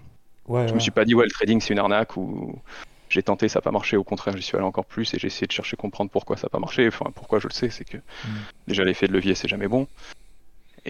Ouais, 0.47 0.69
je 0.69 0.75
me 0.75 0.79
suis 0.79 0.93
pas 0.93 1.05
dit 1.05 1.15
ouais 1.15 1.25
le 1.25 1.31
trading 1.31 1.61
c'est 1.61 1.73
une 1.75 1.81
arnaque 1.81 2.17
ou 2.17 2.61
j'ai 3.09 3.23
tenté, 3.23 3.49
ça 3.49 3.59
n'a 3.59 3.63
pas 3.63 3.71
marché. 3.71 3.97
Au 3.97 4.05
contraire, 4.05 4.37
j'y 4.37 4.43
suis 4.43 4.57
allé 4.57 4.67
encore 4.67 4.85
plus 4.85 5.13
et 5.15 5.19
j'ai 5.19 5.29
essayé 5.29 5.47
de 5.47 5.53
chercher 5.53 5.77
comprendre 5.77 6.11
pourquoi 6.11 6.37
ça 6.37 6.45
n'a 6.45 6.51
pas 6.51 6.59
marché. 6.59 6.87
Enfin, 6.89 7.11
pourquoi 7.15 7.39
je 7.39 7.49
le 7.49 7.53
sais, 7.53 7.71
c'est 7.71 7.85
que 7.85 7.97
mm. 7.97 8.31
déjà 8.67 8.85
l'effet 8.85 9.09
de 9.09 9.13
levier, 9.13 9.35
c'est 9.35 9.49
jamais 9.49 9.69
bon. 9.69 9.87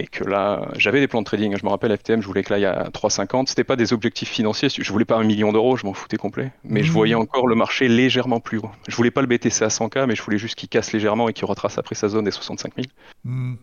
Et 0.00 0.06
que 0.06 0.22
là, 0.22 0.68
j'avais 0.76 1.00
des 1.00 1.08
plans 1.08 1.22
de 1.22 1.24
trading. 1.24 1.56
Je 1.56 1.64
me 1.64 1.70
rappelle, 1.70 1.94
FTM, 1.96 2.22
je 2.22 2.26
voulais 2.28 2.44
que 2.44 2.52
là, 2.52 2.58
il 2.60 2.62
y 2.62 2.66
a 2.66 2.84
3,50. 2.90 3.48
C'était 3.48 3.64
pas 3.64 3.74
des 3.74 3.92
objectifs 3.92 4.28
financiers. 4.28 4.68
Je 4.70 4.92
voulais 4.92 5.04
pas 5.04 5.16
un 5.16 5.24
million 5.24 5.50
d'euros, 5.52 5.76
je 5.76 5.84
m'en 5.84 5.92
foutais 5.92 6.16
complet. 6.16 6.52
Mais 6.62 6.84
je 6.84 6.90
mm. 6.90 6.94
voyais 6.94 7.14
encore 7.16 7.48
le 7.48 7.56
marché 7.56 7.88
légèrement 7.88 8.38
plus 8.38 8.58
haut. 8.58 8.70
Je 8.86 8.94
voulais 8.94 9.10
pas 9.10 9.22
le 9.22 9.26
BTC 9.26 9.64
à 9.64 9.68
100K, 9.68 10.06
mais 10.06 10.14
je 10.14 10.22
voulais 10.22 10.38
juste 10.38 10.54
qu'il 10.54 10.68
casse 10.68 10.92
légèrement 10.92 11.28
et 11.28 11.32
qu'il 11.32 11.46
retrace 11.46 11.78
après 11.78 11.96
sa 11.96 12.06
zone 12.06 12.26
des 12.26 12.30
65 12.30 12.74
000. 12.76 12.86
Mm. 13.24 13.56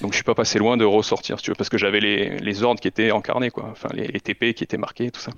Donc 0.00 0.12
je 0.12 0.16
suis 0.16 0.24
pas 0.24 0.34
passé 0.34 0.58
loin 0.58 0.78
de 0.78 0.84
ressortir, 0.84 1.42
tu 1.42 1.50
veux, 1.50 1.54
parce 1.54 1.68
que 1.68 1.76
j'avais 1.76 2.00
les, 2.00 2.38
les, 2.38 2.62
ordres 2.62 2.80
qui 2.80 2.88
étaient 2.88 3.10
incarnés, 3.10 3.50
quoi. 3.50 3.68
Enfin, 3.70 3.88
les, 3.92 4.06
les 4.06 4.20
TP 4.20 4.54
qui 4.54 4.64
étaient 4.64 4.78
marqués, 4.78 5.10
tout 5.10 5.20
ça. 5.20 5.32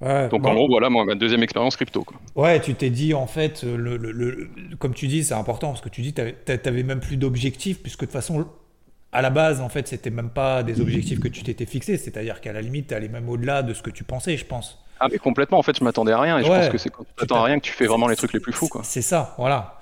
Donc 0.00 0.44
en 0.44 0.54
gros, 0.54 0.68
voilà 0.68 0.90
ma 0.90 1.14
deuxième 1.14 1.42
expérience 1.42 1.76
crypto. 1.76 2.04
Quoi. 2.04 2.18
Ouais, 2.34 2.60
tu 2.60 2.74
t'es 2.74 2.90
dit 2.90 3.14
en 3.14 3.26
fait, 3.26 3.62
le, 3.62 3.96
le, 3.96 4.50
comme 4.78 4.92
tu 4.92 5.06
dis, 5.06 5.24
c'est 5.24 5.34
important 5.34 5.68
parce 5.68 5.80
que 5.80 5.88
tu 5.88 6.02
dis, 6.02 6.12
tu 6.12 6.22
n'avais 6.22 6.82
même 6.82 7.00
plus 7.00 7.16
d'objectifs 7.16 7.80
puisque 7.80 8.00
de 8.00 8.06
toute 8.06 8.12
façon, 8.12 8.46
à 9.14 9.22
la 9.22 9.30
base, 9.30 9.60
en 9.60 9.68
fait, 9.68 9.86
c'était 9.86 10.10
même 10.10 10.28
pas 10.28 10.64
des 10.64 10.80
objectifs 10.80 11.20
que 11.20 11.28
tu 11.28 11.44
t'étais 11.44 11.66
fixés, 11.66 11.96
c'est-à-dire 11.96 12.40
qu'à 12.40 12.52
la 12.52 12.60
limite, 12.60 12.88
tu 12.88 12.94
allais 12.94 13.08
même 13.08 13.28
au-delà 13.28 13.62
de 13.62 13.72
ce 13.72 13.80
que 13.80 13.90
tu 13.90 14.02
pensais, 14.02 14.36
je 14.36 14.44
pense. 14.44 14.84
Ah 14.98 15.06
mais 15.10 15.18
complètement, 15.18 15.58
en 15.58 15.62
fait, 15.62 15.78
je 15.78 15.84
m'attendais 15.84 16.12
à 16.12 16.20
rien 16.20 16.38
et 16.38 16.42
je 16.42 16.48
pense 16.48 16.68
que 16.68 16.78
c'est 16.78 16.90
quand 16.90 17.04
tu 17.04 17.14
t'attends 17.16 17.40
à 17.40 17.44
rien 17.44 17.58
que 17.58 17.64
tu 17.64 17.72
fais 17.72 17.86
vraiment 17.86 18.08
les 18.08 18.16
trucs 18.16 18.32
les 18.32 18.40
plus 18.40 18.52
fous. 18.52 18.68
C'est 18.82 19.02
ça, 19.02 19.34
voilà. 19.38 19.78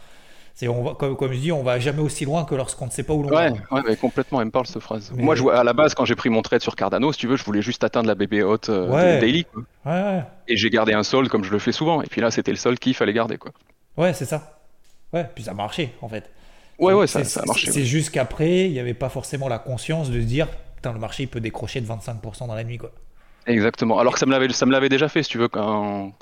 C'est, 0.55 0.69
on 0.69 0.83
va, 0.83 0.95
comme, 0.95 1.17
comme, 1.17 1.33
je 1.33 1.39
dis, 1.39 1.51
on 1.51 1.63
va 1.63 1.79
jamais 1.79 2.03
aussi 2.03 2.27
loin 2.27 2.45
que 2.45 2.55
lorsqu'on 2.55 2.85
ne 2.85 2.91
sait 2.91 3.05
pas 3.05 3.15
où 3.15 3.23
l'on 3.23 3.31
va. 3.31 3.51
Ouais, 3.51 3.83
mais 3.89 3.97
complètement, 3.97 4.39
elle 4.41 4.49
me 4.49 4.51
parle 4.51 4.67
cette 4.67 4.83
phrase. 4.83 5.11
Moi, 5.17 5.35
je, 5.35 5.45
à 5.49 5.65
la 5.65 5.73
base, 5.73 5.95
quand 5.95 6.05
j'ai 6.05 6.15
pris 6.15 6.29
mon 6.29 6.43
trade 6.43 6.61
sur 6.61 6.77
Cardano, 6.77 7.11
si 7.11 7.19
tu 7.19 7.27
veux, 7.27 7.37
je 7.37 7.45
voulais 7.45 7.63
juste 7.63 7.85
atteindre 7.85 8.09
la 8.09 8.15
bébé 8.15 8.43
haute 8.43 8.69
euh, 8.69 9.19
daily. 9.19 9.47
Ouais, 9.87 10.23
Et 10.47 10.59
j'ai 10.59 10.69
gardé 10.69 10.93
un 10.93 11.05
solde 11.05 11.29
comme 11.29 11.43
je 11.43 11.51
le 11.51 11.59
fais 11.59 11.73
souvent. 11.73 12.03
Et 12.03 12.07
puis 12.07 12.21
là, 12.21 12.31
c'était 12.31 12.51
le 12.51 12.59
solde 12.59 12.79
qu'il 12.79 12.95
fallait 12.95 13.15
garder. 13.15 13.39
Quoi. 13.39 13.53
Ouais, 13.97 14.13
c'est 14.13 14.27
ça. 14.27 14.61
Ouais, 15.15 15.27
puis 15.35 15.45
ça 15.45 15.53
a 15.53 15.55
marché, 15.55 15.95
en 16.03 16.09
fait. 16.09 16.31
Ouais, 16.79 16.93
ouais, 16.93 17.07
ça, 17.07 17.25
ça 17.25 17.41
a 17.41 17.47
marché. 17.47 17.71
C'est 17.71 17.85
juste 17.85 18.11
qu'après, 18.11 18.67
il 18.67 18.73
n'y 18.73 18.81
avait 18.81 18.95
pas 18.95 19.09
forcément 19.09 19.49
la 19.49 19.59
conscience 19.59 20.11
de 20.11 20.21
se 20.21 20.27
dire, 20.27 20.49
putain, 20.77 20.93
le 20.93 20.99
marché, 20.99 21.25
il 21.25 21.29
peut 21.29 21.41
décrocher 21.41 21.81
de 21.81 21.87
25% 21.87 22.47
dans 22.47 22.55
la 22.55 22.65
nuit, 22.65 22.79
quoi. 22.79 22.91
Exactement. 23.47 23.99
Alors 23.99 24.13
que 24.13 24.19
ça 24.19 24.27
me 24.27 24.31
l'avait, 24.31 24.49
ça 24.53 24.67
me 24.67 24.73
l'avait 24.73 24.89
déjà 24.89 25.09
fait, 25.09 25.23
si 25.23 25.31
tu 25.31 25.39
veux, 25.39 25.49
quand, 25.49 26.13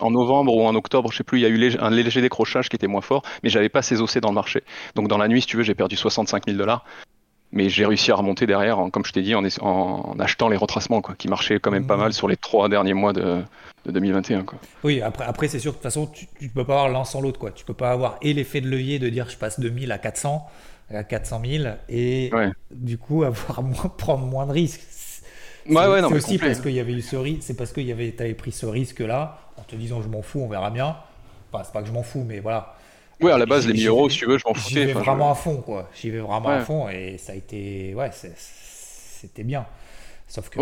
en 0.00 0.10
novembre 0.10 0.54
ou 0.54 0.66
en 0.66 0.74
octobre, 0.74 1.12
je 1.12 1.18
sais 1.18 1.24
plus, 1.24 1.38
il 1.38 1.42
y 1.42 1.46
a 1.46 1.48
eu 1.48 1.76
un 1.78 1.90
léger 1.90 2.20
décrochage 2.20 2.68
qui 2.68 2.76
était 2.76 2.88
moins 2.88 3.00
fort, 3.00 3.22
mais 3.42 3.48
j'avais 3.48 3.68
pas 3.68 3.82
ces 3.82 3.96
dans 4.20 4.30
le 4.30 4.34
marché. 4.34 4.64
Donc 4.96 5.08
dans 5.08 5.18
la 5.18 5.28
nuit, 5.28 5.42
si 5.42 5.46
tu 5.46 5.56
veux, 5.56 5.62
j'ai 5.62 5.76
perdu 5.76 5.96
65 5.96 6.46
000 6.46 6.58
dollars, 6.58 6.84
mais 7.52 7.68
j'ai 7.68 7.86
réussi 7.86 8.10
à 8.10 8.16
remonter 8.16 8.46
derrière, 8.46 8.78
comme 8.92 9.04
je 9.04 9.12
t'ai 9.12 9.22
dit, 9.22 9.34
en, 9.34 9.42
en, 9.62 10.18
achetant 10.18 10.48
les 10.48 10.56
retracements, 10.56 11.00
quoi, 11.00 11.14
qui 11.16 11.28
marchaient 11.28 11.60
quand 11.60 11.70
même 11.70 11.86
pas 11.86 11.96
mmh. 11.96 12.00
mal 12.00 12.12
sur 12.12 12.28
les 12.28 12.36
trois 12.36 12.68
derniers 12.68 12.94
mois 12.94 13.12
de, 13.12 13.42
2021. 13.86 14.44
Quoi. 14.44 14.58
Oui, 14.84 15.00
après, 15.00 15.24
après 15.24 15.48
c'est 15.48 15.58
sûr, 15.58 15.72
de 15.72 15.76
toute 15.76 15.82
façon, 15.82 16.06
tu, 16.06 16.26
ne 16.40 16.48
peux 16.48 16.64
pas 16.64 16.74
avoir 16.74 16.88
l'un 16.88 17.04
sans 17.04 17.20
l'autre, 17.20 17.38
quoi. 17.38 17.50
Tu 17.50 17.64
peux 17.64 17.74
pas 17.74 17.90
avoir 17.90 18.18
et 18.22 18.34
l'effet 18.34 18.60
de 18.60 18.68
levier 18.68 18.98
de 18.98 19.08
dire 19.08 19.28
je 19.30 19.36
passe 19.36 19.60
de 19.60 19.68
1000 19.68 19.92
à 19.92 19.98
400 19.98 20.46
à 20.90 21.04
400 21.04 21.42
000 21.44 21.64
et 21.90 22.30
du 22.70 22.96
coup 22.96 23.22
avoir 23.22 23.62
moins, 23.62 23.92
prendre 23.98 24.24
moins 24.24 24.46
de 24.46 24.52
risques 24.52 24.80
Ouais, 25.68 26.00
c'est 26.00 26.14
aussi 26.14 26.38
parce 26.38 26.60
qu'il 26.60 26.72
y 26.72 26.80
avait 26.80 26.94
eu 26.94 27.02
ce 27.02 27.16
risque, 27.16 27.42
c'est 27.42 27.56
parce 27.56 27.72
que 27.72 27.80
y 27.82 27.92
avait, 27.92 28.14
avais 28.20 28.32
pris 28.32 28.52
ce 28.52 28.64
risque-là, 28.64 29.38
en 29.58 29.62
te 29.62 29.76
disant 29.76 30.00
je 30.00 30.08
m'en 30.08 30.22
fous, 30.22 30.40
on 30.40 30.48
verra 30.48 30.70
bien. 30.70 30.96
Enfin, 31.52 31.62
c'est 31.64 31.72
pas 31.72 31.82
que 31.82 31.88
je 31.88 31.92
m'en 31.92 32.02
fous, 32.02 32.24
mais 32.26 32.40
voilà. 32.40 32.77
Oui, 33.20 33.30
à 33.32 33.38
la 33.38 33.46
base, 33.46 33.66
les 33.66 33.72
1000 33.72 33.88
euros, 33.88 34.08
si 34.08 34.18
tu 34.18 34.26
veux, 34.26 34.38
je 34.38 34.44
m'en 34.46 34.54
foutais. 34.54 34.80
J'y 34.80 34.86
vais 34.86 34.92
vraiment 34.92 35.30
à 35.30 35.34
fond, 35.34 35.56
quoi. 35.56 35.88
J'y 35.94 36.10
vais 36.10 36.20
vraiment 36.20 36.48
à 36.48 36.60
fond 36.60 36.88
et 36.88 37.16
ça 37.18 37.32
a 37.32 37.34
été. 37.34 37.94
Ouais, 37.94 38.10
c'était 38.12 39.44
bien. 39.44 39.66
Sauf 40.30 40.50
que 40.50 40.60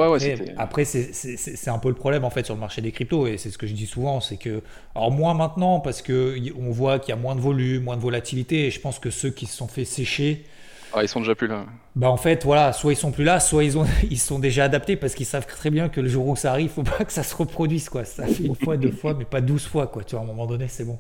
après, 0.57 0.85
c'est 0.85 1.69
un 1.69 1.79
peu 1.79 1.89
le 1.89 1.97
problème 1.97 2.25
en 2.25 2.31
fait 2.31 2.47
sur 2.47 2.55
le 2.55 2.61
marché 2.61 2.81
des 2.81 2.93
cryptos 2.93 3.27
et 3.27 3.37
c'est 3.37 3.51
ce 3.51 3.59
que 3.59 3.67
je 3.67 3.73
dis 3.73 3.87
souvent, 3.87 4.21
c'est 4.21 4.37
que 4.37 4.63
alors 4.95 5.11
moins 5.11 5.35
maintenant 5.35 5.81
parce 5.81 6.03
que 6.03 6.37
on 6.57 6.71
voit 6.71 7.01
qu'il 7.01 7.09
y 7.09 7.19
a 7.19 7.21
moins 7.21 7.35
de 7.35 7.41
volume, 7.41 7.83
moins 7.83 7.97
de 7.97 8.01
volatilité 8.01 8.67
et 8.67 8.71
je 8.71 8.81
pense 8.81 9.01
que 9.01 9.11
ceux 9.11 9.31
qui 9.31 9.47
se 9.47 9.57
sont 9.57 9.67
fait 9.67 9.85
sécher 9.85 10.45
ah, 10.93 11.03
ils 11.03 11.09
sont 11.09 11.21
déjà 11.21 11.35
plus 11.35 11.47
là. 11.47 11.67
Bah 11.95 12.09
en 12.09 12.17
fait, 12.17 12.45
voilà, 12.45 12.73
soit 12.73 12.93
ils 12.93 12.97
sont 12.97 13.11
plus 13.11 13.25
là, 13.25 13.39
soit 13.39 13.65
ils, 13.65 13.77
ont, 13.77 13.85
ils 14.11 14.19
sont 14.19 14.39
déjà 14.39 14.65
adaptés 14.65 14.97
parce 14.97 15.15
qu'ils 15.15 15.27
savent 15.27 15.47
très 15.47 15.69
bien 15.69 15.91
que 15.91 16.01
le 16.01 16.09
jour 16.09 16.27
où 16.27 16.37
ça 16.37 16.51
arrive, 16.53 16.71
faut 16.71 16.83
pas 16.83 17.05
que 17.05 17.13
ça 17.13 17.23
se 17.23 17.35
reproduise, 17.37 17.91
quoi. 17.91 18.05
Ça 18.05 18.27
fait 18.27 18.45
une 18.45 18.55
fois, 18.55 18.79
deux 18.79 18.93
fois, 18.93 19.13
mais 19.13 19.27
pas 19.27 19.43
douze 19.43 19.67
fois, 19.67 19.89
quoi. 19.89 20.05
Tu 20.05 20.15
vois, 20.15 20.21
à 20.21 20.25
un 20.25 20.27
moment 20.27 20.47
donné, 20.47 20.69
c'est 20.69 20.85
bon. 20.85 20.99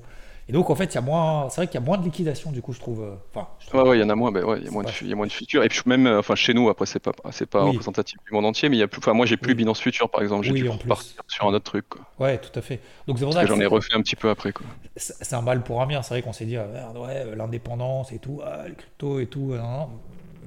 Et 0.49 0.53
donc, 0.53 0.71
en 0.71 0.77
fait, 0.77 0.85
il 0.85 0.95
y 0.95 0.99
a 0.99 1.01
moins, 1.01 1.49
c'est 1.51 1.57
vrai 1.57 1.67
qu'il 1.67 1.81
y 1.81 1.83
a 1.83 1.85
moins 1.85 1.99
de 1.99 2.05
liquidation, 2.05 2.53
du 2.53 2.63
coup, 2.63 2.73
je 2.73 2.79
trouve. 2.79 3.03
Euh, 3.03 3.15
enfin, 3.35 3.49
Ouais, 3.75 3.89
ouais, 3.89 3.99
il 3.99 4.01
y 4.01 4.05
en 4.05 4.09
a 4.09 4.15
moins, 4.15 4.31
bah, 4.31 4.45
ouais, 4.45 4.59
il 4.61 4.65
y 4.65 4.69
a 4.69 4.71
moins, 4.71 4.85
de, 4.85 4.91
il 5.01 5.09
y 5.09 5.13
a 5.13 5.17
moins 5.17 5.27
de 5.27 5.33
futurs. 5.33 5.65
Et 5.65 5.69
puis, 5.69 5.81
même, 5.87 6.07
euh, 6.07 6.21
enfin, 6.21 6.37
chez 6.37 6.55
nous, 6.55 6.69
après, 6.69 6.87
c'est 6.87 7.01
pas, 7.01 7.13
c'est 7.33 7.47
pas 7.47 7.65
représentatif 7.65 8.19
du 8.25 8.33
monde 8.33 8.47
entier, 8.47 8.69
mais 8.69 8.77
il 8.77 8.81
y 8.81 8.83
a 8.83 8.89
plus, 8.89 9.01
enfin, 9.01 9.13
moi, 9.13 9.27
j'ai 9.27 9.37
plus 9.37 9.55
Binance 9.57 9.81
Future, 9.81 10.09
par 10.09 10.23
exemple, 10.23 10.45
j'ai 10.45 10.53
dû 10.53 10.65
partir 10.87 11.23
sur 11.27 11.47
un 11.49 11.55
autre 11.55 11.65
truc, 11.65 11.89
quoi. 11.89 12.03
Ouais, 12.21 12.39
tout 12.39 12.57
à 12.57 12.63
fait. 12.63 12.81
Donc, 13.09 13.19
c'est 13.19 13.25
pour 13.25 13.35
ça 13.35 13.43
que, 13.43 13.49
j'en 13.49 13.61
ai 13.61 13.67
refait 13.67 13.95
un 13.95 14.03
petit 14.03 14.17
peu 14.17 14.31
après, 14.31 14.53
quoi. 14.53 14.67
C'est 14.97 15.35
un 15.35 15.43
mal 15.43 15.63
pour 15.63 15.83
un 15.83 15.87
bien. 15.87 16.03
C'est 16.03 16.15
vrai 16.15 16.23
qu'on 16.23 16.33
s'est 16.33 16.47
dit, 16.47 16.57
ah, 16.57 16.67
ouais, 16.95 17.35
l'indépendance 17.37 18.13
et 18.13 18.19
tout, 18.19 18.41
ah, 18.45 18.69
les 18.69 18.75
cryptos 18.75 19.21
et 19.21 19.27
tout, 19.27 19.55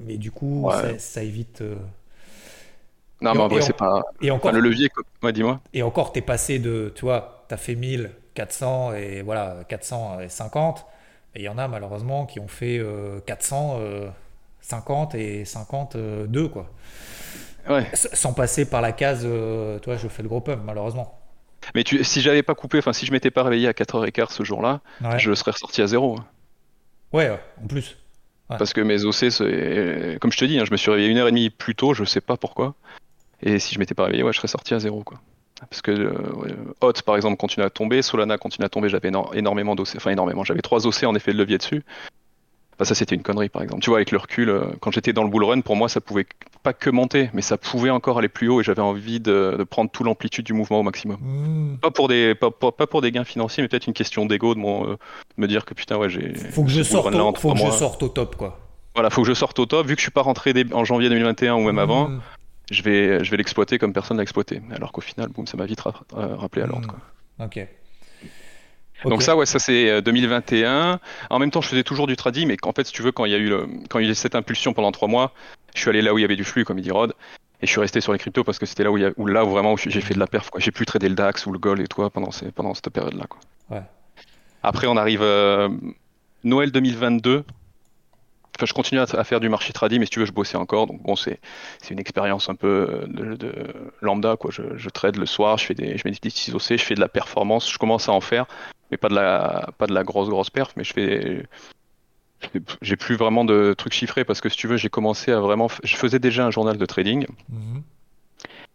mais 0.06 0.18
du 0.18 0.32
coup, 0.32 0.70
ça, 0.98 1.24
évite. 1.24 1.62
Euh, 1.62 1.76
non, 3.22 3.34
mais 3.34 3.42
en 3.42 3.48
vrai, 3.48 3.62
c'est 3.62 3.74
pas. 3.74 4.02
Et 4.22 4.32
encore, 4.32 4.52
le 4.52 4.60
levier, 4.60 4.90
ouais, 5.24 5.34
dis-moi. 5.34 5.60
Et 5.74 5.84
encore, 5.84 6.12
t'es 6.14 6.22
passé 6.22 6.60
de, 6.60 6.94
tu 6.96 7.02
vois, 7.02 7.46
t'as 7.50 7.58
fait 7.58 7.76
1000, 7.76 8.12
400 8.40 8.94
et 8.94 9.22
voilà, 9.22 9.58
450. 9.68 10.86
Et 11.36 11.42
il 11.42 11.44
y 11.44 11.50
en 11.50 11.58
a 11.58 11.68
malheureusement 11.68 12.26
qui 12.26 12.40
ont 12.40 12.48
fait 12.48 12.82
400, 13.26 13.78
euh, 13.80 14.10
50 14.62 15.16
euh, 15.16 15.18
et 15.18 15.46
52, 15.46 16.48
quoi. 16.48 16.72
Ouais. 17.70 17.86
Sans 17.94 18.34
passer 18.34 18.68
par 18.68 18.82
la 18.82 18.94
case, 18.94 19.22
tu 19.22 19.86
vois, 19.86 19.98
je 19.98 20.08
fais 20.08 20.24
le 20.24 20.30
gros 20.30 20.40
pump, 20.40 20.62
malheureusement. 20.66 21.20
Mais 21.76 21.84
tu, 21.84 22.04
si 22.04 22.22
j'avais 22.22 22.42
pas 22.42 22.56
coupé, 22.56 22.80
enfin, 22.80 22.94
si 22.94 23.06
je 23.06 23.12
m'étais 23.12 23.30
pas 23.30 23.44
réveillé 23.44 23.68
à 23.68 23.74
4h15 23.74 24.32
ce 24.32 24.44
jour-là, 24.44 24.80
je 25.18 25.34
serais 25.34 25.52
ressorti 25.52 25.82
à 25.82 25.88
zéro. 25.88 26.16
Hein. 26.18 26.26
Ouais, 27.12 27.30
en 27.62 27.68
plus. 27.68 27.98
Parce 28.48 28.74
que 28.74 28.82
mes 28.82 29.04
OC, 29.04 30.20
comme 30.20 30.32
je 30.32 30.38
te 30.38 30.46
dis, 30.46 30.58
hein, 30.58 30.66
je 30.66 30.72
me 30.72 30.78
suis 30.78 30.90
réveillé 30.90 31.10
une 31.10 31.18
heure 31.18 31.28
et 31.28 31.32
demie 31.32 31.50
plus 31.50 31.76
tôt, 31.76 31.94
je 31.94 32.06
sais 32.06 32.22
pas 32.22 32.38
pourquoi. 32.38 32.74
Et 33.44 33.60
si 33.60 33.76
je 33.76 33.80
m'étais 33.80 33.94
pas 33.94 34.06
réveillé, 34.06 34.24
ouais, 34.24 34.34
je 34.34 34.38
serais 34.38 34.48
sorti 34.48 34.74
à 34.74 34.80
zéro. 34.80 35.04
Quoi. 35.04 35.20
Parce 35.70 35.82
que 35.82 35.92
euh, 35.92 36.14
Hot, 36.82 36.94
par 37.06 37.16
exemple, 37.16 37.38
continue 37.38 37.66
à 37.66 37.70
tomber, 37.70 38.02
Solana 38.02 38.38
continue 38.38 38.66
à 38.66 38.70
tomber, 38.70 38.90
j'avais 38.90 39.12
énormément 39.34 39.76
d'OC, 39.76 39.96
enfin 39.98 40.12
énormément, 40.12 40.44
j'avais 40.44 40.62
trois 40.62 40.88
OC 40.88 41.04
en 41.04 41.16
effet 41.16 41.34
de 41.34 41.38
levier 41.38 41.58
dessus. 41.58 41.84
Bah, 42.80 42.86
ça, 42.86 42.96
c'était 42.96 43.14
une 43.14 43.24
connerie, 43.24 43.50
par 43.50 43.62
exemple. 43.62 43.84
Tu 43.84 43.90
vois, 43.90 43.98
avec 43.98 44.12
le 44.12 44.18
recul, 44.18 44.50
euh, 44.50 44.64
quand 44.80 44.92
j'étais 44.92 45.12
dans 45.12 45.24
le 45.24 45.30
bull 45.30 45.44
run, 45.44 45.60
pour 45.60 45.76
moi, 45.76 45.90
ça 45.90 46.00
pouvait 46.00 46.26
pas 46.64 46.72
que 46.72 46.90
monter, 46.90 47.30
mais 47.34 47.42
ça 47.42 47.58
pouvait 47.58 47.90
encore 47.90 48.20
aller 48.20 48.30
plus 48.30 48.48
haut 48.48 48.62
et 48.62 48.64
j'avais 48.64 48.82
envie 48.82 49.20
de, 49.20 49.66
prendre 49.70 49.92
tout 49.92 50.06
l'amplitude 50.06 50.46
du 50.46 50.54
mouvement 50.54 50.80
au 50.80 50.84
maximum. 50.84 51.18
Mmh. 51.20 51.80
Pas, 51.80 51.92
pour 51.92 52.08
des, 52.08 52.36
pas, 52.36 52.52
pour 52.52 53.02
des 53.02 53.12
gains 53.12 53.26
financiers, 53.26 53.62
mais 53.62 53.68
peut-être 53.68 53.88
une 53.88 53.94
question 53.94 54.26
d'ego, 54.26 54.56
de, 54.56 54.62
euh, 54.62 54.96
me 55.36 55.48
dire 55.48 55.66
que 55.66 55.74
putain, 55.74 55.98
ouais, 55.98 56.10
j'ai. 56.10 56.34
Faut 56.34 56.64
que, 56.64 56.70
je 56.70 56.82
sorte, 56.82 57.14
au, 57.14 57.36
faut 57.36 57.54
que 57.54 57.60
je 57.60 57.72
sorte 57.72 58.02
au 58.02 58.08
top, 58.08 58.38
quoi. 58.38 58.58
Voilà, 58.96 59.10
faut 59.10 59.24
que 59.24 59.28
je 59.28 59.34
sorte 59.34 59.60
au 59.60 59.66
top. 59.66 59.86
Vu 59.86 59.96
que 59.96 60.00
je 60.00 60.06
suis 60.06 60.12
pas 60.12 60.22
rentré 60.22 60.54
en 60.72 60.86
janvier 60.86 61.10
2021 61.10 61.56
ou 61.56 61.64
même 61.64 61.76
mmh. 61.76 61.80
avant, 61.80 62.10
je 62.72 62.84
vais, 62.84 63.24
je 63.24 63.32
vais 63.32 63.38
l'exploiter 63.38 63.78
comme 63.78 63.94
personne 63.94 64.18
l'a 64.18 64.24
exploité. 64.24 64.62
Alors 64.72 64.92
qu'au 64.92 65.02
final, 65.02 65.30
boum, 65.30 65.48
ça 65.48 65.58
m'a 65.58 65.66
vite 65.66 65.82
rappelé 66.12 66.64
à 66.64 66.68
l'ordre. 66.68 66.96
Mmh. 67.40 67.44
Ok. 67.44 67.68
Donc 69.06 69.24
ça, 69.24 69.36
ouais, 69.36 69.46
ça 69.46 69.60
c'est 69.60 70.02
2021. 70.02 70.70
Euh, 70.70 70.98
en 71.30 71.40
même 71.40 71.52
temps, 71.52 71.62
je 71.62 71.70
faisais 71.70 71.84
toujours 71.84 72.08
du 72.08 72.16
trading, 72.16 72.48
mais 72.48 72.58
en 72.64 72.74
fait, 72.74 72.86
si 72.86 72.94
tu 72.94 73.02
veux, 73.02 73.12
quand 73.12 73.26
il 73.26 73.32
y 73.32 73.36
a 73.36 73.38
eu, 73.38 73.54
quand 73.90 74.00
il 74.00 74.06
y 74.06 74.10
a 74.10 74.12
eu 74.12 74.16
cette 74.16 74.36
impulsion 74.36 74.74
pendant 74.74 74.92
trois 74.92 75.08
mois, 75.08 75.34
je 75.74 75.82
suis 75.82 75.90
allé 75.90 76.02
là 76.02 76.14
où 76.14 76.18
il 76.18 76.22
y 76.22 76.26
avait 76.26 76.36
du 76.36 76.44
flux, 76.44 76.66
comme 76.66 76.78
il 76.80 76.82
dit 76.82 76.92
Rod, 76.92 77.14
et 77.62 77.66
je 77.66 77.72
suis 77.72 77.80
resté 77.80 78.02
sur 78.02 78.14
les 78.14 78.20
cryptos 78.20 78.44
parce 78.44 78.60
que 78.60 78.66
c'était 78.66 78.84
là 78.84 78.92
où, 78.92 78.98
il 78.98 79.14
où 79.18 79.28
là 79.28 79.44
vraiment 79.44 79.76
j'ai 79.78 80.02
fait 80.02 80.14
de 80.14 80.20
la 80.20 80.28
perf. 80.28 80.50
J'ai 80.58 80.72
plus 80.72 80.86
tradé 80.86 81.08
le 81.10 81.16
DAX 81.16 81.46
ou 81.46 81.52
le 81.52 81.60
Gold 81.60 81.80
et 81.80 81.88
toi 81.88 82.10
pendant, 82.10 82.32
ces, 82.32 82.52
pendant 82.52 82.74
cette 82.74 82.90
période-là. 82.90 83.26
Ouais. 83.70 83.84
Après, 84.64 84.88
on 84.88 84.98
arrive 84.98 85.22
euh, 85.22 85.70
Noël 86.44 86.72
2022. 86.72 87.46
Enfin, 88.60 88.66
je 88.66 88.74
continue 88.74 89.00
à, 89.00 89.24
faire 89.24 89.40
du 89.40 89.48
marché 89.48 89.72
trading, 89.72 90.00
mais 90.00 90.06
si 90.06 90.12
tu 90.12 90.20
veux, 90.20 90.26
je 90.26 90.34
bossais 90.34 90.58
encore. 90.58 90.86
Donc 90.86 91.02
bon, 91.02 91.16
c'est 91.16 91.40
une 91.90 92.00
expérience 92.00 92.50
un 92.50 92.56
peu 92.56 93.06
de, 93.08 93.54
lambda. 94.02 94.36
Quoi. 94.36 94.52
Je, 94.52 94.90
trade 94.90 95.16
le 95.16 95.26
soir, 95.26 95.58
je 95.58 95.66
fais 95.66 95.74
des, 95.74 95.98
je 95.98 96.04
mets 96.06 96.12
des 96.12 96.20
petits 96.20 96.52
OC, 96.54 96.78
je 96.78 96.84
fais 96.84 96.96
de 96.96 97.00
la 97.00 97.08
performance. 97.08 97.72
Je 97.72 97.78
commence 97.78 98.10
à 98.10 98.12
en 98.12 98.22
faire 98.22 98.46
mais 98.92 98.98
pas 98.98 99.10
de 99.10 99.16
la 99.16 99.70
pas 99.78 99.88
de 99.88 99.94
la 99.94 100.04
grosse 100.04 100.30
grosse 100.30 100.50
perf 100.50 100.74
mais 100.76 100.84
je 100.84 100.94
fais 100.94 101.48
j'ai 102.82 102.96
plus 102.96 103.16
vraiment 103.16 103.44
de 103.46 103.74
trucs 103.78 103.94
chiffrés 103.94 104.24
parce 104.24 104.42
que 104.42 104.50
si 104.50 104.58
tu 104.58 104.68
veux 104.68 104.78
j'ai 104.78 104.90
commencé 104.90 105.32
à 105.32 105.40
vraiment 105.40 105.68
je 105.84 105.96
faisais 105.96 106.20
déjà 106.20 106.46
un 106.46 106.52
journal 106.52 106.78
de 106.78 106.86
trading 106.86 107.26
mhm. 107.50 107.84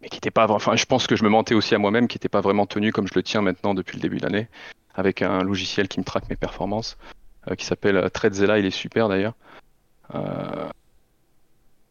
mais 0.01 0.09
qui 0.09 0.17
n'était 0.17 0.31
pas 0.31 0.47
enfin 0.49 0.75
je 0.75 0.85
pense 0.85 1.07
que 1.07 1.15
je 1.15 1.23
me 1.23 1.29
mentais 1.29 1.55
aussi 1.55 1.75
à 1.75 1.77
moi-même 1.77 2.07
qui 2.07 2.15
n'était 2.15 2.29
pas 2.29 2.41
vraiment 2.41 2.65
tenu 2.65 2.91
comme 2.91 3.07
je 3.07 3.13
le 3.15 3.23
tiens 3.23 3.41
maintenant 3.41 3.73
depuis 3.73 3.97
le 3.97 4.01
début 4.01 4.17
de 4.17 4.23
l'année 4.23 4.47
avec 4.93 5.21
un 5.21 5.43
logiciel 5.43 5.87
qui 5.87 5.99
me 5.99 6.05
traque 6.05 6.29
mes 6.29 6.35
performances 6.35 6.97
euh, 7.49 7.55
qui 7.55 7.65
s'appelle 7.65 7.97
euh, 7.97 8.09
TradeZilla 8.09 8.59
il 8.59 8.65
est 8.65 8.71
super 8.71 9.09
d'ailleurs 9.09 9.33
euh, 9.33 9.44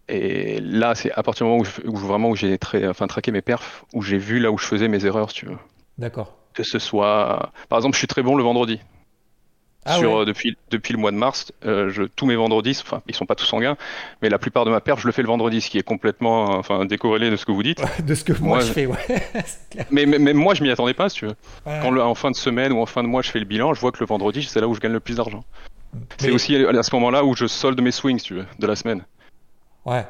et 0.08 0.60
là 0.60 0.94
c'est 0.94 1.12
à 1.12 1.22
partir 1.22 1.46
du 1.46 1.52
moment 1.52 1.64
où, 1.84 1.96
vraiment 1.96 2.30
où 2.30 2.36
j'ai 2.36 2.58
enfin 2.88 3.06
traqué 3.06 3.32
mes 3.32 3.42
perfs 3.42 3.84
où 3.92 4.02
j'ai 4.02 4.18
vu 4.18 4.38
là 4.38 4.50
où 4.50 4.58
je 4.58 4.66
faisais 4.66 4.88
mes 4.88 5.06
erreurs 5.06 5.30
si 5.30 5.36
tu 5.36 5.46
veux 5.46 5.58
d'accord 5.98 6.34
que 6.54 6.62
ce 6.62 6.78
soit. 6.78 7.52
Par 7.68 7.78
exemple, 7.78 7.94
je 7.94 7.98
suis 7.98 8.06
très 8.06 8.22
bon 8.22 8.36
le 8.36 8.42
vendredi. 8.42 8.80
Ah 9.86 9.98
sur, 9.98 10.20
euh, 10.20 10.24
depuis, 10.24 10.56
depuis 10.70 10.94
le 10.94 10.98
mois 10.98 11.10
de 11.10 11.18
mars, 11.18 11.52
euh, 11.66 11.90
je, 11.90 12.04
tous 12.04 12.24
mes 12.24 12.36
vendredis, 12.36 12.80
enfin 12.80 13.02
ils 13.06 13.14
sont 13.14 13.26
pas 13.26 13.34
tous 13.34 13.44
sanguins, 13.44 13.76
mais 14.22 14.30
la 14.30 14.38
plupart 14.38 14.64
de 14.64 14.70
ma 14.70 14.80
perte, 14.80 14.98
je 14.98 15.06
le 15.06 15.12
fais 15.12 15.20
le 15.20 15.28
vendredi, 15.28 15.60
ce 15.60 15.68
qui 15.68 15.76
est 15.76 15.82
complètement 15.82 16.56
enfin, 16.56 16.86
décorrélé 16.86 17.30
de 17.30 17.36
ce 17.36 17.44
que 17.44 17.52
vous 17.52 17.62
dites. 17.62 17.82
de 18.02 18.14
ce 18.14 18.24
que 18.24 18.32
moi, 18.40 18.60
je 18.60 18.72
fais, 18.72 18.86
ouais. 18.86 18.96
mais, 19.90 20.06
mais, 20.06 20.32
moi 20.32 20.54
je 20.54 20.62
m'y 20.62 20.70
attendais 20.70 20.94
pas, 20.94 21.10
si 21.10 21.16
tu 21.18 21.26
veux. 21.26 21.34
Quand 21.66 21.94
en 21.98 22.14
fin 22.14 22.30
de 22.30 22.36
semaine 22.36 22.72
ou 22.72 22.80
en 22.80 22.86
fin 22.86 23.02
de 23.02 23.08
mois 23.08 23.20
je 23.20 23.30
fais 23.30 23.40
le 23.40 23.44
bilan, 23.44 23.74
je 23.74 23.80
vois 23.82 23.92
que 23.92 24.00
le 24.00 24.06
vendredi 24.06 24.42
c'est 24.44 24.58
là 24.58 24.68
où 24.68 24.74
je 24.74 24.80
gagne 24.80 24.92
le 24.92 25.00
plus 25.00 25.16
d'argent. 25.16 25.44
C'est 26.18 26.30
aussi 26.30 26.56
à 26.56 26.82
ce 26.82 26.94
moment-là 26.94 27.24
où 27.24 27.34
je 27.34 27.46
solde 27.46 27.80
mes 27.80 27.90
swings, 27.90 28.20
tu 28.20 28.34
veux, 28.34 28.46
de 28.58 28.66
la 28.66 28.76
semaine. 28.76 29.04
Ouais. 29.84 30.04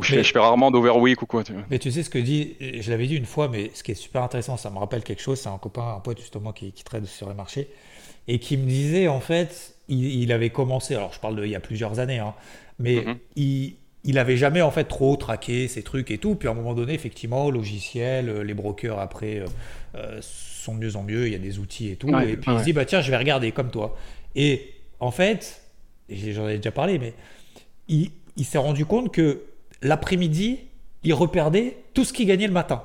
je, 0.00 0.22
fais 0.22 0.38
rarement 0.38 0.70
d'overweek 0.70 1.22
ou 1.22 1.26
quoi. 1.26 1.44
Tu 1.44 1.52
Mais 1.70 1.78
tu 1.78 1.90
sais 1.90 2.02
ce 2.02 2.10
que 2.10 2.18
dit, 2.18 2.56
je 2.60 2.90
l'avais 2.90 3.06
dit 3.06 3.16
une 3.16 3.26
fois, 3.26 3.48
mais 3.48 3.70
ce 3.74 3.82
qui 3.82 3.92
est 3.92 3.96
super 3.96 4.22
intéressant, 4.22 4.56
ça 4.56 4.70
me 4.70 4.78
rappelle 4.78 5.02
quelque 5.02 5.22
chose, 5.22 5.40
c'est 5.40 5.48
un 5.48 5.58
copain, 5.58 5.94
un 5.96 6.00
pote 6.00 6.18
justement 6.18 6.52
qui, 6.52 6.72
qui 6.72 6.84
trade 6.84 7.06
sur 7.06 7.28
les 7.28 7.34
marchés 7.34 7.68
et 8.28 8.38
qui 8.38 8.56
me 8.56 8.66
disait 8.66 9.08
en 9.08 9.20
fait, 9.20 9.74
il, 9.88 10.32
avait 10.32 10.50
commencé, 10.50 10.94
alors 10.94 11.12
je 11.12 11.20
parle 11.20 11.36
de 11.36 11.44
il 11.44 11.50
y 11.50 11.56
a 11.56 11.60
plusieurs 11.60 12.00
années, 12.00 12.18
hein, 12.18 12.34
mais 12.78 13.04
mhm. 13.06 13.16
il, 13.36 13.76
il 14.06 14.18
avait 14.18 14.36
jamais 14.36 14.62
en 14.62 14.70
fait 14.70 14.84
trop 14.84 15.16
traqué 15.16 15.68
ces 15.68 15.82
trucs 15.82 16.10
et 16.10 16.18
tout. 16.18 16.36
Puis 16.36 16.48
à 16.48 16.52
un 16.52 16.54
moment 16.54 16.74
donné, 16.74 16.94
effectivement, 16.94 17.50
logiciel, 17.50 18.28
euh, 18.28 18.42
les 18.42 18.54
brokers 18.54 18.98
après 18.98 19.40
euh, 19.40 19.46
euh, 19.96 20.18
sont 20.22 20.74
de 20.74 20.80
mieux 20.80 20.96
en 20.96 21.02
mieux, 21.02 21.26
il 21.26 21.32
y 21.32 21.36
a 21.36 21.40
des 21.40 21.58
outils 21.58 21.90
et 21.90 21.96
tout. 21.96 22.08
et 22.20 22.36
puis 22.36 22.52
il 22.52 22.58
se 22.60 22.64
dit, 22.64 22.72
bah 22.72 22.84
tiens, 22.84 23.00
je 23.00 23.10
vais 23.10 23.16
regarder 23.16 23.52
comme 23.52 23.70
toi. 23.70 23.96
Et 24.36 24.74
en 25.00 25.10
fait, 25.10 25.62
j'en 26.08 26.48
ai 26.48 26.56
déjà 26.56 26.72
parlé, 26.72 26.98
mais 26.98 27.14
il, 27.88 28.10
il 28.36 28.44
s'est 28.44 28.58
rendu 28.58 28.86
compte 28.86 29.12
que 29.12 29.42
l'après-midi, 29.82 30.60
il 31.02 31.14
reperdait 31.14 31.78
tout 31.94 32.04
ce 32.04 32.12
qu'il 32.12 32.26
gagnait 32.26 32.46
le 32.46 32.52
matin. 32.52 32.84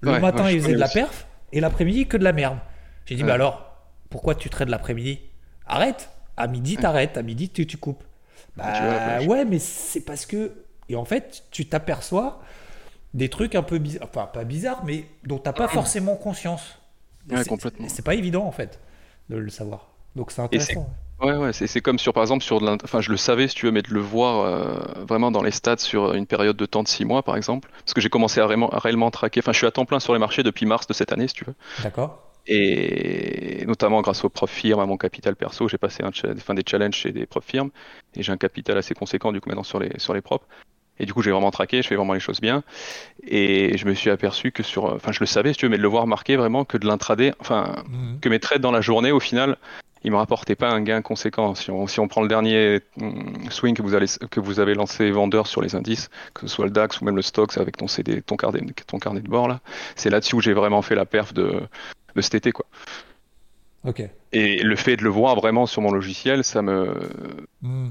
Le 0.00 0.18
matin, 0.18 0.50
il 0.50 0.60
faisait 0.60 0.74
de 0.74 0.78
la 0.78 0.88
perf, 0.88 1.26
et 1.52 1.60
l'après-midi, 1.60 2.06
que 2.06 2.16
de 2.16 2.24
la 2.24 2.32
merde. 2.32 2.58
J'ai 3.06 3.14
dit, 3.14 3.22
bah 3.22 3.34
alors, 3.34 3.76
pourquoi 4.10 4.34
tu 4.34 4.50
trades 4.50 4.68
l'après-midi? 4.68 5.20
Arrête 5.66 6.10
À 6.36 6.46
midi, 6.46 6.76
t'arrêtes. 6.76 7.16
À 7.16 7.22
midi, 7.22 7.48
tu, 7.48 7.66
tu 7.66 7.76
coupes. 7.76 8.04
Bah 8.56 9.20
ouais, 9.22 9.44
mais 9.44 9.58
c'est 9.58 10.00
parce 10.00 10.26
que. 10.26 10.52
Et 10.88 10.96
en 10.96 11.04
fait, 11.04 11.44
tu 11.50 11.66
t'aperçois 11.66 12.40
des 13.14 13.28
trucs 13.28 13.54
un 13.54 13.62
peu 13.62 13.78
bizarres. 13.78 14.08
Enfin, 14.08 14.26
pas 14.26 14.44
bizarres, 14.44 14.84
mais 14.84 15.06
dont 15.24 15.38
t'as 15.38 15.52
pas 15.52 15.68
forcément 15.68 16.16
conscience. 16.16 16.78
Ouais, 17.30 17.44
complètement. 17.44 17.88
C'est 17.88 18.04
pas 18.04 18.14
évident, 18.14 18.44
en 18.44 18.52
fait, 18.52 18.80
de 19.30 19.36
le 19.36 19.50
savoir. 19.50 19.88
Donc 20.16 20.30
c'est 20.32 20.42
intéressant. 20.42 20.90
Ouais, 21.22 21.36
ouais, 21.36 21.52
c'est 21.52 21.80
comme 21.80 21.98
sur, 21.98 22.12
par 22.12 22.22
exemple, 22.22 22.42
sur 22.42 22.60
de 22.60 22.66
enfin, 22.82 23.00
je 23.00 23.10
le 23.10 23.16
savais, 23.16 23.46
si 23.46 23.54
tu 23.54 23.66
veux, 23.66 23.72
mais 23.72 23.82
de 23.82 23.92
le 23.94 24.00
voir 24.00 24.40
euh, 24.40 25.04
vraiment 25.06 25.30
dans 25.30 25.42
les 25.42 25.52
stats 25.52 25.76
sur 25.78 26.14
une 26.14 26.26
période 26.26 26.56
de 26.56 26.66
temps 26.66 26.82
de 26.82 26.88
6 26.88 27.04
mois, 27.04 27.22
par 27.22 27.36
exemple. 27.36 27.70
Parce 27.84 27.94
que 27.94 28.00
j'ai 28.00 28.08
commencé 28.08 28.40
à 28.40 28.46
réellement, 28.46 28.70
à 28.70 28.80
réellement 28.80 29.10
traquer, 29.10 29.40
enfin, 29.40 29.52
je 29.52 29.58
suis 29.58 29.66
à 29.66 29.70
temps 29.70 29.84
plein 29.84 30.00
sur 30.00 30.12
les 30.14 30.18
marchés 30.18 30.42
depuis 30.42 30.66
mars 30.66 30.86
de 30.88 30.92
cette 30.92 31.12
année, 31.12 31.28
si 31.28 31.34
tu 31.34 31.44
veux. 31.44 31.54
D'accord. 31.82 32.32
Et 32.46 33.64
notamment 33.66 34.00
grâce 34.00 34.24
aux 34.24 34.28
prof 34.28 34.50
firmes, 34.50 34.80
à 34.80 34.86
mon 34.86 34.96
capital 34.96 35.36
perso, 35.36 35.68
j'ai 35.68 35.78
passé 35.78 36.02
un 36.02 36.10
enfin, 36.36 36.54
des 36.54 36.64
challenges 36.68 36.96
chez 36.96 37.12
des 37.12 37.24
prof 37.24 37.44
firmes 37.44 37.70
et 38.16 38.24
j'ai 38.24 38.32
un 38.32 38.36
capital 38.36 38.76
assez 38.76 38.94
conséquent 38.94 39.30
du 39.30 39.40
coup 39.40 39.48
maintenant 39.48 39.62
sur 39.62 39.78
les, 39.78 39.92
sur 39.98 40.12
les 40.12 40.20
propres. 40.20 40.46
Et 40.98 41.06
du 41.06 41.14
coup, 41.14 41.22
j'ai 41.22 41.30
vraiment 41.30 41.50
traqué, 41.50 41.82
je 41.82 41.88
fais 41.88 41.96
vraiment 41.96 42.12
les 42.12 42.20
choses 42.20 42.40
bien. 42.40 42.62
Et 43.26 43.76
je 43.78 43.86
me 43.86 43.94
suis 43.94 44.10
aperçu 44.10 44.52
que 44.52 44.62
sur, 44.62 44.84
enfin, 44.84 45.10
je 45.10 45.20
le 45.20 45.26
savais, 45.26 45.52
si 45.52 45.58
tu 45.58 45.66
veux, 45.66 45.70
mais 45.70 45.78
de 45.78 45.82
le 45.82 45.88
voir 45.88 46.06
marquer 46.06 46.36
vraiment 46.36 46.64
que 46.64 46.76
de 46.76 46.86
l'intraday, 46.86 47.32
enfin, 47.40 47.82
mhm. 47.88 48.20
que 48.20 48.28
mes 48.28 48.38
trades 48.38 48.60
dans 48.60 48.70
la 48.70 48.82
journée, 48.82 49.10
au 49.10 49.20
final, 49.20 49.56
ils 50.04 50.10
me 50.10 50.16
rapportaient 50.16 50.56
pas 50.56 50.70
un 50.70 50.80
gain 50.80 51.02
conséquent. 51.02 51.54
Si 51.54 51.70
on, 51.70 51.86
si 51.86 52.00
on 52.00 52.08
prend 52.08 52.22
le 52.22 52.28
dernier 52.28 52.80
mm, 52.96 53.50
swing 53.50 53.74
que 53.74 53.82
vous, 53.82 53.94
allez, 53.94 54.06
que 54.30 54.40
vous 54.40 54.60
avez 54.60 54.74
lancé 54.74 55.10
vendeur 55.10 55.46
sur 55.46 55.62
les 55.62 55.74
indices, 55.74 56.10
que 56.34 56.42
ce 56.42 56.48
soit 56.48 56.64
le 56.64 56.70
DAX 56.70 57.00
ou 57.00 57.04
même 57.04 57.16
le 57.16 57.22
Stoxx 57.22 57.58
avec 57.58 57.76
ton 57.76 57.88
CD, 57.88 58.22
ton 58.22 58.36
carnet, 58.36 58.60
ton 58.86 58.98
carnet 58.98 59.20
de 59.20 59.28
bord 59.28 59.48
là, 59.48 59.60
c'est 59.96 60.10
là-dessus 60.10 60.36
où 60.36 60.40
j'ai 60.40 60.54
vraiment 60.54 60.82
fait 60.82 60.94
la 60.94 61.06
perf 61.06 61.32
de, 61.32 61.62
de 62.16 62.20
cet 62.20 62.34
été, 62.34 62.52
quoi. 62.52 62.66
Ok. 63.84 64.02
Et 64.32 64.62
le 64.62 64.76
fait 64.76 64.96
de 64.96 65.02
le 65.02 65.10
voir 65.10 65.34
vraiment 65.34 65.66
sur 65.66 65.82
mon 65.82 65.90
logiciel, 65.90 66.44
ça 66.44 66.62
me, 66.62 67.10
hmm. 67.62 67.90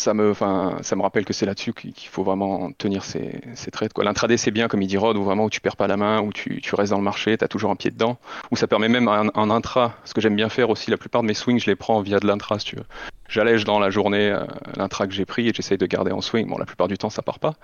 Ça 0.00 0.14
me, 0.14 0.34
ça 0.34 0.96
me 0.96 1.02
rappelle 1.02 1.24
que 1.24 1.32
c'est 1.32 1.46
là-dessus 1.46 1.72
qu'il 1.72 2.08
faut 2.08 2.24
vraiment 2.24 2.72
tenir 2.72 3.04
ses, 3.04 3.40
trades. 3.70 3.92
Quoi. 3.92 4.04
L'intraday, 4.04 4.36
c'est 4.36 4.50
bien, 4.50 4.68
comme 4.68 4.82
il 4.82 4.88
dit 4.88 4.96
Rod, 4.96 5.16
où 5.16 5.22
vraiment 5.22 5.44
où 5.44 5.50
tu 5.50 5.60
perds 5.60 5.76
pas 5.76 5.86
la 5.86 5.96
main, 5.96 6.20
où 6.20 6.32
tu, 6.32 6.60
tu 6.60 6.74
restes 6.74 6.90
dans 6.90 6.98
le 6.98 7.04
marché, 7.04 7.36
tu 7.36 7.44
as 7.44 7.48
toujours 7.48 7.70
un 7.70 7.76
pied 7.76 7.90
dedans, 7.90 8.18
où 8.50 8.56
ça 8.56 8.66
permet 8.66 8.88
même 8.88 9.08
en 9.08 9.50
intra. 9.50 9.94
Ce 10.04 10.14
que 10.14 10.20
j'aime 10.20 10.36
bien 10.36 10.48
faire 10.48 10.70
aussi, 10.70 10.90
la 10.90 10.96
plupart 10.96 11.22
de 11.22 11.28
mes 11.28 11.34
swings, 11.34 11.60
je 11.60 11.66
les 11.66 11.76
prends 11.76 12.00
via 12.00 12.18
de 12.18 12.26
l'intra, 12.26 12.58
si 12.58 12.66
tu 12.66 12.76
veux. 12.76 12.86
J'allège 13.28 13.64
dans 13.64 13.78
la 13.78 13.90
journée 13.90 14.30
euh, 14.30 14.44
l'intra 14.76 15.06
que 15.06 15.12
j'ai 15.12 15.24
pris 15.24 15.48
et 15.48 15.52
j'essaye 15.54 15.78
de 15.78 15.86
garder 15.86 16.10
en 16.10 16.20
swing. 16.20 16.48
Bon, 16.48 16.58
la 16.58 16.66
plupart 16.66 16.88
du 16.88 16.98
temps, 16.98 17.10
ça 17.10 17.22
part 17.22 17.38
pas. 17.38 17.54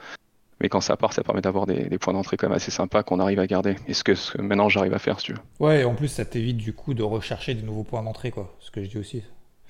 Mais 0.61 0.68
quand 0.68 0.81
ça 0.81 0.96
part, 0.96 1.12
ça 1.12 1.22
permet 1.22 1.42
d'avoir 1.42 1.66
des, 1.66 1.99
points 1.99 2.14
d'entrée 2.14 2.37
quand 2.37 2.49
même 2.49 2.57
assez 2.57 2.70
sympas 2.70 3.03
qu'on 3.03 3.20
arrive 3.20 3.40
à 3.40 3.46
garder. 3.46 3.77
Et 3.88 3.92
ce 3.92 4.05
que, 4.05 4.14
maintenant 4.40 4.68
j'arrive 4.68 4.94
à 4.94 4.99
faire, 4.99 5.20
si 5.20 5.27
tu 5.27 5.33
veux. 5.33 5.38
Ouais, 5.61 5.81
et 5.81 5.85
en 5.85 5.94
plus, 5.94 6.09
ça 6.09 6.25
t'évite 6.25 6.57
du 6.57 6.72
coup 6.72 6.94
de 6.94 7.03
rechercher 7.03 7.55
des 7.55 7.62
nouveaux 7.62 7.83
points 7.83 8.03
d'entrée, 8.03 8.31
quoi. 8.31 8.57
Ce 8.61 8.70
que 8.70 8.83
je 8.83 8.88
dis 8.88 8.96
aussi. 8.96 9.22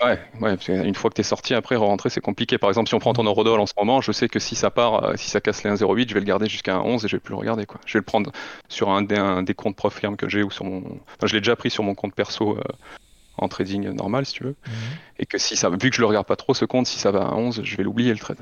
Ouais, 0.02 0.18
ouais, 0.40 0.56
parce 0.56 0.68
une 0.68 0.94
fois 0.94 1.08
que 1.08 1.14
tu 1.14 1.22
es 1.22 1.24
sorti, 1.24 1.54
après, 1.54 1.76
rentrer 1.76 2.10
c'est 2.10 2.20
compliqué. 2.20 2.58
Par 2.58 2.68
exemple, 2.68 2.88
si 2.88 2.94
on 2.94 2.98
prend 2.98 3.14
ton 3.14 3.24
Eurodoll 3.24 3.60
en 3.60 3.66
ce 3.66 3.72
moment, 3.78 4.02
je 4.02 4.12
sais 4.12 4.28
que 4.28 4.38
si 4.38 4.54
ça 4.54 4.70
part, 4.70 5.04
euh, 5.04 5.16
si 5.16 5.30
ça 5.30 5.40
casse 5.40 5.62
les 5.64 5.70
1,08, 5.70 6.08
je 6.08 6.14
vais 6.14 6.20
le 6.20 6.26
garder 6.26 6.48
jusqu'à 6.48 6.76
un 6.76 6.80
11 6.80 7.04
et 7.04 7.08
je 7.08 7.16
vais 7.16 7.20
plus 7.20 7.32
le 7.32 7.38
regarder, 7.38 7.64
quoi. 7.64 7.80
Je 7.86 7.94
vais 7.94 8.00
le 8.00 8.04
prendre 8.04 8.30
sur 8.68 8.90
un, 8.90 9.02
des 9.02 9.54
comptes 9.54 9.76
prof 9.76 9.94
firme 9.98 10.16
que 10.16 10.28
j'ai 10.28 10.42
ou 10.42 10.50
sur 10.50 10.64
mon. 10.64 10.78
Enfin, 10.80 11.26
je 11.26 11.32
l'ai 11.32 11.40
déjà 11.40 11.56
pris 11.56 11.70
sur 11.70 11.82
mon 11.82 11.94
compte 11.94 12.14
perso. 12.14 12.58
Euh, 12.58 12.62
en 13.38 13.48
trading 13.48 13.90
normal 13.90 14.24
si 14.24 14.32
tu 14.32 14.44
veux 14.44 14.56
mhm. 14.66 14.74
et 15.18 15.26
que 15.26 15.36
si 15.36 15.56
ça 15.56 15.68
vu 15.68 15.90
que 15.90 15.94
je 15.94 16.00
le 16.00 16.06
regarde 16.06 16.26
pas 16.26 16.36
trop 16.36 16.54
ce 16.54 16.64
compte 16.64 16.86
si 16.86 16.98
ça 16.98 17.10
va 17.10 17.26
à 17.26 17.34
11 17.34 17.60
je 17.64 17.76
vais 17.76 17.82
l'oublier 17.82 18.10
le 18.10 18.18
trade 18.18 18.38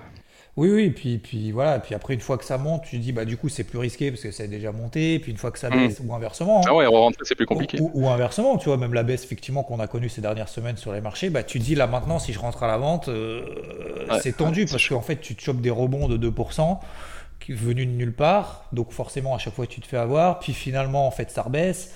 oui, 0.57 0.71
oui, 0.71 0.91
puis, 0.91 1.19
puis 1.19 1.51
voilà, 1.51 1.81
puis 1.81 1.95
après, 1.95 2.15
une 2.15 2.21
fois 2.21 2.39
que 2.39 2.45
ça 2.45 2.59
monte, 2.59 2.85
tu 2.85 2.99
dis, 2.99 3.11
bah 3.11 3.25
du 3.25 3.37
coup, 3.37 3.49
c'est 3.49 3.65
plus 3.65 3.79
risqué 3.79 4.11
parce 4.11 4.23
que 4.23 4.31
ça 4.31 4.45
a 4.45 4.47
déjà 4.47 4.71
monté, 4.71 5.19
puis 5.19 5.33
une 5.33 5.39
fois 5.39 5.51
que 5.51 5.59
ça 5.59 5.69
baisse, 5.69 6.01
mm. 6.01 6.09
ou 6.09 6.15
inversement. 6.15 6.61
Hein. 6.61 6.69
Ah 6.69 6.75
ouais, 6.75 6.87
rentrer, 6.87 7.25
c'est 7.25 7.35
plus 7.35 7.47
compliqué. 7.47 7.79
Ou, 7.81 8.09
inversement, 8.09 8.57
tu 8.57 8.69
vois, 8.69 8.77
même 8.77 8.95
la 8.95 9.03
baisse, 9.03 9.25
effectivement, 9.25 9.65
qu'on 9.65 9.81
a 9.81 9.89
connue 9.89 10.09
ces 10.09 10.21
dernières 10.21 10.49
semaines 10.49 10.77
sur 10.77 10.93
les 10.93 11.01
marchés, 11.01 11.29
bah 11.31 11.43
tu 11.43 11.59
dis, 11.59 11.75
là 11.75 11.87
maintenant, 11.89 12.21
si 12.21 12.33
je 12.33 12.39
rentre 12.39 12.63
à 12.63 12.69
la 12.69 12.79
vente, 12.79 13.09
euh, 13.09 13.45
c'est 14.21 14.37
tendu 14.37 14.67
parce 14.67 14.89
qu'en 14.89 15.01
fait, 15.01 15.17
tu 15.17 15.35
te 15.35 15.43
chopes 15.43 15.61
des 15.61 15.71
rebonds 15.71 16.09
de 16.09 16.31
2% 16.31 16.79
venus 17.49 17.87
de 17.87 17.93
nulle 17.93 18.15
part, 18.15 18.65
donc 18.73 18.91
forcément, 18.93 19.35
à 19.35 19.39
chaque 19.39 19.55
fois, 19.55 19.67
tu 19.67 19.81
te 19.81 19.87
fais 19.87 19.97
avoir, 19.97 20.39
puis 20.39 20.53
finalement, 20.53 21.07
en 21.07 21.11
fait, 21.11 21.31
ça 21.31 21.43
rebaisse. 21.43 21.93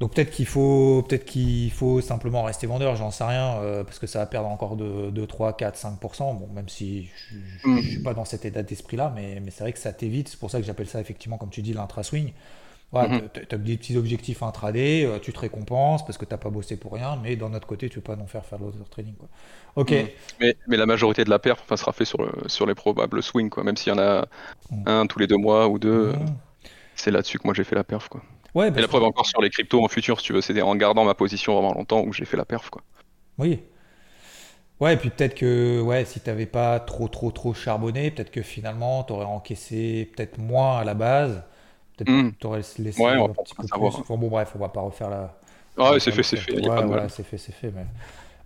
Donc 0.00 0.14
peut-être 0.14 0.30
qu'il 0.30 0.46
faut, 0.46 1.04
peut-être 1.06 1.26
qu'il 1.26 1.70
faut 1.70 2.00
simplement 2.00 2.42
rester 2.42 2.66
vendeur, 2.66 2.96
j'en 2.96 3.10
sais 3.10 3.22
rien, 3.22 3.58
euh, 3.58 3.84
parce 3.84 3.98
que 3.98 4.06
ça 4.06 4.20
va 4.20 4.26
perdre 4.26 4.48
encore 4.48 4.74
de, 4.74 5.10
2, 5.10 5.26
3, 5.26 5.58
4, 5.58 5.78
5%. 5.78 6.38
Bon, 6.38 6.48
même 6.54 6.70
si 6.70 7.10
je 7.62 7.68
ne 7.68 7.82
suis 7.82 8.02
pas 8.02 8.14
dans 8.14 8.24
cet 8.24 8.46
état 8.46 8.62
d'esprit-là, 8.62 9.12
mais, 9.14 9.40
mais 9.40 9.50
c'est 9.50 9.62
vrai 9.62 9.74
que 9.74 9.78
ça 9.78 9.92
t'évite. 9.92 10.28
C'est 10.28 10.40
pour 10.40 10.50
ça 10.50 10.58
que 10.58 10.64
j'appelle 10.64 10.88
ça 10.88 11.02
effectivement, 11.02 11.36
comme 11.36 11.50
tu 11.50 11.60
dis, 11.60 11.74
l'intra-swing. 11.74 12.32
Voilà, 12.92 13.18
mm-hmm. 13.18 13.46
tu 13.46 13.54
as 13.54 13.58
des 13.58 13.76
petits 13.76 13.96
objectifs 13.98 14.42
intraday, 14.42 15.04
euh, 15.04 15.18
tu 15.20 15.34
te 15.34 15.38
récompenses 15.38 16.04
parce 16.04 16.16
que 16.16 16.24
tu 16.24 16.32
n'as 16.32 16.38
pas 16.38 16.50
bossé 16.50 16.76
pour 16.76 16.94
rien, 16.94 17.20
mais 17.22 17.36
d'un 17.36 17.52
autre 17.52 17.66
côté, 17.66 17.88
tu 17.90 17.98
ne 17.98 18.00
veux 18.00 18.04
pas 18.04 18.16
non 18.16 18.26
faire 18.26 18.44
faire 18.44 18.58
de 18.58 18.64
l'autre 18.64 18.88
trading. 18.88 19.14
Quoi. 19.14 19.28
Ok. 19.76 19.92
Mm. 19.92 20.06
Mais, 20.40 20.56
mais, 20.66 20.76
la 20.78 20.86
majorité 20.86 21.24
de 21.24 21.30
la 21.30 21.38
perf 21.38 21.62
sera 21.76 21.92
fait 21.92 22.06
sur, 22.06 22.18
sur 22.48 22.64
les 22.64 22.74
probables 22.74 23.22
swings, 23.22 23.50
quoi. 23.50 23.64
même 23.64 23.76
s'il 23.76 23.92
y 23.92 23.94
en 23.94 24.00
a 24.00 24.26
mm. 24.70 24.82
un 24.86 25.06
tous 25.06 25.18
les 25.18 25.26
deux 25.26 25.36
mois 25.36 25.68
ou 25.68 25.78
deux. 25.78 26.12
Mm. 26.12 26.36
C'est 26.96 27.10
là-dessus 27.10 27.38
que 27.38 27.44
moi 27.44 27.54
j'ai 27.54 27.64
fait 27.64 27.76
la 27.76 27.84
perf. 27.84 28.08
Quoi. 28.08 28.22
Ouais, 28.54 28.68
et 28.68 28.70
la 28.70 28.88
preuve 28.88 29.04
encore 29.04 29.26
sur 29.26 29.40
les 29.40 29.50
cryptos 29.50 29.82
en 29.84 29.88
futur, 29.88 30.20
si 30.20 30.26
tu 30.26 30.32
veux, 30.32 30.40
c'est 30.40 30.60
en 30.60 30.74
gardant 30.74 31.04
ma 31.04 31.14
position 31.14 31.54
vraiment 31.54 31.74
longtemps 31.74 32.02
où 32.02 32.12
j'ai 32.12 32.24
fait 32.24 32.36
la 32.36 32.44
perf, 32.44 32.70
quoi. 32.70 32.82
Oui. 33.38 33.60
Ouais, 34.80 34.94
et 34.94 34.96
puis 34.96 35.10
peut-être 35.10 35.34
que 35.34 35.80
ouais, 35.80 36.04
si 36.06 36.20
t'avais 36.20 36.46
pas 36.46 36.80
trop 36.80 37.06
trop 37.08 37.30
trop 37.30 37.52
charbonné, 37.52 38.10
peut-être 38.10 38.30
que 38.30 38.40
finalement 38.40 39.04
tu 39.04 39.12
aurais 39.12 39.26
encaissé 39.26 40.10
peut-être 40.16 40.38
moins 40.38 40.78
à 40.78 40.84
la 40.84 40.94
base. 40.94 41.42
Peut-être 41.96 42.10
hmm. 42.10 42.32
que 42.32 42.36
tu 42.38 42.46
aurais 42.46 42.62
laissé 42.78 43.04
un 43.04 43.28
petit 43.28 43.54
peu 43.54 43.66
plus. 43.66 43.72
Enfin, 43.72 44.16
bon 44.16 44.28
bref, 44.28 44.52
on 44.54 44.58
va 44.58 44.70
pas 44.70 44.80
refaire 44.80 45.10
la. 45.10 45.36
Ah 45.76 45.92
ouais, 45.92 46.00
c'est 46.00 46.12
fait, 46.12 46.22
c'est 46.22 46.38
fait. 46.38 46.54
Ouais, 46.54 46.84
voilà, 46.84 47.08
c'est 47.10 47.22
fait, 47.22 47.36
c'est 47.36 47.52
fait. 47.52 47.70
Mais... 47.70 47.84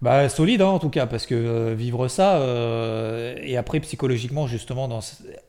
Bah, 0.04 0.28
solide 0.28 0.60
hein, 0.60 0.66
en 0.66 0.78
tout 0.78 0.90
cas, 0.90 1.06
parce 1.06 1.24
que 1.24 1.34
euh, 1.34 1.74
vivre 1.74 2.08
ça, 2.08 2.34
euh, 2.34 3.34
et 3.40 3.56
après 3.56 3.80
psychologiquement 3.80 4.46
justement, 4.46 4.86
dans... 4.86 5.00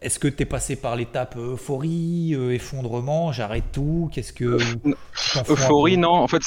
est-ce 0.01 0.17
que 0.17 0.29
tu 0.29 0.43
es 0.43 0.45
passé 0.45 0.77
par 0.77 0.95
l'étape 0.95 1.35
euphorie, 1.35 2.33
euh, 2.33 2.53
effondrement, 2.53 3.33
j'arrête 3.33 3.65
tout, 3.73 4.09
qu'est-ce 4.13 4.31
que... 4.31 4.57
Euphorie, 5.49 5.97
non, 5.97 6.13
en 6.13 6.29
fait, 6.29 6.41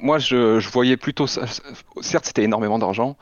moi 0.00 0.20
je, 0.20 0.60
je, 0.60 0.68
voyais 0.70 0.96
plutôt 0.96 1.26
ça, 1.26 1.46
certes 2.00 2.26
c'était 2.26 2.44
énormément 2.44 2.78
d'argent, 2.78 3.16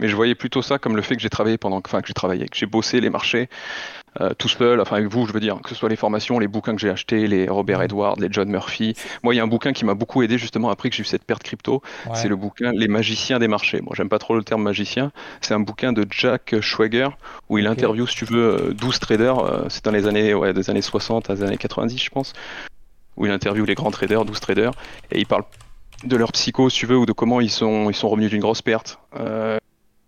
mais 0.00 0.08
je 0.08 0.16
voyais 0.16 0.34
plutôt 0.34 0.60
ça 0.60 0.78
comme 0.78 0.94
le 0.94 1.00
fait 1.00 1.16
que 1.16 1.22
j'ai 1.22 1.30
travaillé 1.30 1.56
pendant, 1.56 1.78
enfin 1.78 2.02
que 2.02 2.08
j'ai 2.08 2.12
travaillé, 2.12 2.46
que 2.46 2.58
j'ai 2.58 2.66
bossé 2.66 3.00
les 3.00 3.08
marchés, 3.08 3.48
euh, 4.20 4.30
tout 4.36 4.48
seul, 4.48 4.80
enfin 4.80 4.96
avec 4.96 5.08
vous, 5.08 5.26
je 5.26 5.32
veux 5.32 5.40
dire, 5.40 5.60
que 5.62 5.68
ce 5.68 5.74
soit 5.74 5.88
les 5.88 5.96
formations, 5.96 6.38
les 6.38 6.48
bouquins 6.48 6.74
que 6.74 6.80
j'ai 6.80 6.90
achetés, 6.90 7.26
les 7.26 7.48
Robert 7.48 7.82
Edwards, 7.82 8.16
les 8.18 8.28
John 8.30 8.48
Murphy. 8.48 8.94
Moi, 9.22 9.34
il 9.34 9.36
y 9.36 9.40
a 9.40 9.42
un 9.42 9.48
bouquin 9.48 9.72
qui 9.72 9.84
m'a 9.84 9.94
beaucoup 9.94 10.22
aidé 10.22 10.38
justement 10.38 10.70
après 10.70 10.90
que 10.90 10.96
j'ai 10.96 11.02
eu 11.02 11.06
cette 11.06 11.24
perte 11.24 11.42
crypto. 11.42 11.82
C'est 12.14 12.28
le 12.28 12.36
bouquin 12.36 12.72
Les 12.72 12.88
magiciens 12.88 13.38
des 13.38 13.48
marchés. 13.48 13.80
Moi, 13.80 13.92
j'aime 13.96 14.08
pas 14.08 14.18
trop 14.18 14.34
le 14.34 14.42
terme 14.42 14.62
magicien. 14.62 15.12
C'est 15.40 15.54
un 15.54 15.60
bouquin 15.60 15.92
de 15.92 16.06
Jack 16.10 16.60
Schwager 16.60 17.08
où 17.48 17.58
il 17.58 17.66
interviewe, 17.66 18.06
si 18.06 18.16
tu 18.16 18.24
veux, 18.24 18.74
12 18.74 18.94
euh, 18.94 18.98
traders. 18.98 19.38
Euh, 19.38 19.64
c'est 19.68 19.84
dans 19.84 19.90
les 19.90 20.06
années, 20.06 20.34
ouais, 20.34 20.52
des 20.52 20.70
années 20.70 20.82
60 20.82 21.30
à 21.30 21.34
des 21.34 21.42
années 21.42 21.56
90, 21.56 22.02
je 22.02 22.10
pense. 22.10 22.32
Où 23.16 23.26
il 23.26 23.32
interviewe 23.32 23.64
les 23.64 23.74
grands 23.74 23.90
traders, 23.90 24.24
12 24.24 24.40
traders, 24.40 24.72
et 25.10 25.18
il 25.18 25.26
parle 25.26 25.42
de 26.04 26.16
leur 26.16 26.32
psycho, 26.32 26.70
si 26.70 26.78
tu 26.78 26.86
veux, 26.86 26.96
ou 26.96 27.06
de 27.06 27.12
comment 27.12 27.40
ils 27.40 27.50
sont, 27.50 27.90
ils 27.90 27.94
sont 27.94 28.08
revenus 28.08 28.30
d'une 28.30 28.40
grosse 28.40 28.62
perte. 28.62 28.98
Euh, 29.18 29.58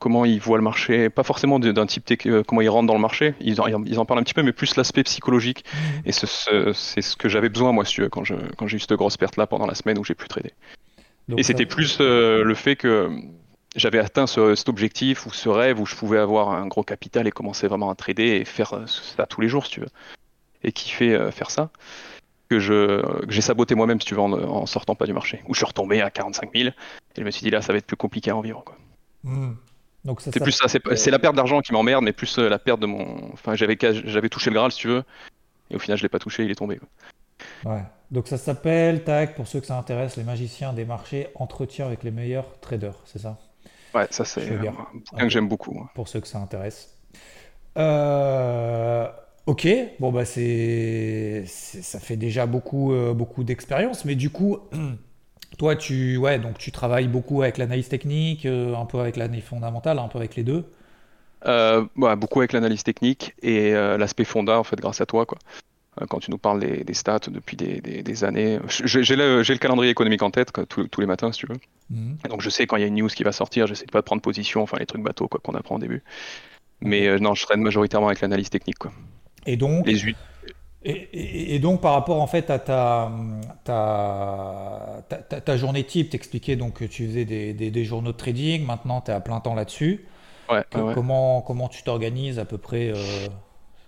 comment 0.01 0.25
ils 0.25 0.41
voient 0.41 0.59
le 0.59 0.65
marché, 0.65 1.11
pas 1.11 1.23
forcément 1.23 1.61
d'un 1.61 1.87
type 1.87 2.11
euh, 2.27 2.43
comment 2.43 2.63
ils 2.63 2.69
rentrent 2.69 2.89
dans 2.89 2.95
le 2.95 3.01
marché, 3.01 3.35
ils 3.41 3.61
en, 3.61 3.67
ils 3.85 3.99
en 4.01 4.05
parlent 4.05 4.19
un 4.19 4.25
petit 4.25 4.35
peu, 4.35 4.43
mais 4.43 4.53
plus 4.53 4.75
l'aspect 4.75 5.05
psychologique. 5.05 5.65
Mmh. 5.73 6.09
Et 6.09 6.13
c'est 6.13 6.27
ce, 6.27 7.17
que 7.17 7.29
j'avais 7.29 7.49
besoin, 7.49 7.71
moi, 7.73 7.85
quand 8.11 8.25
j'ai 8.25 8.37
quand 8.57 8.67
eu 8.67 8.81
cette 8.81 8.95
grosse 8.95 9.17
perte-là 9.17 9.47
pendant 9.47 9.67
la 9.67 9.77
semaine 9.77 9.99
où 9.99 10.05
j'ai 10.05 10.17
pu 10.17 10.27
trader. 10.27 10.53
et 11.37 11.45
c'était 11.45 11.67
plus 11.67 12.01
le 12.01 12.55
fait 12.55 12.75
que 12.75 13.11
j'avais 13.77 14.01
atteint 14.01 14.27
cet 14.27 14.69
objectif 14.69 15.27
ou 15.27 15.33
ce 15.33 15.49
rêve 15.49 15.79
où 15.79 15.87
je 15.87 15.95
pouvais 15.95 16.19
avoir 16.19 16.51
un 16.51 16.67
gros 16.67 16.83
capital 16.83 17.29
et 17.29 17.31
commencer 17.31 17.69
vraiment 17.69 17.91
à 17.91 17.95
trader 17.95 18.37
et 18.37 18.45
faire 18.45 18.75
ça 18.89 19.27
tous 19.27 19.41
les 19.41 19.49
jours, 19.49 19.67
si 19.67 19.73
tu 19.73 19.81
veux. 19.81 19.91
Et 20.65 20.73
kiffer 20.73 21.31
faire 21.31 21.51
ça 21.51 21.71
que 22.51 22.59
je 22.59 23.01
j'ai 23.29 23.43
saboté 23.43 23.77
moi-même 23.77 24.01
si 24.01 24.09
tu 24.09 24.15
veux 24.15 24.21
en, 24.21 24.67
sortant 24.67 24.97
pas 24.97 25.07
du 25.07 25.13
marché 25.13 25.41
où 25.47 25.55
je 25.55 25.59
suis 25.61 25.67
retombé 25.67 26.01
à 26.01 26.11
45 26.11 26.51
000 26.53 26.69
et 26.69 26.73
je 27.17 27.23
me 27.23 27.31
suis 27.31 27.45
dit 27.45 27.51
là 27.51 27.63
ça 27.63 27.73
va 27.73 27.79
être 27.79 27.87
plus 27.87 27.97
compliqué 27.97 28.31
à 28.33 28.37
en 28.37 28.41
vivre 28.41 28.65
quoi. 28.65 28.77
Hmm. 29.23 29.53
Donc 30.05 30.21
c'est 30.21 30.41
plus 30.41 30.53
ça, 30.53 30.67
c'est 30.69 31.11
la 31.11 31.19
perte 31.19 31.37
d'argent 31.37 31.61
qui 31.61 31.73
m'emmerde 31.73 32.03
mais 32.03 32.13
plus 32.13 32.39
euh, 32.39 32.49
la 32.49 32.59
perte 32.59 32.81
de 32.81 32.87
mon 32.87 33.33
enfin 33.33 33.55
j'avais 33.55 33.77
j'avais 33.81 34.29
touché 34.29 34.51
le 34.51 34.55
Graal 34.55 34.73
si 34.73 34.79
tu 34.79 34.89
veux 34.89 35.05
et 35.71 35.77
au 35.77 35.79
final 35.79 35.99
je 35.99 36.03
l'ai 36.03 36.09
pas 36.09 36.19
touché 36.19 36.45
il 36.45 36.51
est 36.51 36.55
tombé. 36.55 36.81
Ouais. 37.65 37.83
Donc 38.11 38.27
ça 38.27 38.39
s'appelle 38.39 39.05
tac 39.05 39.35
pour 39.35 39.47
ceux 39.47 39.61
que 39.61 39.67
ça 39.67 39.77
intéresse 39.79 40.17
les 40.17 40.25
magiciens 40.25 40.73
des 40.73 40.85
marchés 40.85 41.29
entretien 41.35 41.87
avec 41.87 42.03
les 42.03 42.11
meilleurs 42.11 42.59
traders 42.61 42.97
c'est 43.05 43.21
ça? 43.21 43.39
Ouais 43.95 44.07
ça 44.11 44.25
c'est 44.25 44.51
un 44.51 44.73
bouquin 44.95 45.25
que 45.25 45.29
j'aime 45.29 45.49
beaucoup. 45.49 45.87
Pour 45.95 46.09
ceux 46.09 46.21
que 46.21 46.29
ça 46.29 46.39
intéresse. 46.39 46.97
Euh, 47.77 49.07
Ok, 49.47 49.67
bon 49.99 50.13
bah 50.13 50.25
c'est, 50.25 51.45
ça 51.47 51.99
fait 51.99 52.17
déjà 52.17 52.47
beaucoup, 52.47 52.93
euh, 52.93 53.15
beaucoup 53.15 53.43
d'expérience, 53.43 54.05
mais 54.05 54.15
du 54.15 54.31
coup, 54.31 54.59
toi 55.59 55.77
tu, 55.77 56.17
ouais, 56.17 56.39
donc 56.39 56.59
tu 56.59 56.73
travailles 56.73 57.09
beaucoup 57.09 57.43
avec 57.43 57.59
l'analyse 57.59 57.89
technique, 57.89 58.47
euh, 58.47 58.75
un 58.75 58.87
peu 58.87 58.99
avec 58.99 59.17
l'analyse 59.17 59.45
fondamentale, 59.45 59.99
un 59.99 60.09
peu 60.09 60.19
avec 60.19 60.37
les 60.37 60.43
deux. 60.43 60.65
Euh, 61.47 61.85
beaucoup 61.95 62.41
avec 62.41 62.53
l'analyse 62.53 62.83
technique 62.83 63.35
et 63.43 63.73
l'aspect 63.73 64.25
fonda 64.25 64.59
en 64.59 64.65
fait 64.65 64.77
grâce 64.77 65.01
à 65.01 65.07
toi 65.07 65.27
quoi. 65.27 65.39
Quand 66.09 66.19
tu 66.19 66.31
nous 66.31 66.39
parles 66.39 66.61
des, 66.61 66.95
stats 66.95 67.19
depuis 67.29 67.57
des, 67.57 68.25
années, 68.25 68.59
j'ai 68.69 69.17
le, 69.17 69.57
calendrier 69.59 69.91
économique 69.91 70.23
en 70.23 70.31
tête 70.31 70.51
tous, 70.69 71.01
les 71.01 71.07
matins 71.07 71.33
si 71.33 71.41
tu 71.41 71.47
veux. 71.47 71.59
Mhm. 71.91 72.17
Donc 72.29 72.41
je 72.41 72.49
sais 72.49 72.67
quand 72.67 72.77
il 72.77 72.81
y 72.81 72.85
a 72.85 72.87
une 72.87 72.95
news 72.95 73.09
qui 73.09 73.23
va 73.23 73.33
sortir, 73.33 73.67
j'essaie 73.67 73.87
de 73.87 73.91
pas 73.91 74.01
de 74.01 74.05
prendre 74.05 74.23
position, 74.23 74.63
enfin 74.63 74.79
les 74.79 74.87
trucs 74.87 75.03
bateaux 75.03 75.29
quoi 75.29 75.41
qu'on 75.43 75.55
apprend 75.55 75.77
au 75.77 75.79
début. 75.79 76.03
Mais 76.81 77.19
non, 77.19 77.35
je 77.35 77.45
traîne 77.45 77.61
majoritairement 77.61 78.07
avec 78.07 78.21
l'analyse 78.21 78.51
technique 78.51 78.79
quoi. 78.79 78.93
Et 79.47 79.57
donc, 79.57 79.87
et, 80.83 81.59
donc 81.59 81.83
par 81.83 81.93
rapport 81.93 82.23
en 82.23 82.27
fait 82.27 82.49
à 82.49 82.59
ta, 82.59 83.13
ta, 83.65 85.03
ta, 85.45 85.57
journée 85.57 85.85
type, 85.85 86.11
t'expliquais 86.11 86.57
donc 86.57 86.75
que 86.75 86.85
tu 86.87 87.07
faisais 87.07 87.27
des, 87.27 87.53
des, 87.53 87.85
journaux 87.85 88.13
de 88.13 88.17
trading, 88.17 88.65
maintenant 88.65 89.03
tu 89.03 89.11
es 89.11 89.15
à 89.15 89.21
plein 89.21 89.41
temps 89.41 89.55
là-dessus. 89.55 90.07
Ouais, 90.51 90.65
Comment, 90.71 91.43
comment 91.43 91.69
tu 91.69 91.83
t'organises 91.83 92.39
à 92.39 92.45
peu 92.45 92.59
près 92.59 92.91
euh, 92.91 93.29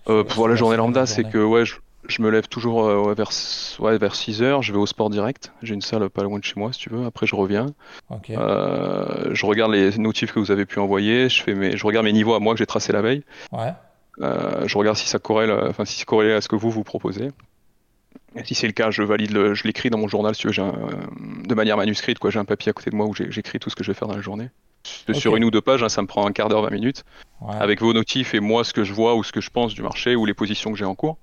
euh 0.07 0.23
Pour 0.23 0.47
la 0.47 0.55
journée 0.55 0.77
lambda, 0.77 1.05
c'est 1.05 1.23
que 1.25 1.43
ouais, 1.43 1.65
je, 1.65 1.75
je, 2.07 2.21
me 2.21 2.29
lève 2.29 2.47
toujours 2.47 2.85
euh, 2.85 3.13
vers, 3.13 3.31
ouais, 3.79 3.97
vers 3.97 4.15
6 4.15 4.43
heures, 4.43 4.61
je 4.61 4.71
vais 4.71 4.77
au 4.77 4.85
sport 4.85 5.09
direct. 5.09 5.51
J'ai 5.61 5.73
une 5.73 5.81
salle 5.81 6.09
pas 6.09 6.23
loin 6.23 6.39
de 6.39 6.43
chez 6.43 6.53
moi 6.55 6.71
si 6.71 6.79
tu 6.79 6.89
veux. 6.89 7.05
Après, 7.05 7.27
je 7.27 7.35
reviens. 7.35 7.65
Euh, 8.29 9.31
je 9.33 9.45
regarde 9.45 9.73
les 9.73 9.97
notifs 9.97 10.31
que 10.31 10.39
vous 10.39 10.51
avez 10.51 10.65
pu 10.65 10.79
envoyer, 10.79 11.27
je, 11.27 11.43
fais 11.43 11.53
mes, 11.53 11.75
je 11.75 11.85
regarde 11.85 12.05
mes 12.05 12.13
niveaux 12.13 12.35
à 12.35 12.39
moi 12.39 12.53
que 12.53 12.59
j'ai 12.59 12.65
tracé 12.65 12.93
la 12.93 13.01
veille. 13.01 13.23
Ouais. 13.51 13.73
Euh, 14.21 14.67
je 14.67 14.77
regarde 14.77 14.97
si 14.97 15.07
ça 15.07 15.19
corrèle, 15.19 15.49
euh, 15.49 15.69
enfin 15.69 15.85
si 15.85 15.97
c'est 15.97 16.05
corrélé 16.05 16.33
à 16.33 16.41
ce 16.41 16.47
que 16.47 16.55
vous 16.55 16.69
vous 16.69 16.83
proposez. 16.83 17.29
Et 18.35 18.43
si 18.43 18.55
c'est 18.55 18.67
le 18.67 18.73
cas, 18.73 18.91
je 18.91 19.03
valide, 19.03 19.31
le, 19.31 19.53
je 19.53 19.63
l'écris 19.63 19.89
dans 19.89 19.97
mon 19.97 20.07
journal, 20.07 20.33
si 20.35 20.47
j'ai 20.51 20.63
de 20.63 21.55
manière 21.55 21.77
manuscrite, 21.77 22.19
quoi. 22.19 22.31
J'ai 22.31 22.39
un 22.39 22.45
papier 22.45 22.71
à 22.71 22.73
côté 22.73 22.89
de 22.89 22.95
moi 22.95 23.05
où 23.05 23.13
j'écris 23.13 23.59
tout 23.59 23.69
ce 23.69 23.75
que 23.75 23.83
je 23.83 23.91
vais 23.91 23.97
faire 23.97 24.07
dans 24.07 24.15
la 24.15 24.21
journée. 24.21 24.49
Sur 25.13 25.35
une 25.35 25.45
ou 25.45 25.51
deux 25.51 25.61
pages, 25.61 25.83
hein, 25.83 25.89
ça 25.89 26.01
me 26.01 26.07
prend 26.07 26.27
un 26.27 26.31
quart 26.31 26.49
d'heure, 26.49 26.63
20 26.63 26.71
minutes, 26.71 27.03
avec 27.47 27.79
vos 27.79 27.93
notifs 27.93 28.33
et 28.33 28.39
moi 28.39 28.63
ce 28.63 28.73
que 28.73 28.83
je 28.83 28.91
vois 28.91 29.15
ou 29.15 29.23
ce 29.23 29.31
que 29.31 29.39
je 29.39 29.49
pense 29.49 29.73
du 29.73 29.81
marché 29.81 30.15
ou 30.15 30.25
les 30.25 30.33
positions 30.33 30.71
que 30.71 30.77
j'ai 30.77 30.85
en 30.85 30.95
cours. 30.95 31.17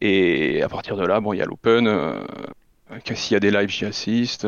Et 0.00 0.62
à 0.62 0.68
partir 0.68 0.96
de 0.96 1.04
là, 1.04 1.20
bon, 1.20 1.32
il 1.32 1.38
y 1.38 1.42
a 1.42 1.46
l'open. 1.46 1.86
Euh, 1.88 2.20
s'il 3.14 3.32
y 3.32 3.36
a 3.36 3.40
des 3.40 3.50
lives, 3.50 3.70
j'y 3.70 3.86
assiste 3.86 4.46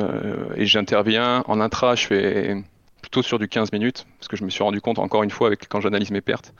et 0.55 0.67
j'interviens 0.67 1.43
en 1.47 1.61
intra. 1.61 1.95
Je 1.95 2.07
fais 2.07 2.62
plutôt 3.01 3.23
sur 3.23 3.38
du 3.38 3.49
15 3.49 3.73
minutes 3.73 4.07
parce 4.19 4.29
que 4.29 4.37
je 4.37 4.45
me 4.45 4.51
suis 4.51 4.62
rendu 4.62 4.81
compte 4.81 4.99
encore 4.99 5.23
une 5.23 5.31
fois 5.31 5.47
avec 5.47 5.67
quand 5.69 5.81
j'analyse 5.81 6.11
mes 6.11 6.21
pertes 6.21 6.53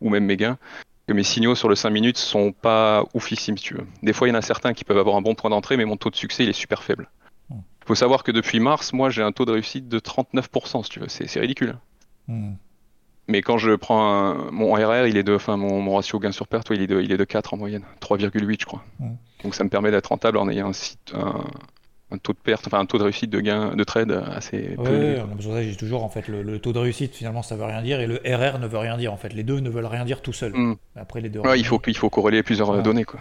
ou 0.00 0.10
même 0.10 0.24
mes 0.24 0.36
gains, 0.36 0.58
que 1.06 1.12
mes 1.12 1.22
signaux 1.22 1.54
sur 1.54 1.68
le 1.68 1.74
5 1.74 1.90
minutes 1.90 2.18
sont 2.18 2.52
pas 2.52 3.04
oufissimes, 3.14 3.56
si 3.56 3.64
tu 3.64 3.74
veux. 3.74 3.86
Des 4.02 4.12
fois, 4.12 4.28
il 4.28 4.32
y 4.32 4.34
en 4.34 4.38
a 4.38 4.42
certains 4.42 4.74
qui 4.74 4.84
peuvent 4.84 4.98
avoir 4.98 5.16
un 5.16 5.22
bon 5.22 5.34
point 5.34 5.50
d'entrée, 5.50 5.76
mais 5.76 5.84
mon 5.84 5.96
taux 5.96 6.10
de 6.10 6.16
succès, 6.16 6.44
il 6.44 6.50
est 6.50 6.54
super 6.54 6.82
faible. 6.82 7.08
Il 7.50 7.56
hmm. 7.56 7.60
faut 7.86 7.94
savoir 7.94 8.24
que 8.24 8.32
depuis 8.32 8.60
mars, 8.60 8.92
moi, 8.92 9.10
j'ai 9.10 9.22
un 9.22 9.32
taux 9.32 9.44
de 9.44 9.52
réussite 9.52 9.88
de 9.88 9.98
39%, 9.98 10.82
si 10.82 10.90
tu 10.90 11.00
veux. 11.00 11.08
C'est 11.08 11.40
ridicule. 11.40 11.78
Hmm. 12.26 12.54
Mais 13.28 13.42
quand 13.42 13.58
je 13.58 13.72
prends 13.72 14.34
mon 14.52 14.72
RR, 14.72 15.06
il 15.06 15.16
est 15.16 15.24
de, 15.24 15.34
enfin, 15.34 15.56
mon, 15.56 15.94
ratio 15.96 16.18
gain 16.18 16.32
sur 16.32 16.46
perte, 16.46 16.68
il, 16.70 16.82
est 16.82 16.86
de, 16.86 17.00
il 17.00 17.10
est 17.10 17.16
de 17.16 17.24
4 17.24 17.54
en 17.54 17.56
moyenne, 17.56 17.82
3,8 18.00 18.60
je 18.60 18.66
crois. 18.66 18.84
Hmm. 19.00 19.14
Donc 19.42 19.54
ça 19.54 19.64
me 19.64 19.68
permet 19.68 19.90
d'être 19.90 20.08
rentable 20.08 20.38
en 20.38 20.48
ayant 20.48 20.68
un, 20.68 20.72
site, 20.72 21.12
un, 21.14 21.44
un 22.10 22.18
taux 22.18 22.32
de 22.32 22.38
perte, 22.38 22.66
enfin 22.66 22.78
un 22.78 22.86
taux 22.86 22.98
de 22.98 23.02
réussite 23.02 23.30
de 23.30 23.40
gain 23.40 23.74
de 23.74 23.84
trade 23.84 24.12
assez 24.12 24.76
peu. 24.76 25.16
Oui, 25.40 25.68
j'ai 25.70 25.76
toujours 25.76 26.04
en 26.04 26.08
fait 26.08 26.28
le, 26.28 26.58
taux 26.60 26.72
de 26.72 26.78
réussite 26.78 27.14
finalement 27.14 27.42
ça 27.42 27.56
veut 27.56 27.64
rien 27.64 27.82
dire 27.82 28.00
et 28.00 28.06
le 28.06 28.16
RR 28.24 28.58
ne 28.58 28.66
veut 28.66 28.78
rien 28.78 28.96
dire 28.96 29.12
en 29.12 29.16
fait. 29.16 29.32
Les 29.32 29.42
deux 29.42 29.60
ne 29.60 29.70
veulent 29.70 29.86
rien 29.86 30.04
dire 30.04 30.22
tout 30.22 30.32
seuls. 30.32 30.52
Hmm. 30.54 30.76
Après 30.94 31.20
les 31.20 31.28
deux. 31.28 31.40
Ouais, 31.40 31.58
il 31.58 31.66
faut 31.66 31.80
il 31.86 31.96
faut 31.96 32.10
corréler 32.10 32.42
plusieurs 32.42 32.82
données 32.82 33.04
quoi. 33.04 33.20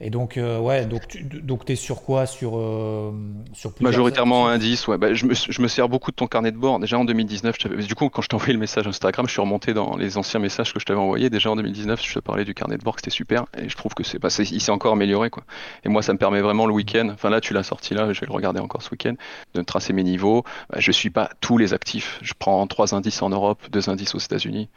Et 0.00 0.10
donc, 0.10 0.36
euh, 0.36 0.60
ouais, 0.60 0.86
donc 0.86 1.08
tu 1.08 1.24
donc 1.24 1.68
es 1.68 1.74
sur 1.74 2.02
quoi 2.02 2.26
Sur, 2.26 2.56
euh, 2.56 3.12
sur 3.52 3.72
Majoritairement 3.80 4.46
indice, 4.46 4.86
ouais. 4.86 4.96
Bah, 4.96 5.12
je, 5.12 5.26
me, 5.26 5.34
je, 5.34 5.60
me, 5.60 5.66
sers 5.66 5.88
beaucoup 5.88 6.12
de 6.12 6.16
ton 6.16 6.28
carnet 6.28 6.52
de 6.52 6.56
bord. 6.56 6.78
Déjà 6.78 6.96
en 6.98 7.04
2019, 7.04 7.58
du 7.84 7.94
coup, 7.96 8.08
quand 8.08 8.22
je 8.22 8.28
t'ai 8.28 8.36
envoyé 8.36 8.52
le 8.52 8.60
message 8.60 8.86
Instagram, 8.86 9.26
je 9.26 9.32
suis 9.32 9.40
remonté 9.40 9.74
dans 9.74 9.96
les 9.96 10.16
anciens 10.16 10.38
messages 10.38 10.72
que 10.72 10.78
je 10.78 10.84
t'avais 10.84 11.00
envoyés. 11.00 11.30
Déjà 11.30 11.50
en 11.50 11.56
2019, 11.56 12.00
je 12.00 12.14
te 12.14 12.20
parlais 12.20 12.44
du 12.44 12.54
carnet 12.54 12.78
de 12.78 12.84
bord, 12.84 12.94
c'était 12.96 13.10
super. 13.10 13.46
Et 13.60 13.68
je 13.68 13.76
trouve 13.76 13.94
que 13.94 14.04
c'est, 14.04 14.20
bah, 14.20 14.28
il 14.38 14.60
s'est 14.60 14.70
encore 14.70 14.92
amélioré, 14.92 15.30
quoi. 15.30 15.42
Et 15.84 15.88
moi, 15.88 16.02
ça 16.02 16.12
me 16.12 16.18
permet 16.18 16.42
vraiment 16.42 16.66
le 16.66 16.74
week-end, 16.74 17.08
enfin 17.12 17.28
là, 17.28 17.40
tu 17.40 17.52
l'as 17.52 17.64
sorti 17.64 17.94
là, 17.94 18.12
je 18.12 18.20
vais 18.20 18.26
le 18.26 18.32
regarder 18.32 18.60
encore 18.60 18.82
ce 18.82 18.90
week-end, 18.90 19.14
de 19.54 19.62
tracer 19.62 19.92
mes 19.92 20.04
niveaux. 20.04 20.44
Bah, 20.70 20.78
je 20.78 20.92
suis 20.92 21.10
pas 21.10 21.30
tous 21.40 21.58
les 21.58 21.74
actifs. 21.74 22.20
Je 22.22 22.34
prends 22.38 22.64
trois 22.68 22.94
indices 22.94 23.20
en 23.20 23.30
Europe, 23.30 23.60
deux 23.72 23.90
indices 23.90 24.14
aux 24.14 24.20
États-Unis 24.20 24.68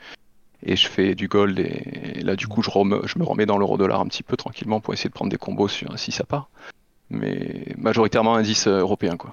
et 0.63 0.75
je 0.75 0.87
fais 0.87 1.15
du 1.15 1.27
gold 1.27 1.59
et, 1.59 2.21
là 2.21 2.35
du 2.35 2.47
coup 2.47 2.61
je, 2.61 2.69
je 3.05 3.19
me 3.19 3.23
remets 3.23 3.45
dans 3.45 3.57
l'euro 3.57 3.77
dollar 3.77 4.01
un 4.01 4.07
petit 4.07 4.23
peu 4.23 4.37
tranquillement 4.37 4.79
pour 4.79 4.93
essayer 4.93 5.09
de 5.09 5.13
prendre 5.13 5.31
des 5.31 5.37
combos 5.37 5.67
sur, 5.67 5.97
si 5.97 6.11
ça 6.11 6.23
part 6.23 6.49
mais 7.09 7.65
majoritairement 7.77 8.35
indice 8.35 8.67
euh, 8.67 8.79
européen 8.79 9.17
quoi 9.17 9.31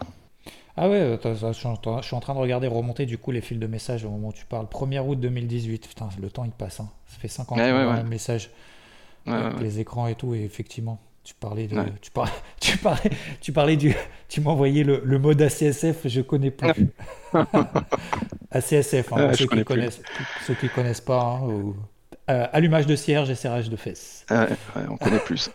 ah 0.81 0.89
ouais, 0.89 1.19
je 1.25 1.53
suis 1.53 1.67
en 1.67 2.21
train 2.21 2.35
de 2.35 2.39
regarder 2.39 2.69
remonter 2.69 3.05
du 3.05 3.19
coup 3.19 3.33
les 3.33 3.41
fils 3.41 3.59
de 3.59 3.67
messages 3.67 4.05
au 4.05 4.11
moment 4.11 4.29
où 4.29 4.33
tu 4.33 4.47
parles. 4.47 4.67
1er 4.67 5.01
août 5.01 5.19
2018, 5.19 5.89
putain, 5.89 6.09
le 6.21 6.31
temps 6.31 6.45
il 6.45 6.53
passe. 6.53 6.79
Hein. 6.79 6.89
Ça 7.09 7.19
fait 7.19 7.27
50 7.27 7.59
ans 7.59 8.05
message. 8.05 8.51
les 9.27 9.81
écrans 9.81 10.07
et 10.07 10.15
tout, 10.15 10.37
et 10.37 10.45
effectivement. 10.45 11.01
Tu 11.29 11.35
parlais 11.35 11.67
de, 11.67 11.77
tu, 12.01 12.11
parlais, 12.11 12.33
tu 12.59 12.79
parlais, 12.79 13.11
tu 13.43 13.53
parlais 13.53 13.77
du, 13.77 13.95
tu 14.31 14.41
m'envoyais 14.41 14.83
le, 14.83 15.03
le, 15.05 15.19
mode 15.19 15.43
ACSF, 15.43 16.09
je 16.09 16.23
connais 16.23 16.51
plus. 16.51 16.87
ACSF, 18.51 19.13
hein, 19.13 19.35
ceux, 19.35 19.47
qui 19.47 19.63
connaissent, 19.63 20.01
ceux 20.47 20.55
qui 20.55 20.71
connaissent 20.71 21.03
pas, 21.03 21.39
hein, 21.43 21.75
euh, 22.31 22.47
allumage 22.51 22.87
de 22.87 22.97
cierge 22.97 23.29
et 23.29 23.35
serrage 23.35 23.69
de 23.69 23.77
fesses. 23.77 24.25
on 24.31 24.97
connaît 24.97 25.19
plus. 25.19 25.51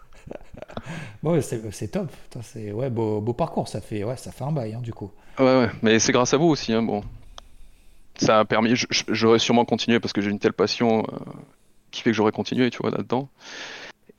bon, 1.23 1.41
c'est 1.41 1.87
top, 1.87 2.11
c'est 2.43 2.71
ouais, 2.71 2.91
beau, 2.91 3.19
beau, 3.19 3.33
parcours, 3.33 3.67
ça 3.67 3.81
fait, 3.81 4.03
ouais, 4.03 4.17
ça 4.17 4.31
fait 4.31 4.43
un 4.43 4.51
bail 4.51 4.75
hein, 4.75 4.79
du 4.79 4.93
coup. 4.93 5.09
Ouais, 5.39 5.45
ouais, 5.45 5.69
mais 5.81 5.97
c'est 5.97 6.11
grâce 6.11 6.35
à 6.35 6.37
vous 6.37 6.49
aussi, 6.49 6.71
hein, 6.71 6.83
bon. 6.83 7.03
Ça 8.17 8.41
a 8.41 8.45
permis, 8.45 8.75
j'aurais 9.07 9.39
sûrement 9.39 9.65
continué 9.65 9.99
parce 9.99 10.13
que 10.13 10.21
j'ai 10.21 10.29
une 10.29 10.37
telle 10.37 10.53
passion 10.53 10.99
euh, 10.99 11.17
qui 11.89 12.03
fait 12.03 12.11
que 12.11 12.15
j'aurais 12.15 12.31
continué, 12.31 12.69
tu 12.69 12.77
vois, 12.77 12.91
là-dedans. 12.91 13.27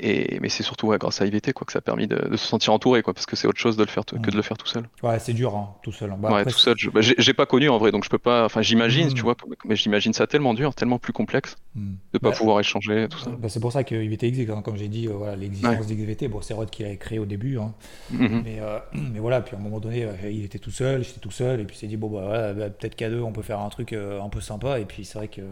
Et, 0.00 0.38
mais 0.40 0.48
c'est 0.48 0.64
surtout 0.64 0.88
grâce 0.98 1.20
à 1.20 1.26
IVT 1.26 1.52
quoi, 1.52 1.64
que 1.64 1.72
ça 1.72 1.78
a 1.78 1.82
permis 1.82 2.08
de, 2.08 2.36
se 2.36 2.46
sentir 2.46 2.72
entouré, 2.72 3.02
quoi, 3.02 3.14
parce 3.14 3.26
que 3.26 3.36
c'est 3.36 3.46
autre 3.46 3.60
chose 3.60 3.76
de 3.76 3.84
le 3.84 3.88
faire 3.88 4.04
que 4.04 4.30
de 4.30 4.36
le 4.36 4.42
faire 4.42 4.58
tout 4.58 4.66
seul. 4.66 4.88
Ouais, 5.04 5.18
c'est 5.20 5.32
dur, 5.32 5.54
hein, 5.54 5.74
tout 5.84 5.92
seul. 5.92 6.12
Bah, 6.18 6.32
ouais, 6.32 6.44
tout 6.44 6.50
seul. 6.50 6.74
Bah, 6.92 7.00
j'ai 7.00 7.34
pas 7.34 7.46
connu 7.46 7.68
en 7.68 7.78
vrai, 7.78 7.92
donc 7.92 8.04
je 8.04 8.10
peux 8.10 8.18
pas. 8.18 8.44
Enfin, 8.44 8.60
j'imagine, 8.60 9.08
mm. 9.08 9.14
tu 9.14 9.22
vois, 9.22 9.36
mais 9.64 9.76
j'imagine 9.76 10.12
ça 10.12 10.26
tellement 10.26 10.52
dur, 10.52 10.74
tellement 10.74 10.98
plus 10.98 11.12
complexe, 11.12 11.56
mm. 11.76 11.92
de 12.12 12.18
pas 12.18 12.30
bah, 12.30 12.36
pouvoir 12.36 12.58
échanger, 12.58 13.06
tout 13.08 13.18
ça. 13.18 13.30
Bah, 13.30 13.48
c'est 13.48 13.60
pour 13.60 13.70
ça 13.70 13.84
que 13.84 13.94
IVT 13.94 14.26
existe, 14.26 14.50
hein, 14.50 14.62
comme 14.62 14.76
j'ai 14.76 14.88
dit, 14.88 15.06
euh, 15.06 15.12
voilà, 15.12 15.36
l'existence 15.36 15.86
d'IVT, 15.86 16.28
bon, 16.28 16.40
c'est 16.40 16.54
Rod 16.54 16.70
qui 16.70 16.82
l'a 16.82 16.96
créé 16.96 17.20
au 17.20 17.26
début, 17.26 17.58
hein. 17.58 17.72
mm-hmm. 18.12 18.42
mais, 18.42 18.58
euh, 18.60 18.78
mais 19.12 19.20
voilà, 19.20 19.42
puis 19.42 19.54
à 19.54 19.60
un 19.60 19.62
moment 19.62 19.78
donné, 19.78 20.04
euh, 20.04 20.30
il 20.30 20.44
était 20.44 20.58
tout 20.58 20.72
seul, 20.72 21.04
j'étais 21.04 21.20
tout 21.20 21.30
seul, 21.30 21.60
et 21.60 21.64
puis 21.64 21.76
il 21.76 21.78
s'est 21.78 21.86
dit, 21.86 21.96
bon, 21.96 22.10
bah, 22.10 22.52
peut-être 22.52 22.96
qu'à 22.96 23.10
deux, 23.10 23.22
on 23.22 23.32
peut 23.32 23.42
faire 23.42 23.60
un 23.60 23.68
truc 23.68 23.92
un 23.92 24.28
peu 24.28 24.40
sympa, 24.40 24.80
et 24.80 24.84
puis 24.86 25.04
c'est 25.04 25.18
vrai 25.18 25.28
que, 25.28 25.42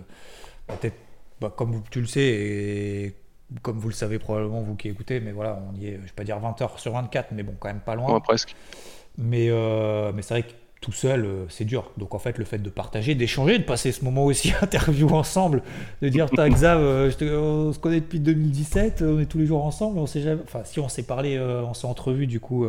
peut-être, 0.66 0.96
comme 1.56 1.82
tu 1.90 2.00
le 2.00 2.06
sais, 2.06 2.20
et 2.20 3.14
comme 3.60 3.78
vous 3.78 3.88
le 3.88 3.94
savez 3.94 4.18
probablement, 4.18 4.60
vous 4.60 4.74
qui 4.74 4.88
écoutez, 4.88 5.20
mais 5.20 5.32
voilà, 5.32 5.62
on 5.70 5.78
y 5.78 5.86
est, 5.86 5.96
je 5.96 6.06
vais 6.06 6.12
pas 6.14 6.24
dire 6.24 6.38
20 6.38 6.60
heures 6.62 6.78
sur 6.78 6.92
24, 6.92 7.32
mais 7.32 7.42
bon, 7.42 7.54
quand 7.58 7.68
même 7.68 7.80
pas 7.80 7.94
loin. 7.94 8.12
Ouais, 8.12 8.20
presque. 8.20 8.54
Mais, 9.18 9.48
euh, 9.50 10.12
mais 10.14 10.22
c'est 10.22 10.34
vrai 10.34 10.42
que 10.44 10.52
tout 10.80 10.92
seul, 10.92 11.24
euh, 11.24 11.44
c'est 11.48 11.64
dur. 11.64 11.90
Donc 11.96 12.14
en 12.14 12.18
fait, 12.18 12.38
le 12.38 12.44
fait 12.44 12.58
de 12.58 12.70
partager, 12.70 13.14
d'échanger, 13.14 13.58
de 13.58 13.64
passer 13.64 13.92
ce 13.92 14.04
moment 14.04 14.24
aussi 14.24 14.52
interview 14.62 15.08
ensemble, 15.10 15.62
de 16.00 16.08
dire, 16.08 16.28
t'as 16.30 16.48
Xav, 16.48 16.80
euh, 16.80 17.10
on 17.38 17.72
se 17.72 17.78
connaît 17.78 18.00
depuis 18.00 18.20
2017, 18.20 19.02
on 19.02 19.20
est 19.20 19.26
tous 19.26 19.38
les 19.38 19.46
jours 19.46 19.64
ensemble, 19.64 19.98
on 19.98 20.06
sait 20.06 20.22
jamais. 20.22 20.42
Enfin, 20.44 20.62
si 20.64 20.80
on 20.80 20.88
s'est 20.88 21.04
parlé, 21.04 21.38
on 21.38 21.74
s'est 21.74 21.86
entrevu 21.86 22.26
du 22.26 22.40
coup. 22.40 22.66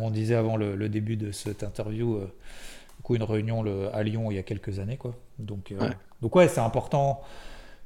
On 0.00 0.10
disait 0.10 0.36
avant 0.36 0.56
le, 0.56 0.88
début 0.88 1.16
de 1.16 1.32
cette 1.32 1.64
interview, 1.64 2.20
du 2.20 3.02
coup, 3.02 3.16
une 3.16 3.24
réunion 3.24 3.62
le, 3.62 3.94
à 3.94 4.02
Lyon 4.02 4.30
il 4.30 4.36
y 4.36 4.38
a 4.38 4.44
quelques 4.44 4.78
années, 4.78 4.96
quoi. 4.96 5.14
Donc, 5.38 5.74
donc 6.20 6.36
ouais, 6.36 6.48
c'est 6.48 6.60
important 6.60 7.20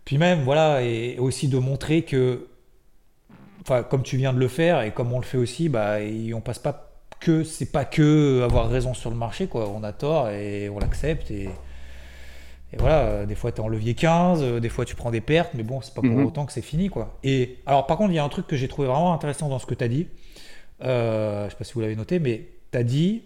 puis 0.06 0.16
même, 0.16 0.42
voilà, 0.42 0.82
et 0.82 1.18
aussi 1.18 1.48
de 1.48 1.58
montrer 1.58 2.02
que, 2.02 2.46
enfin, 3.60 3.82
comme 3.82 4.02
tu 4.02 4.16
viens 4.16 4.32
de 4.32 4.38
le 4.38 4.48
faire 4.48 4.80
et 4.80 4.92
comme 4.92 5.12
on 5.12 5.18
le 5.18 5.24
fait 5.24 5.36
aussi, 5.36 5.68
bah, 5.68 5.96
on 6.32 6.40
passe 6.40 6.58
pas 6.58 6.92
que 7.20 7.44
c'est 7.44 7.72
pas 7.72 7.84
que 7.84 8.42
avoir 8.42 8.70
raison 8.70 8.94
sur 8.94 9.10
le 9.10 9.16
marché, 9.16 9.48
quoi. 9.48 9.68
On 9.68 9.82
a 9.82 9.92
tort 9.92 10.30
et 10.30 10.68
on 10.68 10.78
l'accepte 10.78 11.30
et, 11.30 11.50
et 12.72 12.76
voilà, 12.78 13.26
des 13.26 13.34
fois 13.34 13.52
tu 13.52 13.58
es 13.58 13.60
en 13.64 13.68
levier 13.68 13.94
15, 13.94 14.60
des 14.60 14.68
fois 14.68 14.84
tu 14.84 14.94
prends 14.94 15.10
des 15.10 15.20
pertes, 15.20 15.52
mais 15.54 15.62
bon, 15.62 15.82
c'est 15.82 15.92
pas 15.92 16.02
pour 16.02 16.10
mhm. 16.10 16.26
autant 16.26 16.46
que 16.46 16.52
c'est 16.52 16.62
fini, 16.62 16.88
quoi. 16.88 17.18
Et 17.22 17.58
alors, 17.66 17.86
par 17.86 17.98
contre, 17.98 18.12
il 18.12 18.16
y 18.16 18.18
a 18.20 18.24
un 18.24 18.28
truc 18.28 18.46
que 18.46 18.56
j'ai 18.56 18.68
trouvé 18.68 18.88
vraiment 18.88 19.12
intéressant 19.12 19.48
dans 19.48 19.58
ce 19.58 19.66
que 19.66 19.74
tu 19.74 19.84
as 19.84 19.88
dit. 19.88 20.06
Euh, 20.82 21.46
je 21.46 21.50
sais 21.50 21.56
pas 21.56 21.64
si 21.64 21.74
vous 21.74 21.80
l'avez 21.80 21.96
noté, 21.96 22.18
mais 22.20 22.48
tu 22.72 22.78
as 22.78 22.84
dit 22.84 23.22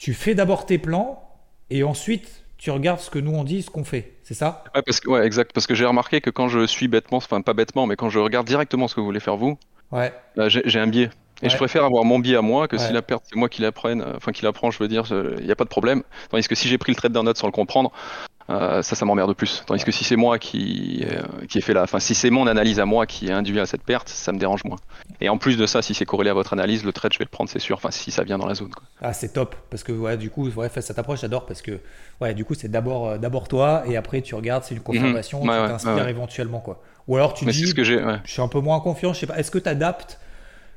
tu 0.00 0.14
fais 0.14 0.34
d'abord 0.34 0.64
tes 0.64 0.78
plans 0.78 1.22
et 1.68 1.82
ensuite 1.82 2.42
tu 2.60 2.70
regardes 2.70 3.00
ce 3.00 3.08
que 3.08 3.18
nous 3.18 3.32
on 3.32 3.42
dit, 3.42 3.62
ce 3.62 3.70
qu'on 3.70 3.84
fait. 3.84 4.12
C'est 4.22 4.34
ça? 4.34 4.64
Ouais, 4.74 4.82
parce 4.82 5.00
que, 5.00 5.08
ouais, 5.08 5.26
exact. 5.26 5.52
Parce 5.54 5.66
que 5.66 5.74
j'ai 5.74 5.86
remarqué 5.86 6.20
que 6.20 6.28
quand 6.28 6.48
je 6.48 6.66
suis 6.66 6.88
bêtement, 6.88 7.16
enfin 7.16 7.40
pas 7.40 7.54
bêtement, 7.54 7.86
mais 7.86 7.96
quand 7.96 8.10
je 8.10 8.18
regarde 8.18 8.46
directement 8.46 8.86
ce 8.86 8.94
que 8.94 9.00
vous 9.00 9.06
voulez 9.06 9.20
faire 9.20 9.38
vous, 9.38 9.58
ouais. 9.92 10.12
j'ai 10.46 10.78
un 10.78 10.86
biais. 10.86 11.08
Et 11.42 11.48
je 11.48 11.56
préfère 11.56 11.84
avoir 11.84 12.04
mon 12.04 12.18
biais 12.18 12.36
à 12.36 12.42
moi 12.42 12.68
que 12.68 12.76
si 12.76 12.92
la 12.92 13.00
perte, 13.00 13.24
c'est 13.26 13.36
moi 13.36 13.48
qui 13.48 13.62
la 13.62 13.72
prenne, 13.72 14.04
enfin 14.14 14.30
qui 14.30 14.42
la 14.44 14.52
prend, 14.52 14.70
je 14.70 14.78
veux 14.78 14.88
dire, 14.88 15.04
il 15.38 15.46
n'y 15.46 15.50
a 15.50 15.56
pas 15.56 15.64
de 15.64 15.70
problème. 15.70 16.02
Tandis 16.28 16.46
que 16.46 16.54
si 16.54 16.68
j'ai 16.68 16.76
pris 16.76 16.92
le 16.92 16.96
trade 16.96 17.12
d'un 17.12 17.26
autre 17.26 17.40
sans 17.40 17.46
le 17.46 17.52
comprendre, 17.52 17.92
euh, 17.94 18.29
ça, 18.50 18.96
ça 18.96 19.04
m'emmerde 19.04 19.34
plus. 19.34 19.62
Tandis 19.66 19.84
que 19.84 19.92
si 19.92 20.04
c'est 20.04 20.16
moi 20.16 20.38
qui, 20.38 21.04
euh, 21.10 21.22
qui 21.48 21.58
ai 21.58 21.60
fait 21.60 21.72
la, 21.72 21.82
enfin 21.82 22.00
si 22.00 22.14
c'est 22.14 22.30
mon 22.30 22.46
analyse 22.46 22.80
à 22.80 22.86
moi 22.86 23.06
qui 23.06 23.28
est 23.28 23.32
induit 23.32 23.60
à 23.60 23.66
cette 23.66 23.82
perte, 23.82 24.08
ça 24.08 24.32
me 24.32 24.38
dérange 24.38 24.64
moins. 24.64 24.78
Et 25.20 25.28
en 25.28 25.38
plus 25.38 25.56
de 25.56 25.66
ça, 25.66 25.82
si 25.82 25.94
c'est 25.94 26.04
corrélé 26.04 26.30
à 26.30 26.34
votre 26.34 26.52
analyse, 26.52 26.84
le 26.84 26.92
trade 26.92 27.12
je 27.12 27.18
vais 27.18 27.24
le 27.24 27.30
prendre, 27.30 27.48
c'est 27.48 27.58
sûr. 27.58 27.76
Enfin 27.76 27.90
si 27.90 28.10
ça 28.10 28.24
vient 28.24 28.38
dans 28.38 28.46
la 28.46 28.54
zone. 28.54 28.70
Quoi. 28.70 28.82
Ah 29.00 29.12
c'est 29.12 29.32
top 29.32 29.54
parce 29.70 29.82
que 29.82 29.92
ouais 29.92 30.16
du 30.16 30.30
coup 30.30 30.48
ouais 30.48 30.68
cette 30.68 30.98
approche 30.98 31.20
j'adore 31.20 31.46
parce 31.46 31.62
que 31.62 31.80
ouais 32.20 32.34
du 32.34 32.44
coup 32.44 32.54
c'est 32.54 32.70
d'abord 32.70 33.08
euh, 33.08 33.18
d'abord 33.18 33.48
toi 33.48 33.82
et 33.86 33.96
après 33.96 34.22
tu 34.22 34.34
regardes 34.34 34.64
c'est 34.64 34.74
une 34.74 34.82
confirmation, 34.82 35.44
mhm. 35.44 35.50
tu 35.50 35.68
t'inspires 35.68 36.08
éventuellement 36.08 36.60
quoi. 36.60 36.82
Ou 37.08 37.16
alors 37.16 37.34
tu 37.34 37.44
dis, 37.44 37.66
ce 37.66 37.74
que 37.74 37.84
je 37.84 38.18
suis 38.24 38.42
un 38.42 38.48
peu 38.48 38.60
moins 38.60 38.80
confiant, 38.80 39.12
je 39.12 39.20
sais 39.20 39.26
pas, 39.26 39.38
est-ce 39.38 39.50
que 39.50 39.58
tu 39.58 39.68
adaptes 39.68 40.20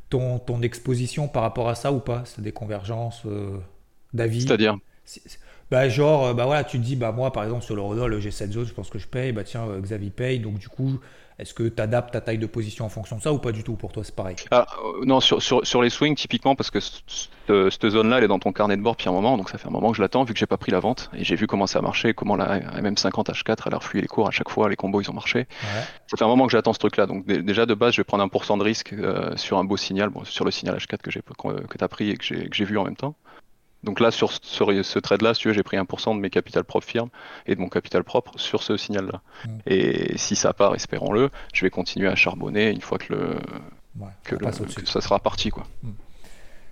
ton, 0.10 0.40
ton 0.40 0.62
exposition 0.62 1.28
par 1.28 1.44
rapport 1.44 1.70
à 1.70 1.76
ça 1.76 1.92
ou 1.92 2.00
pas? 2.00 2.24
C'est 2.26 2.42
des 2.42 2.52
convergences 2.52 3.24
d'avis 4.14 4.42
C'est-à-dire? 4.42 4.78
Bah, 5.74 5.90
genre, 5.90 6.28
euh, 6.28 6.34
bah 6.36 6.46
voilà, 6.46 6.64
tu 6.64 6.78
te 6.78 6.84
dis, 6.84 6.96
bah 6.96 7.12
moi 7.12 7.32
par 7.34 7.44
exemple 7.44 7.64
sur 7.64 7.76
le 7.76 7.82
Rodol, 7.82 8.20
j'ai 8.20 8.30
cette 8.30 8.52
zone, 8.52 8.68
je 8.68 8.74
pense 8.76 8.92
que 8.92 9.00
je 9.00 9.08
paye, 9.08 9.32
bah 9.32 9.44
tiens, 9.44 9.68
euh, 9.68 9.82
Xavier 9.82 10.12
paye, 10.12 10.38
donc 10.38 10.60
du 10.60 10.70
coup, 10.70 11.00
est-ce 11.40 11.56
que 11.56 11.64
tu 11.64 11.82
adaptes 11.82 12.14
ta 12.14 12.22
taille 12.22 12.38
de 12.38 12.46
position 12.46 12.86
en 12.86 12.90
fonction 12.90 13.18
de 13.18 13.24
ça 13.24 13.34
ou 13.34 13.40
pas 13.40 13.52
du 13.52 13.64
tout 13.64 13.74
Pour 13.74 13.92
toi, 13.92 14.04
c'est 14.04 14.14
pareil? 14.14 14.36
Ah, 14.52 14.68
euh, 14.86 15.04
Non, 15.04 15.20
sur, 15.20 15.42
sur, 15.42 15.66
sur, 15.66 15.82
les 15.82 15.90
swings, 15.90 16.14
typiquement, 16.14 16.54
parce 16.54 16.70
que 16.70 16.80
cette 16.80 17.90
zone-là, 17.90 18.20
elle 18.20 18.24
est 18.24 18.28
dans 18.28 18.38
ton 18.38 18.52
carnet 18.52 18.78
de 18.78 18.84
bord 18.84 18.94
depuis 18.94 19.10
un 19.10 19.14
moment, 19.14 19.36
donc 19.36 19.50
ça 19.50 19.58
fait 19.58 19.68
un 19.68 19.72
moment 19.72 19.90
que 19.90 19.98
je 19.98 20.04
l'attends, 20.04 20.24
vu 20.26 20.34
que 20.34 20.40
j'ai 20.40 20.46
pas 20.46 20.58
pris 20.58 20.72
la 20.72 20.80
vente, 20.80 21.10
et 21.16 21.24
j'ai 21.24 21.36
vu 21.36 21.48
comment 21.48 21.66
ça 21.66 21.80
a 21.80 21.82
marché, 21.82 22.14
comment 22.14 22.36
la 22.36 22.60
MM50 22.60 23.32
H4, 23.32 23.64
elle 23.66 23.74
a 23.74 23.78
reflué 23.78 24.00
les 24.02 24.08
cours 24.08 24.28
à 24.28 24.32
chaque 24.32 24.50
fois, 24.50 24.70
les 24.70 24.76
combos, 24.76 25.02
ils 25.02 25.10
ont 25.10 25.16
marché. 25.16 25.48
Ça 26.06 26.18
fait 26.18 26.24
un 26.24 26.28
moment 26.28 26.46
que 26.46 26.52
j'attends 26.52 26.74
ce 26.74 26.80
truc-là, 26.80 27.08
donc 27.08 27.26
déjà 27.26 27.66
de 27.66 27.74
base, 27.74 27.94
je 27.94 28.02
vais 28.02 28.06
prendre 28.06 28.24
un 28.24 28.30
pourcent 28.30 28.58
de 28.58 28.64
risque 28.64 28.94
sur 29.38 29.58
un 29.58 29.64
beau 29.64 29.78
signal, 29.78 30.10
bon, 30.10 30.24
sur 30.24 30.46
le 30.46 30.52
signal 30.52 30.78
H4 30.78 30.98
que, 30.98 31.10
que 31.10 31.78
tu 31.80 31.84
as 31.84 31.88
pris 31.88 32.12
et 32.12 32.18
que 32.18 32.24
j'ai 32.24 32.66
vu 32.66 32.78
en 32.78 32.84
même 32.84 32.96
temps. 32.96 33.16
Donc 33.84 34.00
là, 34.00 34.12
sur 34.12 34.32
ce, 34.32 35.00
trade-là, 35.00 35.34
si 35.34 35.42
tu 35.42 35.48
veux, 35.50 35.54
j'ai 35.54 35.64
pris 35.64 35.78
1% 35.78 36.16
de 36.16 36.20
mes 36.20 36.30
capital 36.30 36.64
propres 36.64 36.88
firmes 36.88 37.10
et 37.46 37.56
de 37.56 37.60
mon 37.60 37.68
capital 37.68 38.04
propre 38.04 38.32
sur 38.38 38.64
ce 38.64 38.78
signal-là. 38.78 39.22
Mm. 39.46 39.50
Et 39.68 40.18
si 40.18 40.36
ça 40.36 40.54
part, 40.54 40.74
espérons-le, 40.74 41.30
je 41.54 41.66
vais 41.66 41.70
continuer 41.70 42.08
à 42.08 42.16
charbonner 42.16 42.70
une 42.70 42.82
fois 42.82 42.98
que, 42.98 43.14
le, 43.14 43.38
que, 44.24 44.38
ça 44.86 45.02
sera 45.02 45.20
parti. 45.20 45.50
Quoi. 45.50 45.66
Mm. 45.84 45.92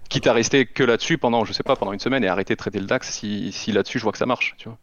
Quitte 0.09 0.27
à 0.27 0.33
rester 0.33 0.65
que 0.65 0.83
là-dessus 0.83 1.17
pendant, 1.17 1.43
je 1.43 1.53
sais 1.53 1.63
pas, 1.63 1.75
pendant 1.75 1.93
une 1.93 1.99
semaine 1.99 2.23
et 2.23 2.27
arrêter 2.27 2.53
de 2.53 2.57
trader 2.57 2.79
le 2.79 2.85
DAX 2.85 3.09
si, 3.09 3.51
si 3.51 3.71
là-dessus 3.71 3.99
je 3.99 4.03
vois 4.03 4.13
que 4.13 4.17
ça 4.17 4.25
marche. 4.25 4.55
Tu 4.57 4.69
vois. 4.69 4.77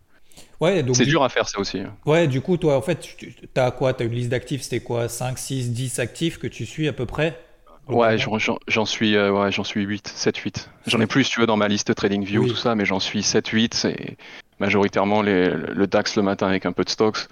Ouais, 0.61 0.85
c'est 0.93 1.07
dur 1.07 1.23
à 1.23 1.29
faire 1.29 1.49
ça 1.49 1.59
aussi. 1.61 1.79
Hein. 1.79 1.95
Ouais, 2.05 2.27
du 2.27 2.41
coup, 2.41 2.57
toi, 2.57 2.77
en 2.77 2.83
fait, 2.83 3.17
tu 3.17 3.35
as 3.57 3.71
quoi? 3.71 3.95
Tu 3.95 4.03
as 4.03 4.07
une 4.07 4.13
liste 4.13 4.31
d'actifs, 4.31 4.63
c'était 4.63 4.81
quoi? 4.81 5.09
5, 5.09 5.39
6, 5.39 5.73
10 5.73 5.99
actifs 5.99 6.39
que 6.39 6.47
tu 6.47 6.67
suis 6.67 6.89
à 6.89 6.93
peu 6.93 7.07
près? 7.07 7.39
Ouais, 7.89 8.19
j'en 8.19 8.85
suis, 8.85 9.17
euh, 9.17 9.33
ouais, 9.33 9.51
j'en 9.51 9.65
suis 9.65 9.83
8, 9.83 10.09
7, 10.09 10.37
8. 10.37 10.71
J'en 10.87 11.01
ai 11.01 11.07
plus, 11.07 11.29
tu 11.29 11.41
veux, 11.41 11.47
dans 11.47 11.57
ma 11.57 11.69
liste 11.69 11.95
TradingView, 11.95 12.47
tout 12.47 12.57
ça, 12.57 12.75
mais 12.75 12.85
j'en 12.85 13.01
suis 13.01 13.23
7, 13.23 13.49
8. 13.49 13.75
C'est 13.75 14.17
majoritairement 14.59 15.23
les, 15.23 15.49
le 15.49 15.87
DAX 15.87 16.17
le 16.17 16.23
matin 16.23 16.49
avec 16.49 16.67
un 16.67 16.73
peu 16.73 16.85
de 16.85 16.91
stocks. 16.91 17.29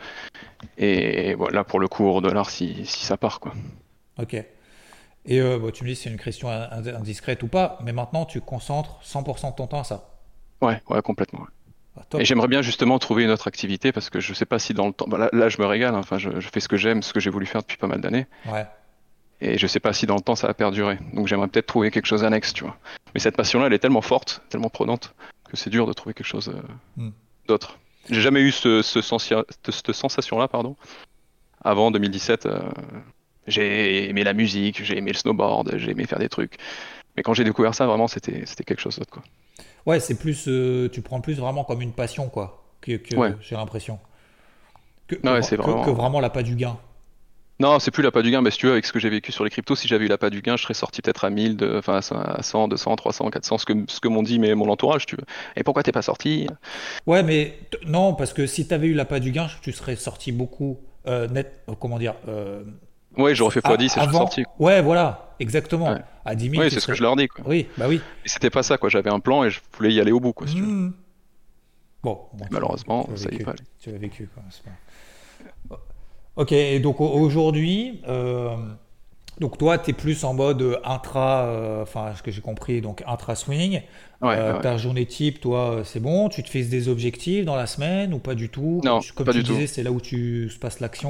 Et 0.78 1.34
voilà, 1.34 1.64
pour 1.64 1.78
le 1.78 1.88
cours 1.88 2.22
dollar, 2.22 2.50
si, 2.50 2.86
si 2.86 3.04
ça 3.04 3.16
part, 3.16 3.40
quoi. 3.40 3.52
Ok. 4.18 4.34
Et 5.28 5.40
euh, 5.40 5.70
tu 5.72 5.84
me 5.84 5.88
dis 5.88 5.96
c'est 5.96 6.08
une 6.08 6.18
question 6.18 6.48
indiscrète 6.48 7.42
ou 7.42 7.48
pas, 7.48 7.78
mais 7.84 7.92
maintenant 7.92 8.24
tu 8.24 8.40
concentres 8.40 9.00
100% 9.04 9.50
de 9.50 9.56
ton 9.56 9.66
temps 9.66 9.80
à 9.80 9.84
ça. 9.84 10.08
Ouais, 10.62 10.80
ouais, 10.88 11.02
complètement. 11.02 11.46
Ah, 11.98 12.02
et 12.18 12.24
j'aimerais 12.24 12.48
bien 12.48 12.62
justement 12.62 12.98
trouver 12.98 13.24
une 13.24 13.30
autre 13.30 13.48
activité 13.48 13.90
parce 13.90 14.08
que 14.08 14.20
je 14.20 14.34
sais 14.34 14.46
pas 14.46 14.58
si 14.58 14.72
dans 14.72 14.86
le 14.86 14.92
temps. 14.92 15.06
Bah, 15.08 15.28
là, 15.32 15.48
je 15.48 15.60
me 15.60 15.66
régale, 15.66 15.94
hein. 15.94 15.98
enfin, 15.98 16.18
je, 16.18 16.40
je, 16.40 16.48
fais 16.48 16.60
ce 16.60 16.68
que 16.68 16.76
j'aime, 16.76 17.02
ce 17.02 17.12
que 17.12 17.20
j'ai 17.20 17.30
voulu 17.30 17.46
faire 17.46 17.62
depuis 17.62 17.76
pas 17.76 17.86
mal 17.88 18.00
d'années. 18.00 18.26
Ouais. 18.46 18.66
Et 19.40 19.58
je 19.58 19.66
sais 19.66 19.80
pas 19.80 19.92
si 19.92 20.06
dans 20.06 20.14
le 20.14 20.22
temps 20.22 20.34
ça 20.34 20.46
va 20.46 20.54
perdurer. 20.54 20.98
Donc 21.12 21.26
j'aimerais 21.26 21.48
peut-être 21.48 21.66
trouver 21.66 21.90
quelque 21.90 22.06
chose 22.06 22.24
annexe, 22.24 22.52
tu 22.52 22.64
vois. 22.64 22.76
Mais 23.14 23.20
cette 23.20 23.36
passion-là, 23.36 23.66
elle 23.66 23.72
est 23.72 23.78
tellement 23.78 24.00
forte, 24.00 24.42
tellement 24.48 24.70
prenante, 24.70 25.14
que 25.50 25.56
c'est 25.56 25.70
dur 25.70 25.86
de 25.86 25.92
trouver 25.92 26.14
quelque 26.14 26.26
chose 26.26 26.48
euh, 26.48 27.02
hmm. 27.02 27.12
d'autre. 27.48 27.78
J'ai 28.10 28.20
jamais 28.20 28.40
eu 28.40 28.52
ce, 28.52 28.82
cette 28.82 29.92
sensation-là, 29.92 30.48
pardon. 30.48 30.76
Avant 31.62 31.90
2017, 31.90 32.46
euh, 32.46 32.60
j'ai 33.46 34.08
aimé 34.08 34.24
la 34.24 34.32
musique, 34.32 34.82
j'ai 34.84 34.96
aimé 34.96 35.12
le 35.12 35.18
snowboard, 35.18 35.76
j'ai 35.76 35.90
aimé 35.90 36.06
faire 36.06 36.18
des 36.18 36.28
trucs. 36.28 36.56
Mais 37.16 37.22
quand 37.22 37.34
j'ai 37.34 37.44
découvert 37.44 37.74
ça, 37.74 37.86
vraiment, 37.86 38.06
c'était 38.06 38.44
quelque 38.64 38.80
chose 38.80 38.98
d'autre, 38.98 39.10
quoi. 39.10 39.22
Ouais, 39.86 40.00
c'est 40.00 40.18
plus, 40.18 40.46
euh, 40.48 40.88
tu 40.92 41.00
prends 41.00 41.20
plus 41.20 41.34
vraiment 41.34 41.64
comme 41.64 41.80
une 41.80 41.92
passion, 41.92 42.28
quoi. 42.28 42.64
Que, 42.80 43.00
j'ai 43.40 43.56
l'impression. 43.56 43.98
Que, 45.06 45.16
vraiment... 45.16 45.84
que, 45.84 45.90
vraiment 45.90 46.20
la 46.20 46.30
pas 46.30 46.42
du 46.42 46.56
gain. 46.56 46.76
Non, 47.58 47.78
c'est 47.78 47.90
plus 47.90 48.02
la 48.02 48.10
pas 48.10 48.22
du 48.22 48.30
gain, 48.30 48.42
mais 48.42 48.50
si 48.50 48.58
tu 48.58 48.66
veux, 48.66 48.72
avec 48.72 48.84
ce 48.84 48.92
que 48.92 48.98
j'ai 48.98 49.08
vécu 49.08 49.32
sur 49.32 49.42
les 49.42 49.50
cryptos, 49.50 49.76
si 49.76 49.88
j'avais 49.88 50.04
eu 50.04 50.08
la 50.08 50.18
pas 50.18 50.28
du 50.28 50.42
gain, 50.42 50.56
je 50.56 50.62
serais 50.62 50.74
sorti 50.74 51.00
peut-être 51.00 51.24
à 51.24 51.30
1000, 51.30 51.56
de, 51.56 51.78
enfin 51.78 52.00
à 52.10 52.42
100, 52.42 52.68
200, 52.68 52.96
300, 52.96 53.30
400, 53.30 53.58
ce 53.58 53.64
que, 53.64 53.72
ce 53.88 54.00
que 54.00 54.08
m'ont 54.08 54.22
dit 54.22 54.38
mais 54.38 54.54
mon 54.54 54.68
entourage, 54.68 55.06
tu 55.06 55.16
veux. 55.16 55.24
Et 55.56 55.62
pourquoi 55.62 55.82
t'es 55.82 55.92
pas 55.92 56.02
sorti? 56.02 56.48
Ouais, 57.06 57.22
mais 57.22 57.58
non, 57.86 58.14
parce 58.14 58.34
que 58.34 58.46
si 58.46 58.68
t'avais 58.68 58.88
eu 58.88 58.94
la 58.94 59.06
pas 59.06 59.20
du 59.20 59.32
gain, 59.32 59.46
tu 59.62 59.72
serais 59.72 59.96
sorti 59.96 60.32
beaucoup 60.32 60.78
euh, 61.06 61.28
net, 61.28 61.62
euh, 61.68 61.74
comment 61.78 61.98
dire 61.98 62.14
euh, 62.28 62.64
Ouais, 63.16 63.34
j'aurais 63.34 63.52
fait 63.52 63.60
x10 63.60 63.84
et 63.84 63.88
je 63.88 63.92
serais 63.94 64.12
sorti. 64.12 64.44
Ouais, 64.58 64.82
voilà, 64.82 65.34
exactement. 65.40 65.96
À 66.26 66.34
10 66.34 66.50
000. 66.50 66.62
Oui, 66.62 66.70
c'est 66.70 66.80
ce 66.80 66.86
que 66.86 66.94
je 66.94 67.02
leur 67.02 67.16
dis. 67.16 67.28
Quoi. 67.28 67.44
Oui, 67.46 67.68
bah 67.78 67.86
oui. 67.88 68.00
Et 68.24 68.28
c'était 68.28 68.50
pas 68.50 68.62
ça, 68.62 68.76
quoi. 68.76 68.90
J'avais 68.90 69.10
un 69.10 69.20
plan 69.20 69.44
et 69.44 69.50
je 69.50 69.60
voulais 69.76 69.94
y 69.94 70.00
aller 70.00 70.12
au 70.12 70.20
bout, 70.20 70.34
quoi. 70.34 70.46
Si 70.46 70.56
tu 70.56 70.60
veux. 70.60 70.66
Mmh. 70.66 70.94
Bon, 72.02 72.20
malheureusement, 72.50 73.08
ça 73.14 73.30
y 73.30 73.36
est 73.36 73.44
pas 73.44 73.52
allé. 73.52 73.62
Tu 73.80 73.90
l'as 73.90 73.98
vécu, 73.98 74.28
quoi. 74.28 74.42
Ok, 76.36 76.52
et 76.52 76.80
donc 76.80 77.00
aujourd'hui, 77.00 78.02
euh, 78.08 78.54
donc 79.40 79.58
toi, 79.58 79.78
tu 79.78 79.90
es 79.90 79.92
plus 79.92 80.24
en 80.24 80.34
mode 80.34 80.80
intra, 80.84 81.44
euh, 81.44 81.82
enfin, 81.82 82.12
ce 82.14 82.22
que 82.22 82.30
j'ai 82.30 82.40
compris, 82.40 82.80
donc 82.80 83.02
intra-swing. 83.06 83.82
Euh, 84.22 84.60
ta 84.60 84.76
journée 84.76 85.06
type, 85.06 85.40
toi, 85.40 85.82
c'est 85.84 86.00
bon? 86.00 86.28
Tu 86.28 86.42
te 86.42 86.50
fais 86.50 86.62
des 86.62 86.88
objectifs 86.88 87.44
dans 87.44 87.56
la 87.56 87.66
semaine 87.66 88.14
ou 88.14 88.18
pas 88.18 88.34
du 88.34 88.48
tout? 88.48 88.80
Non, 88.84 89.00
Comme 89.14 89.26
pas 89.26 89.32
tu 89.32 89.42
du 89.42 89.44
disais, 89.44 89.66
c'est 89.66 89.82
là 89.82 89.92
où 89.92 90.00
tu 90.00 90.50
se 90.50 90.58
passe 90.58 90.80
l'action? 90.80 91.08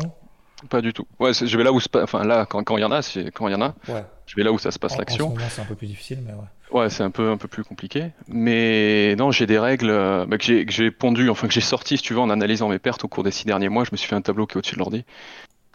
Pas 0.71 0.81
du 0.81 0.93
tout. 0.93 1.07
Ouais, 1.21 1.33
je 1.35 1.57
vais 1.57 1.65
là 1.65 1.73
où, 1.73 1.81
enfin 1.95 2.25
là, 2.25 2.47
quand 2.47 2.77
il 2.77 2.81
y 2.81 2.85
en 2.85 2.93
a, 2.93 3.01
quand 3.35 3.49
il 3.49 3.53
y 3.53 3.55
en 3.55 3.63
a, 3.63 3.75
ouais. 3.89 4.05
Je 4.27 4.35
vais 4.37 4.43
là 4.43 4.53
où 4.53 4.59
ça 4.59 4.71
se 4.71 4.79
passe 4.79 4.99
l'action. 4.99 5.35
C'est 5.49 5.63
un 5.63 5.65
peu 5.65 5.75
plus 5.75 5.87
difficile, 5.87 6.19
mais 6.27 6.33
ouais. 6.33 6.47
Ouais, 6.73 6.91
c'est 6.91 7.05
un 7.05 7.11
peu, 7.11 7.31
un 7.31 7.37
peu 7.37 7.49
plus 7.49 7.63
compliqué. 7.63 8.11
Mais 8.27 9.15
non, 9.17 9.31
j'ai 9.31 9.47
des 9.47 9.59
règles 9.59 9.91
euh, 9.91 10.27
bah, 10.27 10.37
que 10.37 10.65
j'ai 10.69 10.91
pondues, 10.91 11.31
enfin 11.31 11.47
que 11.47 11.55
j'ai 11.55 11.61
sorties, 11.61 11.97
si 11.97 12.03
tu 12.03 12.13
veux, 12.13 12.21
en 12.21 12.31
analysant 12.31 12.69
mes 12.69 12.81
pertes 12.81 13.05
au 13.05 13.09
cours 13.09 13.23
des 13.23 13.31
six 13.31 13.47
derniers 13.47 13.69
mois. 13.69 13.85
Je 13.85 13.91
me 13.93 13.97
suis 13.97 14.09
fait 14.09 14.17
un 14.17 14.21
tableau 14.21 14.47
qui 14.47 14.55
est 14.55 14.59
au-dessus 14.59 14.75
de 14.75 14.81
l'ordi, 14.81 15.05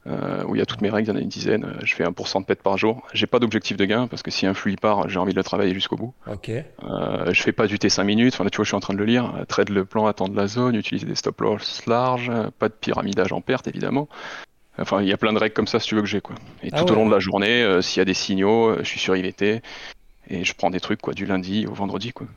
euh, 0.06 0.44
où 0.46 0.56
il 0.56 0.60
y 0.60 0.62
a 0.62 0.66
toutes 0.66 0.82
mes 0.82 0.90
règles, 0.90 1.10
il 1.10 1.14
y 1.14 1.16
en 1.16 1.20
a 1.20 1.22
une 1.22 1.30
dizaine. 1.30 1.64
Euh, 1.64 1.80
je 1.84 1.96
fais 1.96 2.04
1% 2.04 2.42
de 2.42 2.46
pète 2.46 2.62
par 2.62 2.78
jour. 2.78 3.08
J'ai 3.14 3.28
pas 3.28 3.40
d'objectif 3.40 3.78
de 3.78 3.86
gain, 3.86 4.08
parce 4.08 4.22
que 4.22 4.32
si 4.32 4.46
un 4.46 4.54
flux 4.54 4.76
part, 4.76 5.08
j'ai 5.08 5.18
envie 5.18 5.32
de 5.32 5.38
le 5.38 5.44
travailler 5.44 5.74
jusqu'au 5.74 5.96
bout. 5.96 6.14
Ok. 6.28 6.50
Euh, 6.50 7.34
je 7.34 7.42
fais 7.42 7.54
pas 7.54 7.68
du 7.68 7.78
T5 7.78 8.04
minutes. 8.04 8.34
Enfin, 8.34 8.44
là, 8.44 8.50
tu 8.50 8.58
vois, 8.58 8.66
je 8.66 8.70
suis 8.70 8.78
en 8.78 8.82
train 8.82 8.94
de 8.94 9.00
le 9.00 9.06
lire. 9.06 9.34
Trade 9.48 9.70
le 9.70 9.86
plan, 9.86 10.08
attendre 10.08 10.36
la 10.36 10.48
zone, 10.48 10.76
utiliser 10.76 11.08
des 11.08 11.16
stop 11.16 11.40
loss 11.40 11.86
larges, 11.86 12.32
pas 12.60 12.68
de 12.68 12.74
pyramidage 12.74 13.32
en 13.32 13.40
perte, 13.40 13.68
évidemment. 13.70 14.10
Enfin, 14.82 15.02
il 15.02 15.08
y 15.08 15.13
a 15.13 15.17
plein 15.17 15.34
de 15.34 15.39
règles 15.39 15.54
comme 15.54 15.67
ça, 15.67 15.80
si 15.80 15.88
tu 15.88 15.96
veux 15.96 16.02
que 16.02 16.08
j'ai, 16.08 16.22
quoi. 16.22 16.36
Et 16.63 16.70
ah 16.72 16.84
tout 16.84 16.91
au 16.91 16.96
long 16.96 17.06
de 17.06 17.12
la 17.12 17.20
journée, 17.20 17.82
s'il 17.82 18.00
y 18.00 18.02
a 18.02 18.06
des 18.06 18.13
signaux, 18.13 18.78
je 18.80 18.84
suis 18.84 19.00
sur 19.00 19.15
IVT 19.15 19.62
et 20.30 20.44
je 20.44 20.54
prends 20.54 20.70
des 20.70 20.80
trucs 20.80 21.02
quoi 21.02 21.13
du 21.13 21.26
lundi 21.26 21.67
au 21.67 21.74
vendredi 21.74 22.13
quoi. 22.13 22.28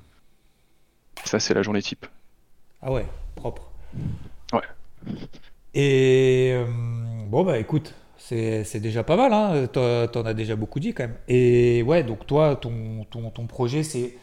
Ça 1.24 1.38
c'est 1.38 1.54
la 1.54 1.62
journée 1.62 1.82
type. 1.82 2.06
Ah 2.82 2.92
ouais, 2.92 3.06
propre. 3.36 3.70
Ouais. 4.52 4.60
Et 5.74 6.50
euh, 6.52 6.66
bon 7.26 7.44
bah 7.44 7.58
écoute, 7.58 7.94
c'est 8.16 8.80
déjà 8.80 9.02
pas 9.04 9.16
mal, 9.16 9.32
hein. 9.32 9.66
T'en 9.68 10.24
as 10.24 10.34
déjà 10.34 10.56
beaucoup 10.56 10.80
dit 10.80 10.92
quand 10.92 11.04
même. 11.04 11.16
Et 11.28 11.82
ouais, 11.82 12.02
donc 12.02 12.26
toi, 12.26 12.56
ton, 12.56 13.04
ton, 13.10 13.30
ton 13.30 13.46
projet, 13.46 13.82
c'est 13.82 14.16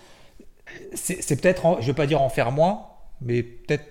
c'est 0.93 1.41
peut-être, 1.41 1.77
je 1.81 1.88
vais 1.88 1.93
pas 1.93 2.07
dire 2.07 2.21
en 2.21 2.29
faire 2.29 2.51
moins, 2.51 2.84
mais 3.22 3.43
peut-être 3.43 3.90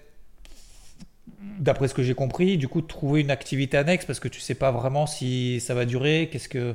d'après 1.59 1.88
ce 1.88 1.95
que 1.95 2.03
j'ai 2.03 2.14
compris, 2.14 2.59
du 2.59 2.68
coup, 2.68 2.80
trouver 2.82 3.20
une 3.20 3.30
activité 3.30 3.76
annexe 3.76 4.05
parce 4.05 4.20
que 4.20 4.28
tu 4.28 4.41
sais 4.41 4.55
pas 4.55 4.70
vraiment 4.70 5.07
si 5.07 5.61
ça 5.61 5.74
va 5.74 5.84
durer. 5.84 6.28
Qu'est-ce 6.30 6.49
que 6.49 6.74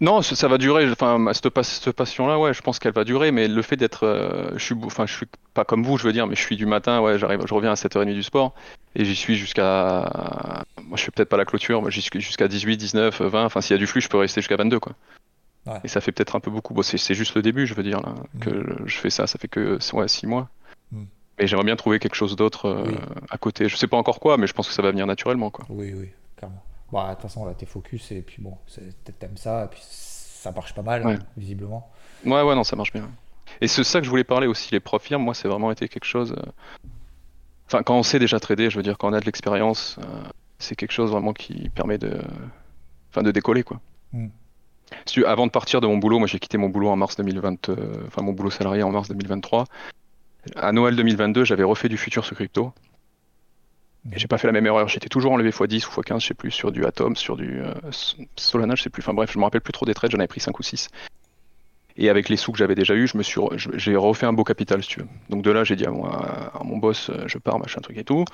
non, 0.00 0.22
ça 0.22 0.48
va 0.48 0.58
durer. 0.58 0.90
Enfin, 0.90 1.32
cette, 1.32 1.62
cette 1.62 1.92
passion-là, 1.92 2.38
ouais, 2.38 2.52
je 2.52 2.62
pense 2.62 2.78
qu'elle 2.78 2.92
va 2.92 3.04
durer. 3.04 3.30
Mais 3.30 3.46
le 3.46 3.62
fait 3.62 3.76
d'être, 3.76 4.04
euh, 4.04 4.50
je 4.54 4.64
suis, 4.64 4.74
enfin, 4.82 5.06
je 5.06 5.14
suis 5.14 5.26
pas 5.54 5.64
comme 5.64 5.84
vous, 5.84 5.98
je 5.98 6.04
veux 6.04 6.12
dire, 6.12 6.26
mais 6.26 6.34
je 6.34 6.40
suis 6.40 6.56
du 6.56 6.66
matin. 6.66 7.00
Ouais, 7.00 7.18
j'arrive, 7.18 7.40
je 7.46 7.54
reviens 7.54 7.70
à 7.70 7.74
7h30 7.74 8.12
du 8.12 8.22
sport 8.24 8.54
et 8.96 9.04
j'y 9.04 9.14
suis 9.14 9.36
jusqu'à. 9.36 10.64
Moi, 10.82 10.96
je 10.96 11.04
fais 11.04 11.10
peut-être 11.12 11.28
pas 11.28 11.36
la 11.36 11.44
clôture. 11.44 11.80
Moi, 11.80 11.90
j'y 11.90 12.02
suis 12.02 12.20
jusqu'à 12.20 12.48
18, 12.48 12.76
19, 12.76 13.22
20. 13.22 13.44
Enfin, 13.44 13.60
s'il 13.60 13.74
y 13.74 13.76
a 13.76 13.78
du 13.78 13.86
flux, 13.86 14.00
je 14.00 14.08
peux 14.08 14.18
rester 14.18 14.40
jusqu'à 14.40 14.56
22, 14.56 14.80
quoi. 14.80 14.94
Et 15.82 15.88
ça 15.88 16.00
fait 16.00 16.12
peut-être 16.12 16.36
un 16.36 16.40
peu 16.40 16.50
beaucoup. 16.50 16.74
Bon, 16.74 16.82
c'est 16.82 17.14
juste 17.14 17.34
le 17.36 17.42
début, 17.42 17.66
je 17.66 17.74
veux 17.74 17.82
dire, 17.82 18.00
là, 18.00 18.14
que 18.40 18.50
mm. 18.50 18.82
je 18.86 18.96
fais 18.98 19.10
ça. 19.10 19.26
Ça 19.26 19.38
fait 19.38 19.48
que 19.48 19.78
ouais, 19.94 20.08
six 20.08 20.26
mois. 20.26 20.50
Mm. 20.90 21.04
Mais 21.38 21.46
j'aimerais 21.46 21.64
bien 21.64 21.76
trouver 21.76 21.98
quelque 21.98 22.14
chose 22.14 22.36
d'autre 22.36 22.66
euh, 22.66 22.92
à 23.30 23.38
côté. 23.38 23.68
Je 23.68 23.76
sais 23.76 23.88
pas 23.88 23.96
encore 23.96 24.20
quoi, 24.20 24.36
mais 24.36 24.46
je 24.46 24.52
pense 24.52 24.68
que 24.68 24.74
ça 24.74 24.82
va 24.82 24.90
venir 24.90 25.06
naturellement. 25.06 25.50
Quoi. 25.50 25.64
Oui, 25.68 25.92
oui, 25.94 26.10
clairement. 26.36 26.62
Bah, 26.92 27.08
de 27.08 27.14
toute 27.14 27.22
façon, 27.22 27.44
là, 27.44 27.54
t'es 27.54 27.66
focus 27.66 28.12
et 28.12 28.22
puis 28.22 28.40
bon, 28.40 28.56
t'aimes 29.18 29.36
ça, 29.36 29.64
et 29.64 29.68
puis 29.68 29.80
ça 29.82 30.52
marche 30.52 30.74
pas 30.74 30.82
mal, 30.82 31.18
visiblement. 31.36 31.90
Ouais, 32.24 32.42
ouais, 32.42 32.54
non, 32.54 32.62
ça 32.62 32.76
marche 32.76 32.92
bien. 32.92 33.08
Et 33.60 33.68
c'est 33.68 33.84
ça 33.84 34.00
que 34.00 34.04
je 34.04 34.10
voulais 34.10 34.24
parler 34.24 34.46
aussi, 34.46 34.72
les 34.72 34.80
profs 34.80 35.10
moi, 35.10 35.34
c'est 35.34 35.48
vraiment 35.48 35.70
été 35.70 35.88
quelque 35.88 36.04
chose. 36.04 36.32
Euh, 36.32 36.50
enfin, 37.66 37.82
quand 37.82 37.96
on 37.96 38.02
sait 38.02 38.18
déjà 38.18 38.40
trader, 38.40 38.70
je 38.70 38.76
veux 38.76 38.82
dire, 38.82 38.98
quand 38.98 39.10
on 39.10 39.12
a 39.12 39.20
de 39.20 39.26
l'expérience, 39.26 39.96
euh, 40.02 40.22
c'est 40.58 40.76
quelque 40.76 40.92
chose 40.92 41.10
vraiment 41.10 41.32
qui 41.32 41.68
permet 41.70 41.98
de, 41.98 42.20
enfin, 43.10 43.22
de 43.22 43.30
décoller, 43.30 43.62
quoi. 43.62 43.80
Hmm. 44.12 44.28
Avant 45.26 45.46
de 45.46 45.50
partir 45.50 45.80
de 45.80 45.86
mon 45.86 45.98
boulot, 45.98 46.18
moi 46.18 46.28
j'ai 46.28 46.38
quitté 46.38 46.58
mon 46.58 46.68
boulot 46.68 46.88
en 46.88 46.96
mars 46.96 47.16
2020, 47.16 47.68
euh, 47.68 48.04
enfin 48.06 48.22
mon 48.22 48.32
boulot 48.32 48.50
salarié 48.50 48.82
en 48.82 48.92
mars 48.92 49.08
2023. 49.08 49.64
À 50.56 50.72
Noël 50.72 50.96
2022, 50.96 51.44
j'avais 51.44 51.64
refait 51.64 51.88
du 51.88 51.96
futur 51.96 52.24
sur 52.24 52.36
crypto. 52.36 52.72
Et 54.12 54.18
j'ai 54.18 54.28
pas 54.28 54.36
fait 54.36 54.46
la 54.46 54.52
même 54.52 54.66
erreur. 54.66 54.86
J'étais 54.88 55.08
toujours 55.08 55.32
enlevé 55.32 55.50
x10 55.50 55.86
ou 55.86 56.00
x15, 56.00 56.20
je 56.20 56.26
sais 56.26 56.34
plus, 56.34 56.50
sur 56.50 56.72
du 56.72 56.84
Atom, 56.84 57.16
sur 57.16 57.36
du 57.36 57.62
Solana, 58.36 58.74
je 58.74 58.82
sais 58.82 58.90
plus. 58.90 59.02
Enfin 59.02 59.14
bref, 59.14 59.32
je 59.32 59.38
me 59.38 59.44
rappelle 59.44 59.62
plus 59.62 59.72
trop 59.72 59.86
des 59.86 59.94
trades, 59.94 60.10
j'en 60.10 60.18
avais 60.18 60.28
pris 60.28 60.40
5 60.40 60.58
ou 60.58 60.62
6. 60.62 60.90
Et 61.96 62.08
avec 62.10 62.28
les 62.28 62.36
sous 62.36 62.52
que 62.52 62.58
j'avais 62.58 62.74
déjà 62.74 62.94
eu, 62.94 63.06
je 63.06 63.16
me 63.16 63.22
suis, 63.22 63.40
j'ai 63.74 63.96
refait 63.96 64.26
un 64.26 64.32
beau 64.32 64.44
capital, 64.44 64.82
si 64.82 64.88
tu 64.88 65.00
veux. 65.00 65.06
Donc 65.30 65.42
de 65.42 65.50
là, 65.50 65.64
j'ai 65.64 65.76
dit 65.76 65.86
à, 65.86 65.90
mon 65.90 66.78
boss, 66.78 67.10
euh, 67.10 67.24
je 67.26 67.38
pars, 67.38 67.58
machin 67.58 67.80
truc 67.80 67.96
et 67.96 68.04
tout. 68.04 68.24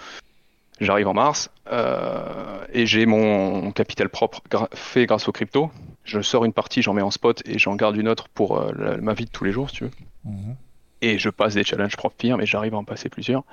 J'arrive 0.80 1.08
en 1.08 1.14
mars 1.14 1.50
euh, 1.70 2.64
et 2.72 2.86
j'ai 2.86 3.04
mon 3.04 3.70
capital 3.70 4.08
propre 4.08 4.40
fait 4.72 5.04
grâce 5.04 5.28
aux 5.28 5.32
crypto. 5.32 5.70
Je 6.04 6.22
sors 6.22 6.46
une 6.46 6.54
partie, 6.54 6.80
j'en 6.80 6.94
mets 6.94 7.02
en 7.02 7.10
spot 7.10 7.42
et 7.44 7.58
j'en 7.58 7.76
garde 7.76 7.96
une 7.96 8.08
autre 8.08 8.28
pour 8.30 8.58
euh, 8.58 8.96
ma 9.02 9.12
vie 9.12 9.26
de 9.26 9.30
tous 9.30 9.44
les 9.44 9.52
jours, 9.52 9.68
si 9.68 9.76
tu 9.76 9.84
veux. 9.84 9.90
Mhm. 10.24 10.56
Et 11.02 11.18
je 11.18 11.30
passe 11.30 11.54
des 11.54 11.64
challenges 11.64 11.96
propres 11.96 12.16
pires, 12.16 12.36
mais 12.36 12.46
j'arrive 12.46 12.74
à 12.74 12.78
en 12.78 12.84
passer 12.84 13.08
plusieurs. 13.08 13.44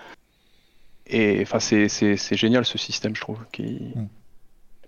Et 1.05 1.39
enfin, 1.41 1.59
c'est 1.59 2.35
génial 2.35 2.65
ce 2.65 2.77
système, 2.77 3.15
je 3.15 3.21
trouve, 3.21 3.39
qui, 3.51 3.93
mhm. 3.95 4.07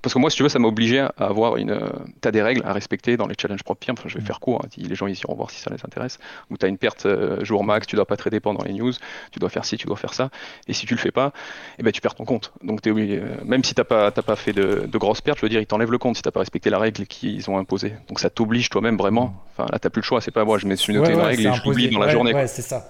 Parce 0.01 0.13
que 0.13 0.19
moi, 0.19 0.29
si 0.29 0.37
tu 0.37 0.43
veux, 0.43 0.49
ça 0.49 0.59
m'a 0.59 0.67
obligé 0.67 0.99
à 0.99 1.11
avoir 1.17 1.57
une. 1.57 1.71
Euh, 1.71 1.89
tu 2.21 2.27
as 2.27 2.31
des 2.31 2.41
règles 2.41 2.61
à 2.65 2.71
respecter 2.71 3.17
dans 3.17 3.27
les 3.27 3.35
challenges 3.39 3.63
propres 3.63 3.85
Enfin, 3.89 4.07
je 4.07 4.17
vais 4.17 4.23
faire 4.23 4.39
court, 4.39 4.61
hein, 4.63 4.69
les 4.77 4.95
gens 4.95 5.07
ils 5.07 5.17
iront 5.19 5.35
voir 5.35 5.51
si 5.51 5.59
ça 5.61 5.71
les 5.71 5.83
intéresse. 5.83 6.19
Où 6.49 6.57
tu 6.57 6.65
as 6.65 6.69
une 6.69 6.77
perte 6.77 7.05
euh, 7.05 7.43
jour 7.43 7.63
max, 7.63 7.87
tu 7.87 7.95
dois 7.95 8.05
pas 8.05 8.15
trader 8.17 8.39
pendant 8.39 8.63
les 8.63 8.73
news, 8.73 8.93
tu 9.31 9.39
dois 9.39 9.49
faire 9.49 9.65
ci, 9.65 9.77
tu 9.77 9.87
dois 9.87 9.97
faire 9.97 10.13
ça. 10.13 10.29
Et 10.67 10.73
si 10.73 10.85
tu 10.85 10.93
le 10.93 10.99
fais 10.99 11.11
pas, 11.11 11.33
eh 11.79 11.83
ben, 11.83 11.91
tu 11.91 12.01
perds 12.01 12.15
ton 12.15 12.25
compte. 12.25 12.53
Donc, 12.63 12.85
obligé, 12.85 13.19
euh, 13.19 13.43
même 13.43 13.63
si 13.63 13.73
tu 13.73 13.81
n'as 13.81 13.85
pas, 13.85 14.11
pas 14.11 14.35
fait 14.35 14.53
de, 14.53 14.87
grosses 14.97 15.21
pertes, 15.21 15.39
je 15.39 15.45
veux 15.45 15.49
dire, 15.49 15.59
ils 15.59 15.67
t'enlèvent 15.67 15.91
le 15.91 15.97
compte 15.97 16.15
si 16.15 16.21
tu 16.21 16.31
pas 16.31 16.39
respecté 16.39 16.69
la 16.69 16.79
règle 16.79 17.05
qu'ils 17.05 17.49
ont 17.49 17.57
imposée. 17.57 17.93
Donc, 18.07 18.19
ça 18.19 18.29
t'oblige 18.29 18.69
toi-même 18.69 18.97
vraiment. 18.97 19.33
Enfin, 19.51 19.67
là, 19.71 19.79
tu 19.79 19.89
plus 19.89 20.01
le 20.01 20.05
choix. 20.05 20.21
C'est 20.21 20.31
pas 20.31 20.45
moi, 20.45 20.57
je 20.57 20.67
me 20.67 20.75
suis 20.75 20.93
noté 20.93 21.11
une 21.11 21.19
règle 21.19 21.47
et 21.47 21.53
je 21.53 21.63
l'oublie 21.63 21.89
dans 21.89 21.99
la 21.99 22.09
journée. 22.09 22.33
Ouais, 22.33 22.47
c'est 22.47 22.61
ça. 22.61 22.89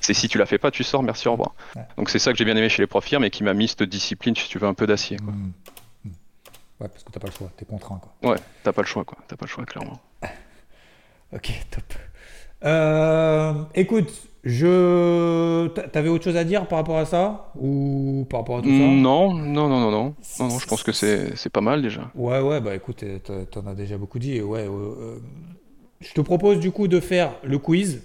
C'est 0.00 0.14
si 0.14 0.28
tu 0.28 0.38
la 0.38 0.46
fais 0.46 0.58
pas, 0.58 0.70
tu 0.70 0.84
sors, 0.84 1.02
merci, 1.02 1.28
au 1.28 1.32
revoir. 1.32 1.54
Donc, 1.96 2.10
c'est 2.10 2.18
ça 2.18 2.32
que 2.32 2.38
j'ai 2.38 2.44
bien 2.44 2.56
aimé 2.56 2.68
chez 2.68 2.82
les 2.82 2.86
profs 2.86 3.12
mais 3.20 3.30
qui 3.30 3.44
m'a 3.44 3.54
mis 3.54 3.68
cette 3.68 3.82
discipline, 3.82 4.36
si 4.36 4.48
tu 4.48 4.58
veux, 4.58 4.66
un 4.66 4.74
peu 4.74 4.86
d'acier. 4.86 5.16
Ouais, 6.80 6.88
parce 6.88 7.04
que 7.04 7.10
t'as 7.10 7.20
pas 7.20 7.28
le 7.28 7.32
choix, 7.32 7.50
t'es 7.56 7.64
contraint. 7.64 8.00
Quoi. 8.00 8.32
Ouais, 8.32 8.38
t'as 8.62 8.72
pas 8.72 8.82
le 8.82 8.86
choix, 8.86 9.04
quoi. 9.04 9.16
T'as 9.26 9.36
pas 9.36 9.46
le 9.46 9.50
choix, 9.50 9.64
clairement. 9.64 9.98
ok, 11.32 11.50
top. 11.70 11.84
Euh, 12.64 13.54
écoute, 13.74 14.12
je. 14.44 15.68
T'avais 15.68 16.10
autre 16.10 16.24
chose 16.24 16.36
à 16.36 16.44
dire 16.44 16.66
par 16.68 16.78
rapport 16.78 16.98
à 16.98 17.06
ça? 17.06 17.52
Ou 17.58 18.26
par 18.28 18.40
rapport 18.40 18.58
à 18.58 18.62
tout 18.62 18.68
ça? 18.68 18.74
Non, 18.74 19.32
non, 19.32 19.68
non, 19.68 19.80
non, 19.80 19.90
non. 19.90 20.14
Non, 20.38 20.48
non, 20.48 20.58
je 20.58 20.66
pense 20.66 20.82
que 20.82 20.92
c'est 20.92 21.50
pas 21.50 21.62
mal 21.62 21.80
déjà. 21.80 22.10
Ouais, 22.14 22.40
ouais, 22.40 22.60
bah 22.60 22.74
écoute, 22.74 23.04
t'en 23.50 23.66
as 23.66 23.74
déjà 23.74 23.96
beaucoup 23.96 24.18
dit. 24.18 24.42
Ouais, 24.42 24.66
euh, 24.68 25.18
je 26.00 26.12
te 26.12 26.20
propose 26.20 26.60
du 26.60 26.72
coup 26.72 26.88
de 26.88 27.00
faire 27.00 27.32
le 27.42 27.58
quiz 27.58 28.02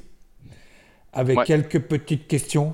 avec 1.11 1.43
quelques 1.43 1.79
petites 1.79 2.27
questions. 2.27 2.73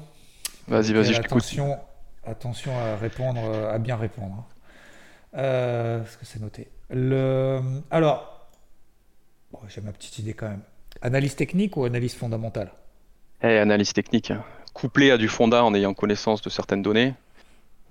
Vas-y, 0.68 0.93
vas-y, 0.93 1.14
je 1.14 1.22
t'écoute. 1.22 1.43
Attention, 1.43 1.78
attention 2.24 2.72
à 2.78 2.98
répondre, 2.98 3.39
à 3.72 3.80
bien 3.80 3.95
répondre. 3.95 4.45
Hein. 5.34 5.39
Euh, 5.39 6.03
que 6.03 6.25
c'est 6.25 6.41
noté 6.41 6.69
le... 6.89 7.59
Alors, 7.91 8.47
j'ai 9.67 9.82
ma 9.82 9.91
petite 9.91 10.19
idée 10.19 10.34
quand 10.34 10.47
même. 10.47 10.61
Analyse 11.01 11.36
technique 11.36 11.78
ou 11.78 11.86
analyse 11.86 12.15
fondamentale? 12.15 12.71
Eh, 13.43 13.57
Analyse 13.57 13.93
technique. 13.93 14.32
Hein. 14.32 14.43
Couplé 14.73 15.11
à 15.11 15.17
du 15.17 15.28
fonda 15.28 15.63
en 15.63 15.73
ayant 15.73 15.93
connaissance 15.93 16.41
de 16.41 16.49
certaines 16.49 16.82
données. 16.82 17.13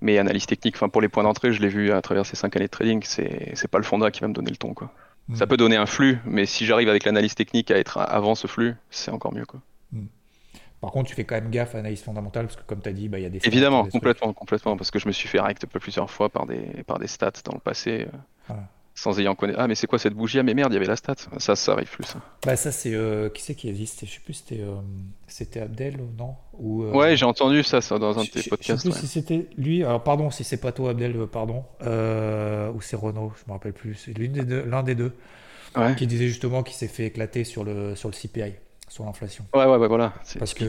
Mais 0.02 0.18
analyse 0.18 0.44
technique, 0.46 0.76
enfin 0.76 0.90
pour 0.90 1.00
les 1.00 1.08
points 1.08 1.22
d'entrée, 1.22 1.52
je 1.52 1.62
l'ai 1.62 1.68
vu 1.68 1.90
à 1.90 2.02
travers 2.02 2.26
ces 2.26 2.36
5 2.36 2.54
années 2.56 2.66
de 2.66 2.70
trading, 2.70 3.02
c'est 3.02 3.68
pas 3.70 3.78
le 3.78 3.84
fonda 3.84 4.10
qui 4.10 4.20
va 4.20 4.28
me 4.28 4.34
donner 4.34 4.50
le 4.50 4.56
ton. 4.56 4.74
Quoi. 4.74 4.92
Ça 5.34 5.46
hmm. 5.46 5.48
peut 5.48 5.56
donner 5.56 5.76
un 5.76 5.86
flux, 5.86 6.18
mais 6.26 6.44
si 6.44 6.66
j'arrive 6.66 6.90
avec 6.90 7.04
l'analyse 7.04 7.34
technique 7.34 7.70
à 7.70 7.78
être 7.78 7.96
avant 7.98 8.34
ce 8.34 8.46
flux, 8.46 8.74
c'est 8.90 9.10
encore 9.10 9.32
mieux. 9.32 9.46
Quoi. 9.46 9.60
Hmm. 9.92 10.06
Par 10.86 10.92
contre, 10.92 11.08
tu 11.08 11.16
fais 11.16 11.24
quand 11.24 11.34
même 11.34 11.50
gaffe 11.50 11.74
à 11.74 11.78
l'analyse 11.78 12.00
fondamentale 12.00 12.46
parce 12.46 12.54
que, 12.54 12.62
comme 12.62 12.80
tu 12.80 12.88
as 12.88 12.92
dit, 12.92 13.08
bah, 13.08 13.18
il 13.18 13.22
y 13.22 13.26
a 13.26 13.28
des. 13.28 13.40
Évidemment, 13.44 13.86
complètement, 13.86 14.32
complètement, 14.32 14.76
parce 14.76 14.92
que 14.92 15.00
je 15.00 15.08
me 15.08 15.12
suis 15.12 15.28
fait 15.28 15.40
rect 15.40 15.66
plusieurs 15.66 16.08
fois 16.08 16.28
par 16.28 16.46
des, 16.46 16.60
par 16.86 17.00
des 17.00 17.08
stats 17.08 17.32
dans 17.44 17.54
le 17.54 17.58
passé. 17.58 18.06
Euh, 18.50 18.54
sans 18.94 19.18
ayant 19.18 19.34
connaître. 19.34 19.58
Ah, 19.60 19.66
mais 19.66 19.74
c'est 19.74 19.88
quoi 19.88 19.98
cette 19.98 20.14
bougie? 20.14 20.38
Ah, 20.38 20.44
mais 20.44 20.54
merde, 20.54 20.72
il 20.72 20.74
y 20.74 20.76
avait 20.76 20.86
la 20.86 20.94
stat. 20.94 21.16
Ça, 21.38 21.56
ça 21.56 21.72
arrive 21.72 21.90
plus. 21.90 22.04
Ça. 22.04 22.20
Bah, 22.44 22.54
ça, 22.54 22.70
c'est. 22.70 22.94
Euh, 22.94 23.28
qui 23.30 23.42
c'est 23.42 23.56
qui 23.56 23.68
existe? 23.68 24.06
Je 24.06 24.12
sais 24.12 24.20
plus, 24.20 24.34
c'était 24.34 24.60
euh, 24.60 24.76
c'était 25.26 25.58
Abdel, 25.58 25.96
non 26.16 26.36
Ou, 26.56 26.84
Ouais, 26.84 27.16
j'ai 27.16 27.26
entendu 27.26 27.64
ça, 27.64 27.80
ça, 27.80 27.98
dans 27.98 28.16
un 28.16 28.22
de 28.22 28.28
tes 28.28 28.48
podcasts. 28.48 28.86
Je 28.86 28.90
sais 28.92 28.96
plus 28.96 29.00
si 29.00 29.08
c'était 29.08 29.48
lui. 29.58 29.82
Alors, 29.82 30.04
pardon, 30.04 30.30
si 30.30 30.44
c'est 30.44 30.60
pas 30.60 30.70
toi, 30.70 30.90
Abdel, 30.90 31.26
pardon. 31.26 31.64
ou 31.80 32.80
c'est 32.80 32.94
Renault, 32.94 33.32
je 33.36 33.42
me 33.48 33.54
rappelle 33.54 33.72
plus. 33.72 33.96
C'est 33.96 34.16
l'un 34.16 34.28
des 34.28 34.44
deux. 34.44 34.64
L'un 34.64 34.84
des 34.84 34.94
deux 34.94 35.16
Qui 35.96 36.06
disait 36.06 36.28
justement 36.28 36.62
qu'il 36.62 36.76
s'est 36.76 36.86
fait 36.86 37.06
éclater 37.06 37.42
sur 37.42 37.64
le, 37.64 37.96
sur 37.96 38.08
le 38.08 38.14
CPI 38.14 38.54
sur 38.88 39.04
l'inflation. 39.04 39.44
Ouais, 39.54 39.64
ouais, 39.64 39.76
ouais, 39.76 39.88
voilà. 39.88 40.12
Parce 40.38 40.54
que, 40.54 40.64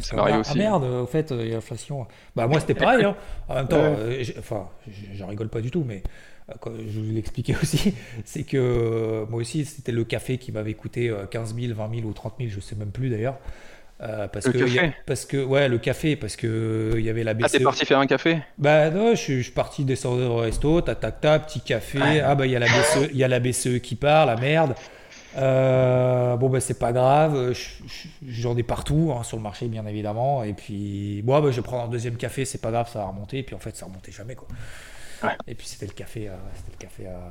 ça, 0.00 0.16
m'arrive 0.16 0.40
aussi. 0.40 0.52
Ah 0.52 0.58
merde, 0.58 0.84
au 0.84 1.06
fait, 1.06 1.30
il 1.30 1.48
y 1.48 1.52
a 1.52 1.54
l'inflation. 1.54 2.06
Bah, 2.34 2.46
moi, 2.46 2.60
c'était 2.60 2.74
pareil. 2.74 3.04
Hein. 3.04 3.16
En 3.48 3.54
même 3.54 3.68
temps, 3.68 3.76
euh, 3.80 4.22
enfin, 4.38 4.68
je 4.88 5.24
rigole 5.24 5.48
pas 5.48 5.60
du 5.60 5.70
tout, 5.70 5.84
mais 5.86 6.02
euh, 6.50 6.70
je 6.88 7.00
vous 7.00 7.12
l'expliquais 7.12 7.54
aussi, 7.62 7.94
c'est 8.24 8.42
que 8.42 8.56
euh, 8.56 9.26
moi 9.26 9.40
aussi, 9.40 9.64
c'était 9.64 9.92
le 9.92 10.04
café 10.04 10.38
qui 10.38 10.50
m'avait 10.50 10.74
coûté 10.74 11.14
15 11.30 11.54
000, 11.54 11.74
20 11.74 11.94
000 11.96 12.08
ou 12.08 12.12
30 12.12 12.34
000, 12.38 12.50
je 12.50 12.60
sais 12.60 12.74
même 12.74 12.90
plus 12.90 13.10
d'ailleurs. 13.10 13.38
parce 14.00 14.46
le 14.46 14.52
que, 14.52 14.58
café. 14.58 14.92
parce 15.06 15.24
que 15.24 15.44
ouais 15.44 15.68
le 15.68 15.78
café 15.78 16.16
parce 16.16 16.34
que 16.34 16.94
il 16.96 17.04
y 17.04 17.10
avait 17.10 17.22
la 17.22 17.34
BCE. 17.34 17.44
Ah 17.44 17.48
t'es 17.50 17.60
parti 17.60 17.86
faire 17.86 18.00
un 18.00 18.06
café? 18.06 18.40
Bah 18.58 18.90
non 18.90 19.14
je, 19.14 19.40
suis, 19.40 19.50
parti 19.52 19.84
descendre 19.84 20.28
au 20.28 20.38
resto, 20.38 20.80
tac 20.80 20.98
tac 20.98 21.20
tac, 21.20 21.46
petit 21.46 21.60
café. 21.60 22.20
Ah 22.20 22.34
bah 22.34 22.46
il 22.46 22.52
y 22.52 22.56
a 22.56 22.58
la 22.58 22.66
BCE, 22.66 23.10
il 23.12 23.16
y 23.18 23.22
a 23.22 23.28
la 23.28 23.38
BCE 23.38 23.78
qui 23.80 23.94
part, 23.94 24.26
la 24.26 24.34
merde. 24.34 24.74
Euh, 25.36 26.36
bon, 26.36 26.50
ben 26.50 26.60
c'est 26.60 26.78
pas 26.78 26.92
grave, 26.92 27.54
j'en 28.26 28.56
ai 28.56 28.62
partout 28.62 29.14
hein, 29.16 29.22
sur 29.22 29.36
le 29.36 29.42
marché, 29.42 29.66
bien 29.66 29.86
évidemment. 29.86 30.42
Et 30.42 30.52
puis, 30.52 31.22
bon, 31.22 31.40
bah, 31.40 31.50
je 31.50 31.56
vais 31.56 31.62
prendre 31.62 31.84
un 31.84 31.88
deuxième 31.88 32.16
café, 32.16 32.44
c'est 32.44 32.60
pas 32.60 32.70
grave, 32.70 32.90
ça 32.90 33.00
va 33.00 33.06
remonter. 33.06 33.38
Et 33.38 33.42
puis 33.42 33.54
en 33.54 33.58
fait, 33.58 33.76
ça 33.76 33.86
remontait 33.86 34.12
jamais, 34.12 34.34
quoi. 34.34 34.48
Et 35.46 35.54
puis 35.54 35.66
c'était 35.66 35.86
le 35.86 35.92
café, 35.92 36.28
à, 36.28 36.36
c'était 36.56 36.72
le 36.72 36.78
café 36.78 37.06
à, 37.06 37.30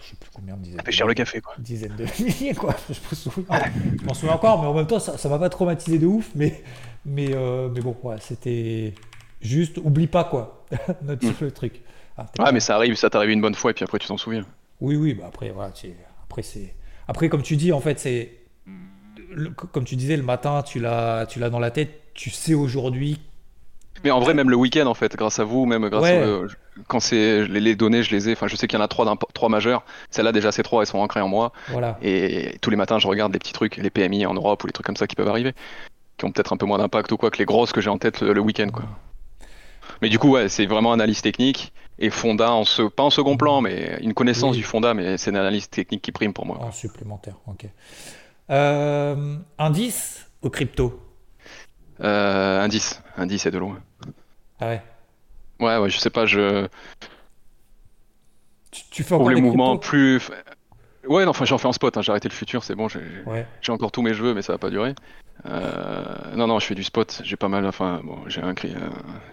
je 0.00 0.08
sais 0.10 0.16
plus 0.16 0.30
combien 0.34 0.56
de 0.56 0.62
dizaines. 0.62 0.78
Ça 0.78 0.84
fait 0.84 0.92
cher 0.92 1.06
le 1.06 1.14
café, 1.14 1.40
quoi. 1.40 1.54
Dizaines 1.58 1.96
de 1.96 2.04
milliers, 2.22 2.54
quoi. 2.54 2.74
Je 2.90 4.04
m'en 4.04 4.14
souviens, 4.14 4.34
encore, 4.34 4.60
mais 4.60 4.68
en 4.68 4.74
même 4.74 4.86
temps, 4.86 4.98
ça, 4.98 5.28
m'a 5.28 5.38
pas 5.38 5.48
traumatisé 5.48 5.98
de 5.98 6.06
ouf. 6.06 6.30
Mais, 6.34 6.62
mais, 7.04 7.28
euh, 7.32 7.68
mais 7.68 7.80
bon, 7.80 7.96
ouais, 8.02 8.16
c'était 8.20 8.94
juste, 9.40 9.78
oublie 9.78 10.06
pas, 10.06 10.24
quoi, 10.24 10.64
notre 11.02 11.26
mm. 11.26 11.52
truc. 11.52 11.82
Ah, 12.16 12.50
mais 12.50 12.60
ça 12.60 12.74
arrive, 12.74 12.96
ça 12.96 13.08
t'arrive 13.10 13.30
une 13.30 13.40
bonne 13.40 13.54
fois, 13.54 13.70
et 13.70 13.74
puis 13.74 13.84
après, 13.84 13.98
tu 13.98 14.08
t'en 14.08 14.18
souviens. 14.18 14.44
Oui, 14.80 14.96
oui, 14.96 15.14
bah 15.14 15.26
après, 15.28 15.50
voilà, 15.50 15.72
après, 16.24 16.42
c'est 16.42 16.74
après, 17.08 17.28
comme 17.28 17.42
tu 17.42 17.56
dis, 17.56 17.72
en 17.72 17.80
fait, 17.80 17.98
c'est. 17.98 18.32
Comme 19.72 19.84
tu 19.84 19.96
disais, 19.96 20.16
le 20.16 20.22
matin, 20.22 20.62
tu 20.62 20.78
l'as, 20.78 21.26
tu 21.26 21.38
l'as 21.38 21.50
dans 21.50 21.58
la 21.58 21.70
tête, 21.70 22.00
tu 22.14 22.30
sais 22.30 22.54
aujourd'hui. 22.54 23.20
Mais 24.04 24.10
en 24.10 24.20
vrai, 24.20 24.34
même 24.34 24.50
le 24.50 24.56
week-end, 24.56 24.86
en 24.86 24.94
fait, 24.94 25.16
grâce 25.16 25.38
à 25.38 25.44
vous, 25.44 25.66
même 25.66 25.88
grâce 25.88 26.12
quand 26.86 27.00
c'est 27.00 27.46
les, 27.46 27.74
données, 27.74 28.02
je 28.02 28.14
les 28.14 28.28
ai. 28.28 28.32
Enfin, 28.32 28.46
je 28.46 28.54
sais 28.54 28.68
qu'il 28.68 28.78
y 28.78 28.82
en 28.82 28.84
a 28.84 28.88
trois, 28.88 29.12
trois 29.34 29.48
majeurs. 29.48 29.84
Celles-là, 30.10 30.32
déjà, 30.32 30.52
ces 30.52 30.62
trois, 30.62 30.82
elles 30.82 30.86
sont 30.86 30.98
ancrées 30.98 31.20
en 31.20 31.28
moi. 31.28 31.52
Voilà. 31.68 31.98
Et 32.02 32.56
tous 32.60 32.70
les 32.70 32.76
matins, 32.76 32.98
je 32.98 33.08
regarde 33.08 33.32
des 33.32 33.38
petits 33.38 33.52
trucs, 33.52 33.76
les 33.76 33.90
PMI 33.90 34.26
en 34.26 34.34
Europe 34.34 34.62
ou 34.62 34.66
les 34.68 34.72
trucs 34.72 34.86
comme 34.86 34.96
ça 34.96 35.06
qui 35.06 35.16
peuvent 35.16 35.28
arriver, 35.28 35.54
qui 36.16 36.24
ont 36.24 36.30
peut-être 36.30 36.52
un 36.52 36.56
peu 36.56 36.66
moins 36.66 36.78
d'impact 36.78 37.10
ou 37.10 37.16
quoi 37.16 37.30
que 37.30 37.38
les 37.38 37.44
grosses 37.44 37.72
que 37.72 37.80
j'ai 37.80 37.90
en 37.90 37.98
tête 37.98 38.20
le, 38.20 38.40
week-end, 38.40 38.68
quoi. 38.72 38.84
Mais 40.02 40.08
du 40.08 40.18
coup, 40.18 40.30
ouais, 40.30 40.48
c'est 40.48 40.66
vraiment 40.66 40.92
analyse 40.92 41.22
technique 41.22 41.72
et 41.98 42.10
fonda, 42.10 42.52
en 42.52 42.64
ce, 42.64 42.82
pas 42.82 43.02
en 43.02 43.10
second 43.10 43.36
plan, 43.36 43.60
mais 43.60 43.98
une 44.02 44.14
connaissance 44.14 44.56
du 44.56 44.62
fonda, 44.62 44.94
mais 44.94 45.18
c'est 45.18 45.30
une 45.30 45.36
analyse 45.36 45.68
technique 45.68 46.02
qui 46.02 46.12
prime 46.12 46.32
pour 46.32 46.46
moi. 46.46 46.58
En 46.60 46.72
supplémentaire, 46.72 47.36
ok. 47.46 47.66
Euh, 48.50 49.36
indice 49.58 50.26
ou 50.42 50.48
crypto? 50.48 51.02
Euh, 52.00 52.60
Indice, 52.60 53.02
indice 53.16 53.46
et 53.46 53.50
de 53.50 53.58
loin. 53.58 53.80
Ah 54.60 54.68
ouais 54.68 54.82
Ouais, 55.60 55.76
ouais, 55.78 55.90
je 55.90 55.98
sais 55.98 56.10
pas, 56.10 56.26
je. 56.26 56.68
Tu, 58.70 59.02
fais 59.02 59.14
encore 59.14 59.26
pour 59.26 59.30
les 59.30 59.40
mouvements 59.40 59.76
plus. 59.76 60.30
Ouais, 61.08 61.24
non, 61.24 61.30
enfin 61.30 61.44
j'en 61.44 61.58
fais 61.58 61.68
en 61.68 61.72
spot, 61.72 61.96
hein, 61.96 62.02
j'ai 62.02 62.10
arrêté 62.10 62.28
le 62.28 62.34
futur, 62.34 62.62
c'est 62.62 62.74
bon, 62.74 62.88
j'ai 62.88 63.72
encore 63.72 63.90
tous 63.90 64.02
mes 64.02 64.14
cheveux, 64.14 64.34
mais 64.34 64.42
ça 64.42 64.52
va 64.52 64.58
pas 64.58 64.70
durer. 64.70 64.94
Euh, 65.46 66.02
non, 66.34 66.48
non, 66.48 66.58
je 66.58 66.66
fais 66.66 66.74
du 66.74 66.82
spot, 66.82 67.22
j'ai 67.24 67.36
pas 67.36 67.48
mal, 67.48 67.64
enfin 67.64 68.00
bon, 68.02 68.18
j'ai 68.26 68.40
un, 68.40 68.54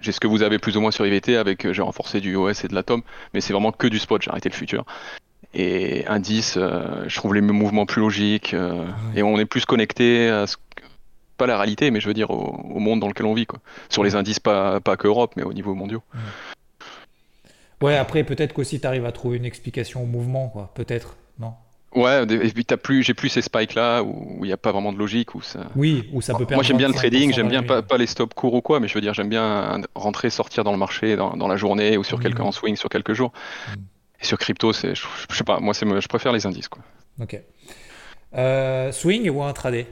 j'ai 0.02 0.12
ce 0.12 0.20
que 0.20 0.28
vous 0.28 0.44
avez 0.44 0.60
plus 0.60 0.78
ou 0.78 0.82
moins 0.82 0.92
sur 0.92 1.06
IVT 1.06 1.36
avec, 1.36 1.66
euh, 1.66 1.74
j'ai 1.74 1.82
renforcé 1.82 2.22
du 2.22 2.36
OS 2.36 2.64
et 2.64 2.68
de 2.68 2.76
l'Atom, 2.76 3.02
mais 3.34 3.42
c'est 3.42 3.54
vraiment 3.54 3.72
que 3.72 3.88
du 3.88 4.00
spot, 4.00 4.22
j'ai 4.22 4.30
arrêté 4.30 4.50
le 4.50 4.56
futur. 4.56 4.86
Et 5.54 6.06
indice, 6.08 6.56
je 6.56 7.16
trouve 7.16 7.34
les 7.34 7.40
mouvements 7.40 7.86
plus 7.86 8.02
logiques 8.02 8.54
et 9.16 9.24
on 9.24 9.40
est 9.40 9.46
plus 9.46 9.64
connecté 9.64 10.28
à 10.28 10.48
ce 10.48 10.58
pas 11.38 11.48
la 11.48 11.58
réalité, 11.58 11.92
mais 11.92 12.00
je 12.00 12.08
veux 12.08 12.14
dire 12.14 12.32
au, 12.32 12.80
monde 12.80 13.00
dans 13.00 13.08
lequel 13.08 13.26
on 13.26 13.34
vit, 13.34 13.46
quoi. 13.46 13.60
Sur 13.90 14.04
les 14.04 14.16
indices, 14.16 14.40
pas, 14.40 14.80
pas 14.80 14.98
qu'Europe, 14.98 15.34
mais 15.36 15.44
au 15.44 15.54
niveau 15.54 15.76
mondial. 15.76 16.00
Ouais, 17.82 17.98
après, 17.98 18.24
peut-être 18.24 18.54
qu'aussi 18.54 18.80
tu 18.80 18.88
arrives 18.88 19.06
à 19.06 19.12
trouver 19.12 19.38
une 19.38 19.46
explication 19.46 20.04
au 20.04 20.06
mouvement, 20.06 20.50
quoi. 20.50 20.72
Peut-être, 20.76 21.18
non? 21.40 21.54
Ouais, 21.96 22.24
et 22.24 22.50
puis 22.50 22.66
t'as 22.66 22.78
plus, 22.78 23.04
j'ai 23.04 23.14
plus 23.14 23.30
ces 23.30 23.42
spikes 23.42 23.74
là 23.74 24.04
où 24.04 24.40
il 24.44 24.48
n'y 24.48 24.52
a 24.52 24.58
pas 24.58 24.74
vraiment 24.74 24.92
de 24.92 24.98
logique. 24.98 25.34
Où 25.34 25.42
ça... 25.42 25.62
Oui, 25.76 26.10
où 26.12 26.22
ça 26.22 26.34
peut 26.34 26.46
Moi 26.52 26.62
j'aime 26.62 26.78
bien 26.78 26.90
le 26.90 26.94
trading, 26.94 27.34
j'aime 27.34 27.48
bien 27.48 27.64
pas, 27.64 27.82
pas, 27.82 27.98
les 27.98 28.06
stops 28.06 28.34
courts 28.34 28.54
ou 28.54 28.62
quoi, 28.62 28.82
mais 28.82 28.90
je 28.90 28.94
veux 28.96 29.02
dire, 29.02 29.14
j'aime 29.14 29.30
bien 29.30 29.82
rentrer, 29.96 30.30
sortir 30.30 30.66
dans 30.66 30.74
le 30.74 30.78
marché 30.78 31.16
dans, 31.16 31.38
dans 31.38 31.48
la 31.48 31.56
journée 31.56 31.98
ou 31.98 32.04
sur 32.04 32.20
quelques 32.20 32.42
en 32.42 32.52
swing 32.52 32.76
sur 32.76 32.90
quelques 32.90 33.14
jours. 33.14 33.32
Mmh. 33.70 33.80
Et 34.22 34.26
sur 34.26 34.38
crypto, 34.38 34.74
c'est, 34.74 34.94
je, 34.94 35.06
sais 35.30 35.44
pas, 35.44 35.60
moi 35.60 35.74
je 35.74 36.08
préfère 36.08 36.34
les 36.34 36.46
indices. 36.46 36.68
Quoi. 36.68 36.84
Ok. 37.22 37.40
Euh, 38.36 38.92
swing 38.92 39.30
ou 39.30 39.44
intraday? 39.44 39.88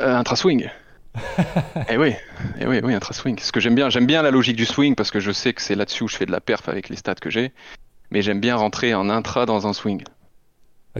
Euh, 0.00 0.16
Intra-swing. 0.16 0.68
eh 1.88 1.96
oui, 1.96 2.12
eh 2.60 2.66
oui, 2.66 2.80
oui, 2.82 2.94
intra-swing. 2.94 3.38
Ce 3.38 3.50
que 3.50 3.60
j'aime 3.60 3.74
bien, 3.74 3.88
j'aime 3.88 4.06
bien 4.06 4.20
la 4.20 4.30
logique 4.30 4.56
du 4.56 4.66
swing 4.66 4.94
parce 4.94 5.10
que 5.10 5.20
je 5.20 5.32
sais 5.32 5.54
que 5.54 5.62
c'est 5.62 5.74
là-dessus 5.74 6.04
où 6.04 6.08
je 6.08 6.16
fais 6.16 6.26
de 6.26 6.32
la 6.32 6.40
perf 6.40 6.68
avec 6.68 6.90
les 6.90 6.96
stats 6.96 7.14
que 7.14 7.30
j'ai. 7.30 7.52
Mais 8.10 8.20
j'aime 8.20 8.40
bien 8.40 8.56
rentrer 8.56 8.94
en 8.94 9.08
intra 9.08 9.46
dans 9.46 9.66
un 9.66 9.72
swing. 9.72 10.04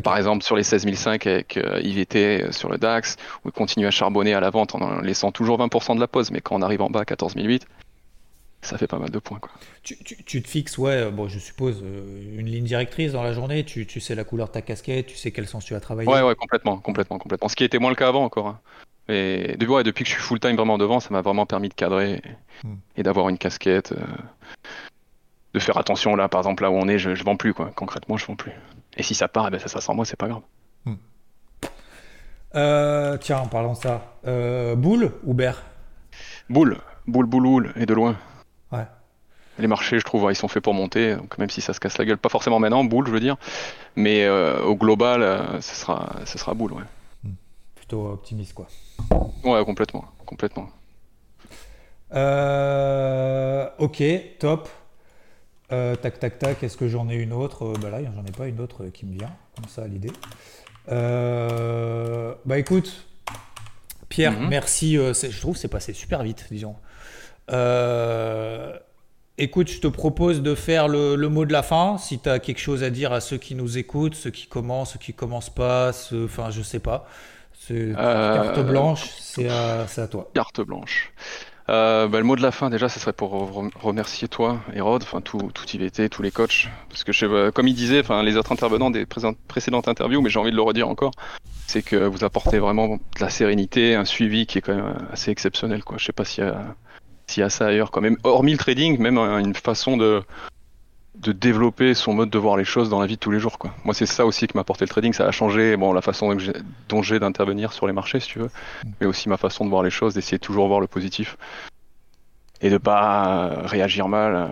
Par 0.02 0.16
exemple, 0.16 0.44
sur 0.44 0.56
les 0.56 0.62
16005 0.62 1.26
avec 1.26 1.56
euh, 1.56 1.80
IVT 1.82 2.42
euh, 2.42 2.52
sur 2.52 2.70
le 2.70 2.78
DAX, 2.78 3.16
où 3.44 3.48
il 3.48 3.52
continue 3.52 3.86
à 3.86 3.90
charbonner 3.90 4.34
à 4.34 4.40
la 4.40 4.50
vente 4.50 4.74
en 4.74 5.00
laissant 5.00 5.32
toujours 5.32 5.58
20% 5.58 5.94
de 5.94 6.00
la 6.00 6.08
pause, 6.08 6.30
mais 6.30 6.40
quand 6.40 6.56
on 6.56 6.62
arrive 6.62 6.82
en 6.82 6.90
bas 6.90 7.00
à 7.00 7.04
14008, 7.04 7.66
ça 8.62 8.78
fait 8.78 8.86
pas 8.86 8.98
mal 8.98 9.10
de 9.10 9.18
points. 9.18 9.38
Quoi. 9.38 9.52
Tu, 9.82 9.96
te 10.42 10.48
fixes, 10.48 10.76
ouais, 10.78 11.10
bon, 11.10 11.28
je 11.28 11.38
suppose, 11.38 11.80
une 11.80 12.46
ligne 12.46 12.64
directrice 12.64 13.12
dans 13.12 13.22
la 13.22 13.32
journée, 13.32 13.64
tu, 13.64 14.00
sais 14.00 14.14
la 14.14 14.24
couleur 14.24 14.48
de 14.48 14.52
ta 14.52 14.62
casquette, 14.62 15.06
tu 15.06 15.16
sais 15.16 15.30
quel 15.30 15.46
sens 15.46 15.64
tu 15.64 15.74
vas 15.74 15.80
travailler. 15.80 16.10
Ouais, 16.10 16.22
ouais, 16.22 16.34
complètement, 16.34 16.78
complètement, 16.78 17.18
complètement. 17.18 17.48
Ce 17.48 17.54
qui 17.54 17.64
était 17.64 17.78
moins 17.78 17.90
le 17.90 17.96
cas 17.96 18.08
avant 18.08 18.24
encore. 18.24 18.48
Hein. 18.48 18.60
Et 19.08 19.56
depuis, 19.56 19.84
depuis 19.84 20.04
que 20.04 20.10
je 20.10 20.14
suis 20.14 20.22
full 20.22 20.40
time 20.40 20.56
vraiment 20.56 20.78
devant, 20.78 20.98
ça 20.98 21.10
m'a 21.10 21.20
vraiment 21.20 21.46
permis 21.46 21.68
de 21.68 21.74
cadrer 21.74 22.14
et, 22.14 22.66
hmm. 22.66 23.02
d'avoir 23.02 23.28
une 23.28 23.38
casquette, 23.38 23.92
euh, 23.92 24.04
de 25.54 25.58
faire 25.60 25.78
attention 25.78 26.16
là, 26.16 26.28
par 26.28 26.40
exemple 26.40 26.64
là 26.64 26.70
où 26.70 26.74
on 26.74 26.88
est, 26.88 26.98
je, 26.98 27.14
je 27.14 27.22
vends 27.22 27.36
plus 27.36 27.54
quoi. 27.54 27.70
Concrètement, 27.76 28.16
je 28.16 28.26
vends 28.26 28.34
plus. 28.34 28.52
Et 28.96 29.02
si 29.02 29.14
ça 29.14 29.28
part, 29.28 29.46
eh 29.48 29.50
ben 29.50 29.60
ça, 29.60 29.68
ça 29.68 29.80
sent 29.80 29.94
moi, 29.94 30.04
c'est 30.04 30.16
pas 30.16 30.28
grave. 30.28 30.42
Hmm. 30.84 30.94
Euh, 32.54 33.16
tiens, 33.18 33.40
en 33.40 33.46
parlant 33.46 33.72
de 33.72 33.78
ça, 33.78 34.02
euh, 34.26 34.74
boule 34.74 35.12
ou 35.24 35.34
bear 35.34 35.62
Boule, 36.48 36.78
boule, 37.06 37.26
boule, 37.26 37.42
boule, 37.42 37.72
et 37.76 37.86
de 37.86 37.94
loin. 37.94 38.16
Ouais. 38.72 38.86
Les 39.58 39.66
marchés, 39.66 39.98
je 39.98 40.04
trouve, 40.04 40.30
ils 40.30 40.36
sont 40.36 40.48
faits 40.48 40.62
pour 40.62 40.74
monter, 40.74 41.16
donc 41.16 41.36
même 41.38 41.50
si 41.50 41.60
ça 41.60 41.72
se 41.72 41.80
casse 41.80 41.98
la 41.98 42.04
gueule, 42.04 42.18
pas 42.18 42.28
forcément 42.28 42.58
maintenant, 42.58 42.84
boule, 42.84 43.06
je 43.06 43.12
veux 43.12 43.20
dire, 43.20 43.36
mais 43.96 44.28
au 44.28 44.76
global, 44.76 45.60
ce 45.60 45.74
sera, 45.74 46.16
ce 46.24 46.38
sera 46.38 46.54
boule, 46.54 46.72
ouais 46.72 46.82
optimiste, 47.94 48.54
quoi. 48.54 48.66
Ouais, 49.44 49.64
complètement, 49.64 50.04
complètement. 50.24 50.68
Euh, 52.14 53.68
ok, 53.78 54.02
top. 54.38 54.68
Euh, 55.72 55.96
tac, 55.96 56.18
tac, 56.18 56.38
tac. 56.38 56.62
Est-ce 56.62 56.76
que 56.76 56.88
j'en 56.88 57.08
ai 57.08 57.14
une 57.14 57.32
autre? 57.32 57.64
Euh, 57.64 57.74
Bah 57.80 57.90
là, 57.90 57.98
j'en 58.02 58.24
ai 58.24 58.32
pas 58.32 58.46
une 58.46 58.60
autre 58.60 58.86
qui 58.86 59.06
me 59.06 59.18
vient 59.18 59.32
comme 59.54 59.68
ça 59.68 59.82
à 59.82 59.86
l'idée. 59.86 60.12
bah 60.88 62.58
écoute, 62.58 63.06
Pierre, 64.08 64.32
mhm. 64.32 64.48
merci. 64.48 64.94
je 64.96 65.40
trouve 65.40 65.54
que 65.54 65.60
c'est 65.60 65.68
passé 65.68 65.92
super 65.92 66.22
vite, 66.22 66.46
disons. 66.50 66.76
écoute, 69.38 69.68
je 69.68 69.80
te 69.80 69.88
propose 69.88 70.42
de 70.42 70.54
faire 70.54 70.88
le, 70.88 71.16
mot 71.28 71.44
de 71.44 71.52
la 71.52 71.62
fin. 71.62 71.98
Si 71.98 72.18
tu 72.18 72.28
as 72.28 72.38
quelque 72.38 72.60
chose 72.60 72.82
à 72.82 72.90
dire 72.90 73.12
à 73.12 73.20
ceux 73.20 73.38
qui 73.38 73.54
nous 73.54 73.78
écoutent, 73.78 74.14
ceux 74.14 74.30
qui 74.30 74.46
commencent, 74.46 74.92
ceux 74.92 74.98
qui 74.98 75.14
commencent 75.14 75.54
pas, 75.54 75.90
enfin, 76.12 76.50
je 76.50 76.62
sais 76.62 76.80
pas. 76.80 77.08
Carte 77.68 78.60
blanche, 78.60 79.10
c'est 79.20 79.48
à, 79.48 80.08
toi. 80.08 80.30
Carte 80.34 80.60
blanche. 80.60 81.12
Euh, 81.68 82.06
bah, 82.06 82.18
le 82.18 82.24
mot 82.24 82.36
de 82.36 82.42
la 82.42 82.52
fin, 82.52 82.70
déjà, 82.70 82.88
ce 82.88 83.00
serait 83.00 83.12
pour 83.12 83.30
remercier 83.80 84.28
toi, 84.28 84.60
Hérode, 84.72 85.02
enfin 85.02 85.20
tout, 85.20 85.50
tout 85.52 85.64
IVT, 85.68 86.08
tous 86.08 86.22
les 86.22 86.30
coachs, 86.30 86.68
parce 86.88 87.02
que 87.02 87.12
je, 87.12 87.50
comme 87.50 87.66
il 87.66 87.74
disait, 87.74 88.00
enfin 88.00 88.22
les 88.22 88.36
autres 88.36 88.52
intervenants 88.52 88.90
des 88.90 89.04
précédentes 89.04 89.88
interviews, 89.88 90.20
mais 90.20 90.30
j'ai 90.30 90.38
envie 90.38 90.52
de 90.52 90.56
le 90.56 90.62
redire 90.62 90.88
encore, 90.88 91.10
c'est 91.66 91.82
que 91.82 91.96
vous 91.96 92.22
apportez 92.22 92.60
vraiment 92.60 92.96
de 92.96 93.20
la 93.20 93.30
sérénité, 93.30 93.96
un 93.96 94.04
suivi 94.04 94.46
qui 94.46 94.58
est 94.58 94.60
quand 94.60 94.76
même 94.76 95.08
assez 95.12 95.32
exceptionnel, 95.32 95.82
quoi. 95.82 95.96
Je 95.98 96.04
sais 96.04 96.12
pas 96.12 96.24
s'il 96.24 96.44
y 96.44 96.46
a, 96.46 96.76
s'il 97.26 97.40
y 97.40 97.44
a 97.44 97.50
ça 97.50 97.66
ailleurs, 97.66 97.90
quand 97.90 98.00
même. 98.00 98.16
Hormis 98.22 98.52
le 98.52 98.58
trading, 98.58 99.00
même 99.00 99.18
une 99.18 99.54
façon 99.54 99.96
de, 99.96 100.22
de 101.18 101.32
développer 101.32 101.94
son 101.94 102.14
mode 102.14 102.30
de 102.30 102.38
voir 102.38 102.56
les 102.56 102.64
choses 102.64 102.90
dans 102.90 103.00
la 103.00 103.06
vie 103.06 103.14
de 103.14 103.20
tous 103.20 103.30
les 103.30 103.38
jours. 103.38 103.58
Quoi. 103.58 103.74
Moi, 103.84 103.94
c'est 103.94 104.06
ça 104.06 104.26
aussi 104.26 104.46
qui 104.46 104.56
m'a 104.56 104.60
apporté 104.60 104.84
le 104.84 104.88
trading. 104.88 105.12
Ça 105.12 105.26
a 105.26 105.30
changé 105.30 105.76
bon, 105.76 105.92
la 105.92 106.02
façon 106.02 106.36
dont 106.88 107.02
j'ai 107.02 107.18
d'intervenir 107.18 107.72
sur 107.72 107.86
les 107.86 107.92
marchés, 107.92 108.20
si 108.20 108.28
tu 108.28 108.38
veux, 108.38 108.50
mais 109.00 109.06
aussi 109.06 109.28
ma 109.28 109.36
façon 109.36 109.64
de 109.64 109.70
voir 109.70 109.82
les 109.82 109.90
choses, 109.90 110.14
d'essayer 110.14 110.38
de 110.38 110.42
toujours 110.42 110.68
voir 110.68 110.80
le 110.80 110.86
positif 110.86 111.36
et 112.60 112.70
de 112.70 112.78
pas 112.78 113.62
réagir 113.64 114.08
mal 114.08 114.34
euh, 114.34 114.46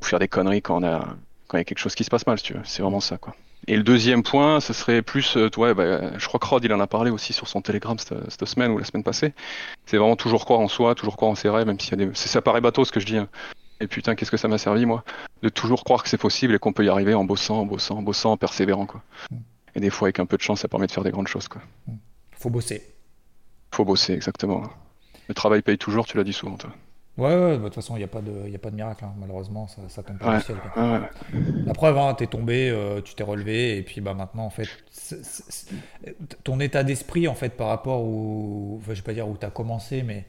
ou 0.00 0.04
faire 0.04 0.18
des 0.18 0.28
conneries 0.28 0.62
quand 0.62 0.82
on 0.82 0.86
a 0.86 1.06
quand 1.48 1.58
il 1.58 1.60
y 1.60 1.62
a 1.62 1.64
quelque 1.64 1.78
chose 1.78 1.94
qui 1.94 2.04
se 2.04 2.10
passe 2.10 2.26
mal, 2.26 2.38
si 2.38 2.44
tu 2.44 2.54
veux. 2.54 2.62
C'est 2.64 2.82
vraiment 2.82 3.00
ça, 3.00 3.18
quoi. 3.18 3.34
Et 3.68 3.76
le 3.76 3.82
deuxième 3.82 4.22
point, 4.22 4.60
ce 4.60 4.72
serait 4.72 5.02
plus, 5.02 5.36
euh, 5.36 5.50
ouais, 5.56 5.74
bah, 5.74 6.18
je 6.18 6.26
crois 6.26 6.40
que 6.40 6.46
Rod, 6.46 6.64
il 6.64 6.72
en 6.72 6.80
a 6.80 6.86
parlé 6.86 7.10
aussi 7.10 7.32
sur 7.32 7.46
son 7.46 7.60
Telegram 7.60 7.96
cette, 7.98 8.44
semaine 8.44 8.72
ou 8.72 8.78
la 8.78 8.84
semaine 8.84 9.04
passée. 9.04 9.34
C'est 9.86 9.98
vraiment 9.98 10.16
toujours 10.16 10.44
croire 10.44 10.60
en 10.60 10.68
soi, 10.68 10.94
toujours 10.94 11.16
croire 11.16 11.30
en 11.30 11.34
ses 11.34 11.48
rêves, 11.48 11.66
même 11.66 11.78
si 11.78 11.94
des... 11.94 12.10
ça 12.14 12.42
paraît 12.42 12.60
bateau 12.60 12.84
ce 12.84 12.90
que 12.90 12.98
je 12.98 13.06
dis. 13.06 13.18
Hein. 13.18 13.28
Et 13.82 13.88
putain, 13.88 14.14
qu'est-ce 14.14 14.30
que 14.30 14.36
ça 14.36 14.46
m'a 14.46 14.58
servi, 14.58 14.86
moi, 14.86 15.02
de 15.42 15.48
toujours 15.48 15.82
croire 15.82 16.04
que 16.04 16.08
c'est 16.08 16.16
possible 16.16 16.54
et 16.54 16.60
qu'on 16.60 16.72
peut 16.72 16.84
y 16.84 16.88
arriver 16.88 17.14
en 17.14 17.24
bossant, 17.24 17.58
en 17.58 17.66
bossant, 17.66 17.98
en 17.98 18.02
bossant, 18.02 18.30
en 18.30 18.36
persévérant, 18.36 18.86
quoi. 18.86 19.02
Mm. 19.32 19.36
Et 19.74 19.80
des 19.80 19.90
fois, 19.90 20.06
avec 20.06 20.20
un 20.20 20.26
peu 20.26 20.36
de 20.36 20.42
chance, 20.42 20.60
ça 20.60 20.68
permet 20.68 20.86
de 20.86 20.92
faire 20.92 21.02
des 21.02 21.10
grandes 21.10 21.26
choses, 21.26 21.48
quoi. 21.48 21.60
Mm. 21.88 21.94
Faut 22.38 22.48
bosser. 22.48 22.94
Faut 23.72 23.84
bosser, 23.84 24.12
exactement. 24.12 24.62
Le 25.26 25.34
travail 25.34 25.62
paye 25.62 25.78
toujours, 25.78 26.06
tu 26.06 26.16
l'as 26.16 26.22
dit 26.22 26.32
souvent, 26.32 26.56
toi. 26.56 26.70
Ouais, 27.18 27.34
ouais, 27.34 27.58
de 27.58 27.64
toute 27.64 27.74
façon, 27.74 27.96
il 27.96 27.98
n'y 27.98 28.04
a, 28.04 28.08
pas 28.08 28.22
de, 28.22 28.54
a 28.54 28.58
pas 28.58 28.70
de 28.70 28.76
miracle, 28.76 29.04
hein. 29.04 29.12
malheureusement, 29.18 29.66
ça, 29.66 29.82
ça 29.88 30.04
tombe 30.04 30.18
pas 30.18 30.38
du 30.38 30.44
ciel. 30.44 30.56
La 31.66 31.74
preuve, 31.74 31.98
hein, 31.98 32.14
t'es 32.14 32.28
tombé, 32.28 32.70
euh, 32.70 33.00
tu 33.02 33.16
t'es 33.16 33.24
relevé, 33.24 33.76
et 33.78 33.82
puis 33.82 34.00
bah, 34.00 34.14
maintenant, 34.14 34.44
en 34.44 34.50
fait, 34.50 34.68
ton 36.44 36.60
état 36.60 36.84
d'esprit, 36.84 37.26
en 37.26 37.34
fait, 37.34 37.50
par 37.50 37.66
rapport 37.66 38.02
au. 38.02 38.78
Enfin, 38.78 38.94
je 38.94 39.00
vais 39.00 39.04
pas 39.04 39.12
dire 39.12 39.28
où 39.28 39.36
t'as 39.36 39.50
commencé, 39.50 40.04
mais 40.04 40.24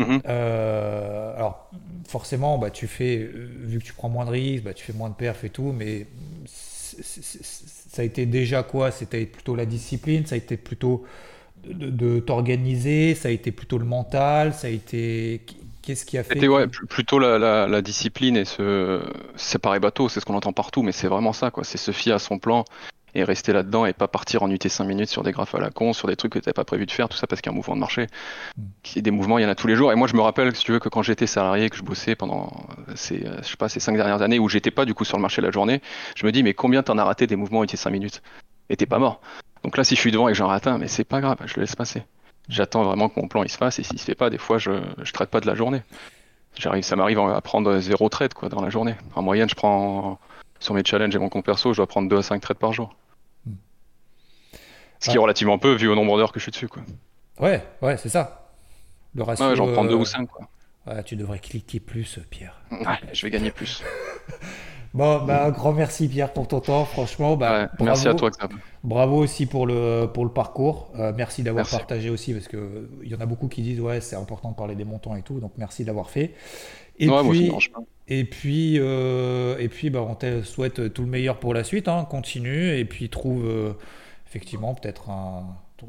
Mhm. 0.00 0.22
Euh, 0.26 1.36
alors, 1.36 1.68
forcément, 2.08 2.58
bah, 2.58 2.70
tu 2.70 2.86
fais, 2.86 3.18
euh, 3.18 3.50
vu 3.64 3.78
que 3.78 3.84
tu 3.84 3.92
prends 3.92 4.08
moins 4.08 4.24
de 4.24 4.30
risques, 4.30 4.64
bah, 4.64 4.72
tu 4.72 4.84
fais 4.84 4.94
moins 4.94 5.10
de 5.10 5.14
perf 5.14 5.44
et 5.44 5.50
tout, 5.50 5.72
mais 5.76 6.06
ça 6.46 8.02
a 8.02 8.04
été 8.04 8.24
déjà 8.26 8.62
quoi? 8.62 8.90
C'était 8.90 9.26
plutôt 9.26 9.54
la 9.54 9.66
discipline, 9.66 10.24
ça 10.24 10.36
a 10.36 10.38
été 10.38 10.56
plutôt 10.56 11.04
de, 11.64 12.20
t'organiser, 12.20 13.14
ça 13.14 13.28
a 13.28 13.30
été 13.30 13.52
plutôt 13.52 13.78
le 13.78 13.84
mental, 13.84 14.54
ça 14.54 14.68
a 14.68 14.70
été. 14.70 15.42
Qu'est-ce 15.82 16.04
qui 16.04 16.18
a 16.18 16.24
fait 16.24 16.34
C'était 16.34 16.48
ouais, 16.48 16.66
plutôt 16.66 17.18
la, 17.18 17.82
discipline 17.82 18.36
et 18.36 18.44
ce 18.44 19.02
séparer 19.36 19.80
bateau, 19.80 20.08
c'est 20.08 20.20
ce 20.20 20.24
qu'on 20.24 20.34
entend 20.34 20.52
partout, 20.52 20.82
mais 20.82 20.92
c'est 20.92 21.08
vraiment 21.08 21.32
ça, 21.32 21.50
quoi. 21.50 21.64
C'est 21.64 21.78
se 21.78 21.90
fier 21.90 22.14
à 22.14 22.18
son 22.18 22.38
plan 22.38 22.64
et 23.14 23.24
rester 23.24 23.52
là-dedans 23.52 23.86
et 23.86 23.92
pas 23.92 24.08
partir 24.08 24.42
en 24.42 24.50
UT 24.50 24.58
5 24.66 24.84
minutes 24.84 25.08
sur 25.08 25.22
des 25.22 25.32
graphes 25.32 25.54
à 25.54 25.60
la 25.60 25.70
con, 25.70 25.92
sur 25.92 26.08
des 26.08 26.16
trucs 26.16 26.32
que 26.32 26.38
tu 26.38 26.46
n'avais 26.46 26.54
pas 26.54 26.64
prévu 26.64 26.86
de 26.86 26.90
faire, 26.90 27.08
tout 27.08 27.16
ça 27.16 27.26
parce 27.26 27.40
qu'il 27.40 27.50
y 27.50 27.52
a 27.52 27.54
un 27.54 27.56
mouvement 27.56 27.74
de 27.74 27.80
marché. 27.80 28.06
Mm. 28.56 29.00
Des 29.00 29.10
mouvements, 29.10 29.38
il 29.38 29.42
y 29.42 29.46
en 29.46 29.48
a 29.48 29.54
tous 29.54 29.66
les 29.66 29.76
jours. 29.76 29.92
Et 29.92 29.94
moi, 29.96 30.08
je 30.08 30.14
me 30.14 30.20
rappelle, 30.20 30.54
si 30.54 30.64
tu 30.64 30.72
veux, 30.72 30.78
que 30.78 30.88
quand 30.88 31.02
j'étais 31.02 31.26
salarié, 31.26 31.70
que 31.70 31.76
je 31.76 31.82
bossais 31.82 32.14
pendant 32.14 32.52
ces, 32.94 33.24
je 33.42 33.46
sais 33.46 33.56
pas, 33.56 33.68
ces 33.68 33.80
cinq 33.80 33.96
dernières 33.96 34.22
années 34.22 34.38
où 34.38 34.48
j'étais 34.48 34.70
pas 34.70 34.84
du 34.84 34.94
coup 34.94 35.04
sur 35.04 35.16
le 35.16 35.22
marché 35.22 35.42
la 35.42 35.50
journée, 35.50 35.80
je 36.16 36.26
me 36.26 36.32
dis, 36.32 36.42
mais 36.42 36.54
combien 36.54 36.82
t'en 36.82 36.98
as 36.98 37.04
raté 37.04 37.26
des 37.26 37.36
mouvements 37.36 37.64
UT 37.64 37.68
5 37.74 37.90
minutes? 37.90 38.22
Et 38.68 38.76
t'es 38.76 38.86
pas 38.86 38.98
mort. 38.98 39.20
Donc 39.64 39.76
là, 39.76 39.84
si 39.84 39.94
je 39.94 40.00
suis 40.00 40.12
devant 40.12 40.28
et 40.28 40.32
que 40.32 40.38
j'en 40.38 40.46
rate 40.46 40.66
un, 40.66 40.78
mais 40.78 40.88
c'est 40.88 41.04
pas 41.04 41.20
grave, 41.20 41.38
je 41.46 41.54
le 41.56 41.62
laisse 41.62 41.76
passer. 41.76 42.04
J'attends 42.48 42.82
vraiment 42.82 43.08
que 43.08 43.20
mon 43.20 43.28
plan 43.28 43.42
il 43.42 43.48
se 43.48 43.56
fasse 43.56 43.78
et 43.78 43.82
s'il 43.82 43.98
se 43.98 44.04
fait 44.04 44.14
pas, 44.14 44.30
des 44.30 44.38
fois, 44.38 44.58
je, 44.58 44.72
je 45.02 45.12
traite 45.12 45.30
pas 45.30 45.40
de 45.40 45.46
la 45.46 45.54
journée. 45.54 45.82
J'arrive, 46.56 46.82
ça 46.82 46.96
m'arrive 46.96 47.18
à 47.18 47.40
prendre 47.40 47.78
zéro 47.78 48.08
trade 48.08 48.34
quoi 48.34 48.48
dans 48.48 48.60
la 48.60 48.70
journée. 48.70 48.94
En 49.14 49.22
moyenne, 49.22 49.48
je 49.48 49.54
prends 49.54 50.18
sur 50.58 50.74
mes 50.74 50.82
challenges 50.84 51.14
et 51.14 51.18
mon 51.18 51.28
compte 51.28 51.44
perso, 51.44 51.72
je 51.72 51.78
dois 51.78 51.86
prendre 51.86 52.08
2 52.08 52.18
à 52.18 52.22
5 52.22 52.40
trades 52.40 52.58
par 52.58 52.72
jour. 52.72 52.94
Ce 55.00 55.10
qui 55.10 55.16
est 55.16 55.20
relativement 55.20 55.58
peu 55.58 55.74
vu 55.74 55.88
au 55.88 55.94
nombre 55.94 56.16
d'heures 56.18 56.32
que 56.32 56.38
je 56.38 56.44
suis 56.44 56.52
dessus. 56.52 56.68
Quoi. 56.68 56.82
Ouais, 57.40 57.64
ouais, 57.82 57.96
c'est 57.96 58.10
ça. 58.10 58.50
Le 59.14 59.22
ratio. 59.22 59.46
Ouais, 59.46 59.56
j'en 59.56 59.72
prends 59.72 59.84
deux 59.84 59.94
ou 59.94 60.04
cinq. 60.04 60.26
Quoi. 60.26 60.46
Ouais, 60.86 61.02
tu 61.02 61.16
devrais 61.16 61.38
cliquer 61.38 61.80
plus, 61.80 62.18
Pierre. 62.30 62.60
Ouais, 62.70 62.98
je 63.12 63.26
vais 63.26 63.30
gagner 63.30 63.50
plus. 63.50 63.82
bon, 64.94 65.24
bah, 65.24 65.46
un 65.46 65.50
grand 65.50 65.72
merci, 65.72 66.06
Pierre, 66.06 66.32
pour 66.32 66.48
ton 66.48 66.60
temps. 66.60 66.84
Franchement, 66.84 67.36
bah, 67.36 67.70
merci 67.80 68.08
à 68.08 68.14
toi, 68.14 68.30
Xav. 68.30 68.50
Bravo 68.84 69.16
aussi 69.16 69.46
pour 69.46 69.66
le, 69.66 70.06
pour 70.12 70.24
le 70.24 70.30
parcours. 70.30 70.92
Euh, 70.98 71.12
merci 71.16 71.42
d'avoir 71.42 71.68
partagé 71.68 72.10
aussi, 72.10 72.34
parce 72.34 72.48
qu'il 72.48 72.88
y 73.04 73.14
en 73.14 73.20
a 73.20 73.26
beaucoup 73.26 73.48
qui 73.48 73.62
disent 73.62 73.80
Ouais, 73.80 74.00
c'est 74.00 74.16
important 74.16 74.50
de 74.50 74.56
parler 74.56 74.74
des 74.74 74.84
montants 74.84 75.16
et 75.16 75.22
tout. 75.22 75.40
Donc, 75.40 75.52
merci 75.56 75.84
d'avoir 75.84 76.10
fait. 76.10 76.34
Et 76.98 77.08
puis, 77.08 77.50
et 78.08 78.24
puis, 78.24 78.76
euh, 78.78 79.56
et 79.58 79.68
puis 79.68 79.88
bah, 79.88 80.04
on 80.06 80.14
te 80.14 80.42
souhaite 80.42 80.92
tout 80.92 81.02
le 81.02 81.08
meilleur 81.08 81.38
pour 81.38 81.54
la 81.54 81.64
suite. 81.64 81.88
Hein. 81.88 82.06
Continue 82.08 82.76
et 82.76 82.84
puis 82.84 83.08
trouve. 83.08 83.74
Effectivement 84.30 84.74
peut-être 84.74 85.10
un 85.10 85.44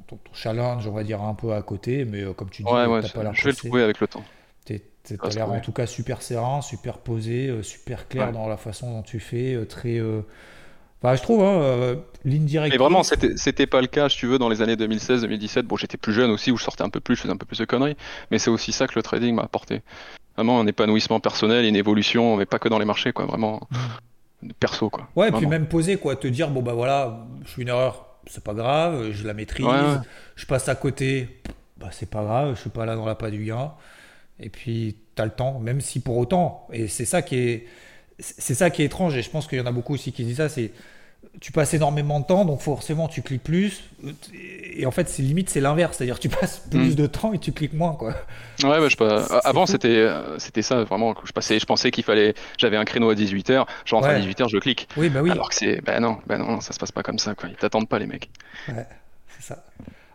ton, 0.07 0.19
challenge, 0.33 0.87
on 0.87 0.91
va 0.91 1.03
dire 1.03 1.21
un 1.21 1.33
peu 1.33 1.53
à 1.53 1.61
côté, 1.61 2.05
mais 2.05 2.21
euh, 2.21 2.33
comme 2.33 2.49
tu 2.49 2.63
dis, 2.63 2.71
ouais, 2.71 2.85
ouais, 2.85 3.01
pas 3.01 3.23
l'air 3.23 3.33
je 3.33 3.43
vais 3.43 3.51
le 3.51 3.55
trouver 3.55 3.83
avec 3.83 3.99
le 3.99 4.07
temps. 4.07 4.23
Tu 4.65 5.17
as 5.19 5.29
l'air 5.29 5.49
en 5.49 5.59
tout 5.59 5.71
cas 5.71 5.87
super 5.87 6.21
serein, 6.21 6.61
super 6.61 6.99
posé, 6.99 7.47
euh, 7.47 7.63
super 7.63 8.07
clair 8.07 8.31
dans 8.31 8.47
la 8.47 8.57
façon 8.57 8.91
dont 8.91 9.01
tu 9.01 9.19
fais, 9.19 9.55
euh, 9.55 9.65
très 9.65 9.99
Enfin, 11.03 11.15
je 11.15 11.23
trouve, 11.23 11.43
hein, 11.43 11.97
ligne 12.25 12.45
directe. 12.45 12.71
Mais 12.71 12.77
vraiment, 12.77 13.01
c'était 13.01 13.65
pas 13.65 13.81
le 13.81 13.87
cas, 13.87 14.07
si 14.07 14.17
tu 14.17 14.27
veux, 14.27 14.37
dans 14.37 14.49
les 14.49 14.61
années 14.61 14.75
2016-2017. 14.75 15.63
Bon, 15.63 15.75
j'étais 15.75 15.97
plus 15.97 16.13
jeune 16.13 16.29
aussi, 16.29 16.51
où 16.51 16.57
je 16.57 16.63
sortais 16.63 16.83
un 16.83 16.89
peu 16.89 16.99
plus, 16.99 17.15
je 17.15 17.21
faisais 17.21 17.33
un 17.33 17.37
peu 17.37 17.47
plus 17.47 17.57
de 17.57 17.65
conneries. 17.65 17.97
Mais 18.29 18.37
c'est 18.37 18.51
aussi 18.51 18.71
ça 18.71 18.85
que 18.85 18.93
le 18.95 19.01
trading 19.01 19.33
m'a 19.33 19.41
apporté. 19.41 19.81
Vraiment 20.35 20.59
un 20.59 20.67
épanouissement 20.67 21.19
personnel, 21.19 21.65
une 21.65 21.75
évolution, 21.75 22.37
mais 22.37 22.45
pas 22.45 22.59
que 22.59 22.69
dans 22.69 22.77
les 22.77 22.85
marchés, 22.85 23.13
quoi. 23.13 23.25
Vraiment 23.25 23.67
mmh. 23.71 24.49
perso, 24.59 24.91
quoi. 24.91 25.07
Ouais, 25.15 25.29
et 25.29 25.31
puis 25.31 25.47
même 25.47 25.65
poser, 25.65 25.97
quoi. 25.97 26.15
Te 26.15 26.27
dire, 26.27 26.51
bon, 26.51 26.61
bah 26.61 26.73
voilà, 26.73 27.25
je 27.45 27.49
suis 27.49 27.63
une 27.63 27.69
erreur, 27.69 28.10
c'est 28.27 28.43
pas 28.43 28.53
grave, 28.53 29.11
je 29.11 29.25
la 29.25 29.33
maîtrise. 29.33 29.65
Je 30.35 30.45
passe 30.45 30.69
à 30.69 30.75
côté, 30.75 31.41
bah 31.77 31.89
c'est 31.91 32.09
pas 32.09 32.23
grave, 32.23 32.55
je 32.55 32.61
suis 32.61 32.69
pas 32.69 32.85
là 32.85 32.95
dans 32.95 33.05
la 33.05 33.15
pas 33.15 33.31
du 33.31 33.43
gain. 33.45 33.73
Et 34.39 34.49
puis, 34.49 34.97
tu 35.15 35.21
as 35.21 35.25
le 35.25 35.31
temps, 35.31 35.59
même 35.59 35.81
si 35.81 35.99
pour 35.99 36.17
autant, 36.17 36.67
et 36.71 36.87
c'est 36.87 37.05
ça 37.05 37.21
qui 37.21 37.35
est 37.35 37.67
c'est 38.19 38.53
ça 38.53 38.69
qui 38.69 38.83
est 38.83 38.85
étrange 38.85 39.17
et 39.17 39.23
je 39.23 39.29
pense 39.29 39.47
qu'il 39.47 39.57
y 39.57 39.61
en 39.61 39.65
a 39.65 39.71
beaucoup 39.71 39.95
aussi 39.95 40.11
qui 40.11 40.23
disent 40.23 40.37
ça 40.37 40.49
c'est 40.49 40.71
tu 41.39 41.51
passes 41.51 41.73
énormément 41.73 42.19
de 42.19 42.25
temps, 42.25 42.45
donc 42.45 42.61
forcément 42.61 43.07
tu 43.07 43.21
cliques 43.21 43.43
plus. 43.43 43.83
Et 44.73 44.85
en 44.85 44.91
fait, 44.91 45.09
c'est 45.09 45.23
limite, 45.23 45.49
c'est 45.49 45.59
l'inverse, 45.59 45.97
c'est-à-dire 45.97 46.19
tu 46.19 46.29
passes 46.29 46.67
plus 46.69 46.91
mm. 46.91 46.95
de 46.95 47.05
temps 47.07 47.33
et 47.33 47.39
tu 47.39 47.51
cliques 47.51 47.73
moins, 47.73 47.93
quoi. 47.93 48.13
Ouais, 48.63 48.79
bah, 48.79 48.87
je 48.87 48.95
pas. 48.95 49.23
Avant, 49.43 49.65
c'était 49.65 50.07
c'était 50.37 50.61
ça 50.61 50.83
vraiment. 50.83 51.15
Je 51.23 51.31
passais, 51.31 51.59
je 51.59 51.65
pensais 51.65 51.91
qu'il 51.91 52.03
fallait, 52.03 52.35
j'avais 52.57 52.77
un 52.77 52.85
créneau 52.85 53.09
à 53.09 53.15
18 53.15 53.49
h 53.49 53.65
je 53.85 53.95
rentre 53.95 54.07
à 54.07 54.19
18 54.19 54.39
h 54.39 54.49
je 54.49 54.57
clique. 54.57 54.87
Oui, 54.97 55.09
bah 55.09 55.21
oui. 55.21 55.31
Alors 55.31 55.49
que 55.49 55.55
c'est, 55.55 55.81
ben 55.81 55.99
non, 55.99 56.17
ben 56.27 56.37
non, 56.37 56.61
ça 56.61 56.73
se 56.73 56.79
passe 56.79 56.91
pas 56.91 57.03
comme 57.03 57.19
ça, 57.19 57.33
quoi. 57.35 57.49
Ils 57.49 57.55
t'attendent 57.55 57.89
pas 57.89 57.99
les 57.99 58.07
mecs. 58.07 58.29
Ouais, 58.67 58.85
c'est 59.27 59.53
ça. 59.53 59.63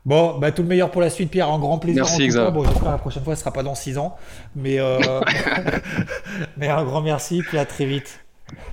Bon, 0.06 0.38
bah, 0.38 0.52
tout 0.52 0.62
le 0.62 0.68
meilleur 0.68 0.92
pour 0.92 1.00
la 1.00 1.10
suite, 1.10 1.32
Pierre. 1.32 1.50
Un 1.50 1.58
grand 1.58 1.78
plaisir. 1.78 2.04
Merci, 2.04 2.28
Xavier. 2.28 2.52
Bon, 2.52 2.64
j'espère 2.64 2.92
la 2.92 2.98
prochaine 2.98 3.24
fois, 3.24 3.34
ce 3.34 3.40
sera 3.40 3.52
pas 3.52 3.64
dans 3.64 3.74
6 3.74 3.98
ans. 3.98 4.16
Mais, 4.54 4.78
euh, 4.78 5.00
mais 6.56 6.68
un 6.68 6.84
grand 6.84 7.02
merci, 7.02 7.42
puis 7.42 7.58
à 7.58 7.66
très 7.66 7.86
vite. 7.86 8.20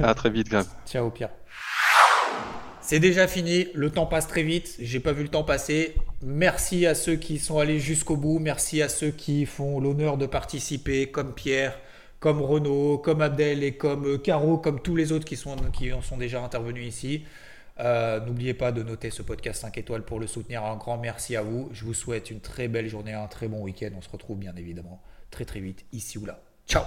À 0.02 0.14
très 0.14 0.30
vite, 0.30 0.50
Gab. 0.50 0.66
Ciao, 0.86 1.10
Pierre. 1.10 1.32
C'est 2.94 3.00
déjà 3.00 3.28
fini, 3.28 3.70
le 3.74 3.90
temps 3.90 4.06
passe 4.06 4.28
très 4.28 4.44
vite, 4.44 4.76
j'ai 4.80 5.00
pas 5.00 5.14
vu 5.14 5.24
le 5.24 5.30
temps 5.30 5.44
passer. 5.44 5.96
Merci 6.22 6.86
à 6.86 6.94
ceux 6.94 7.16
qui 7.16 7.40
sont 7.40 7.58
allés 7.58 7.80
jusqu'au 7.80 8.18
bout, 8.18 8.38
merci 8.38 8.84
à 8.84 8.88
ceux 8.88 9.10
qui 9.10 9.48
font 9.48 9.80
l'honneur 9.80 10.16
de 10.16 10.28
participer, 10.28 11.10
comme 11.10 11.34
Pierre, 11.34 11.80
comme 12.20 12.40
Renaud, 12.40 13.00
comme 13.00 13.24
Abdel 13.24 13.64
et 13.64 13.76
comme 13.76 14.22
Caro, 14.22 14.60
comme 14.60 14.80
tous 14.80 14.96
les 14.96 15.12
autres 15.12 15.26
qui, 15.26 15.38
sont, 15.38 15.56
sont 16.04 16.18
déjà 16.18 16.44
intervenus 16.44 16.88
ici. 16.88 17.24
Euh, 17.80 18.20
n'oubliez 18.20 18.54
pas 18.54 18.72
de 18.72 18.84
noter 18.84 19.10
ce 19.10 19.24
podcast 19.24 19.62
5 19.62 19.76
étoiles 19.80 20.06
pour 20.06 20.20
le 20.20 20.28
soutenir. 20.28 20.64
Un 20.64 20.76
grand 20.76 21.00
merci 21.00 21.36
à 21.36 21.42
vous. 21.42 21.70
Je 21.74 21.86
vous 21.86 21.96
souhaite 21.96 22.30
une 22.30 22.42
très 22.42 22.68
belle 22.68 22.90
journée, 22.90 23.14
un 23.14 23.26
très 23.26 23.48
bon 23.48 23.64
week-end. 23.64 23.90
On 23.98 24.02
se 24.04 24.10
retrouve 24.12 24.38
bien 24.38 24.54
évidemment 24.56 25.02
très 25.32 25.46
très 25.46 25.62
vite 25.62 25.84
ici 25.94 26.20
ou 26.20 26.28
là. 26.28 26.40
Ciao 26.68 26.84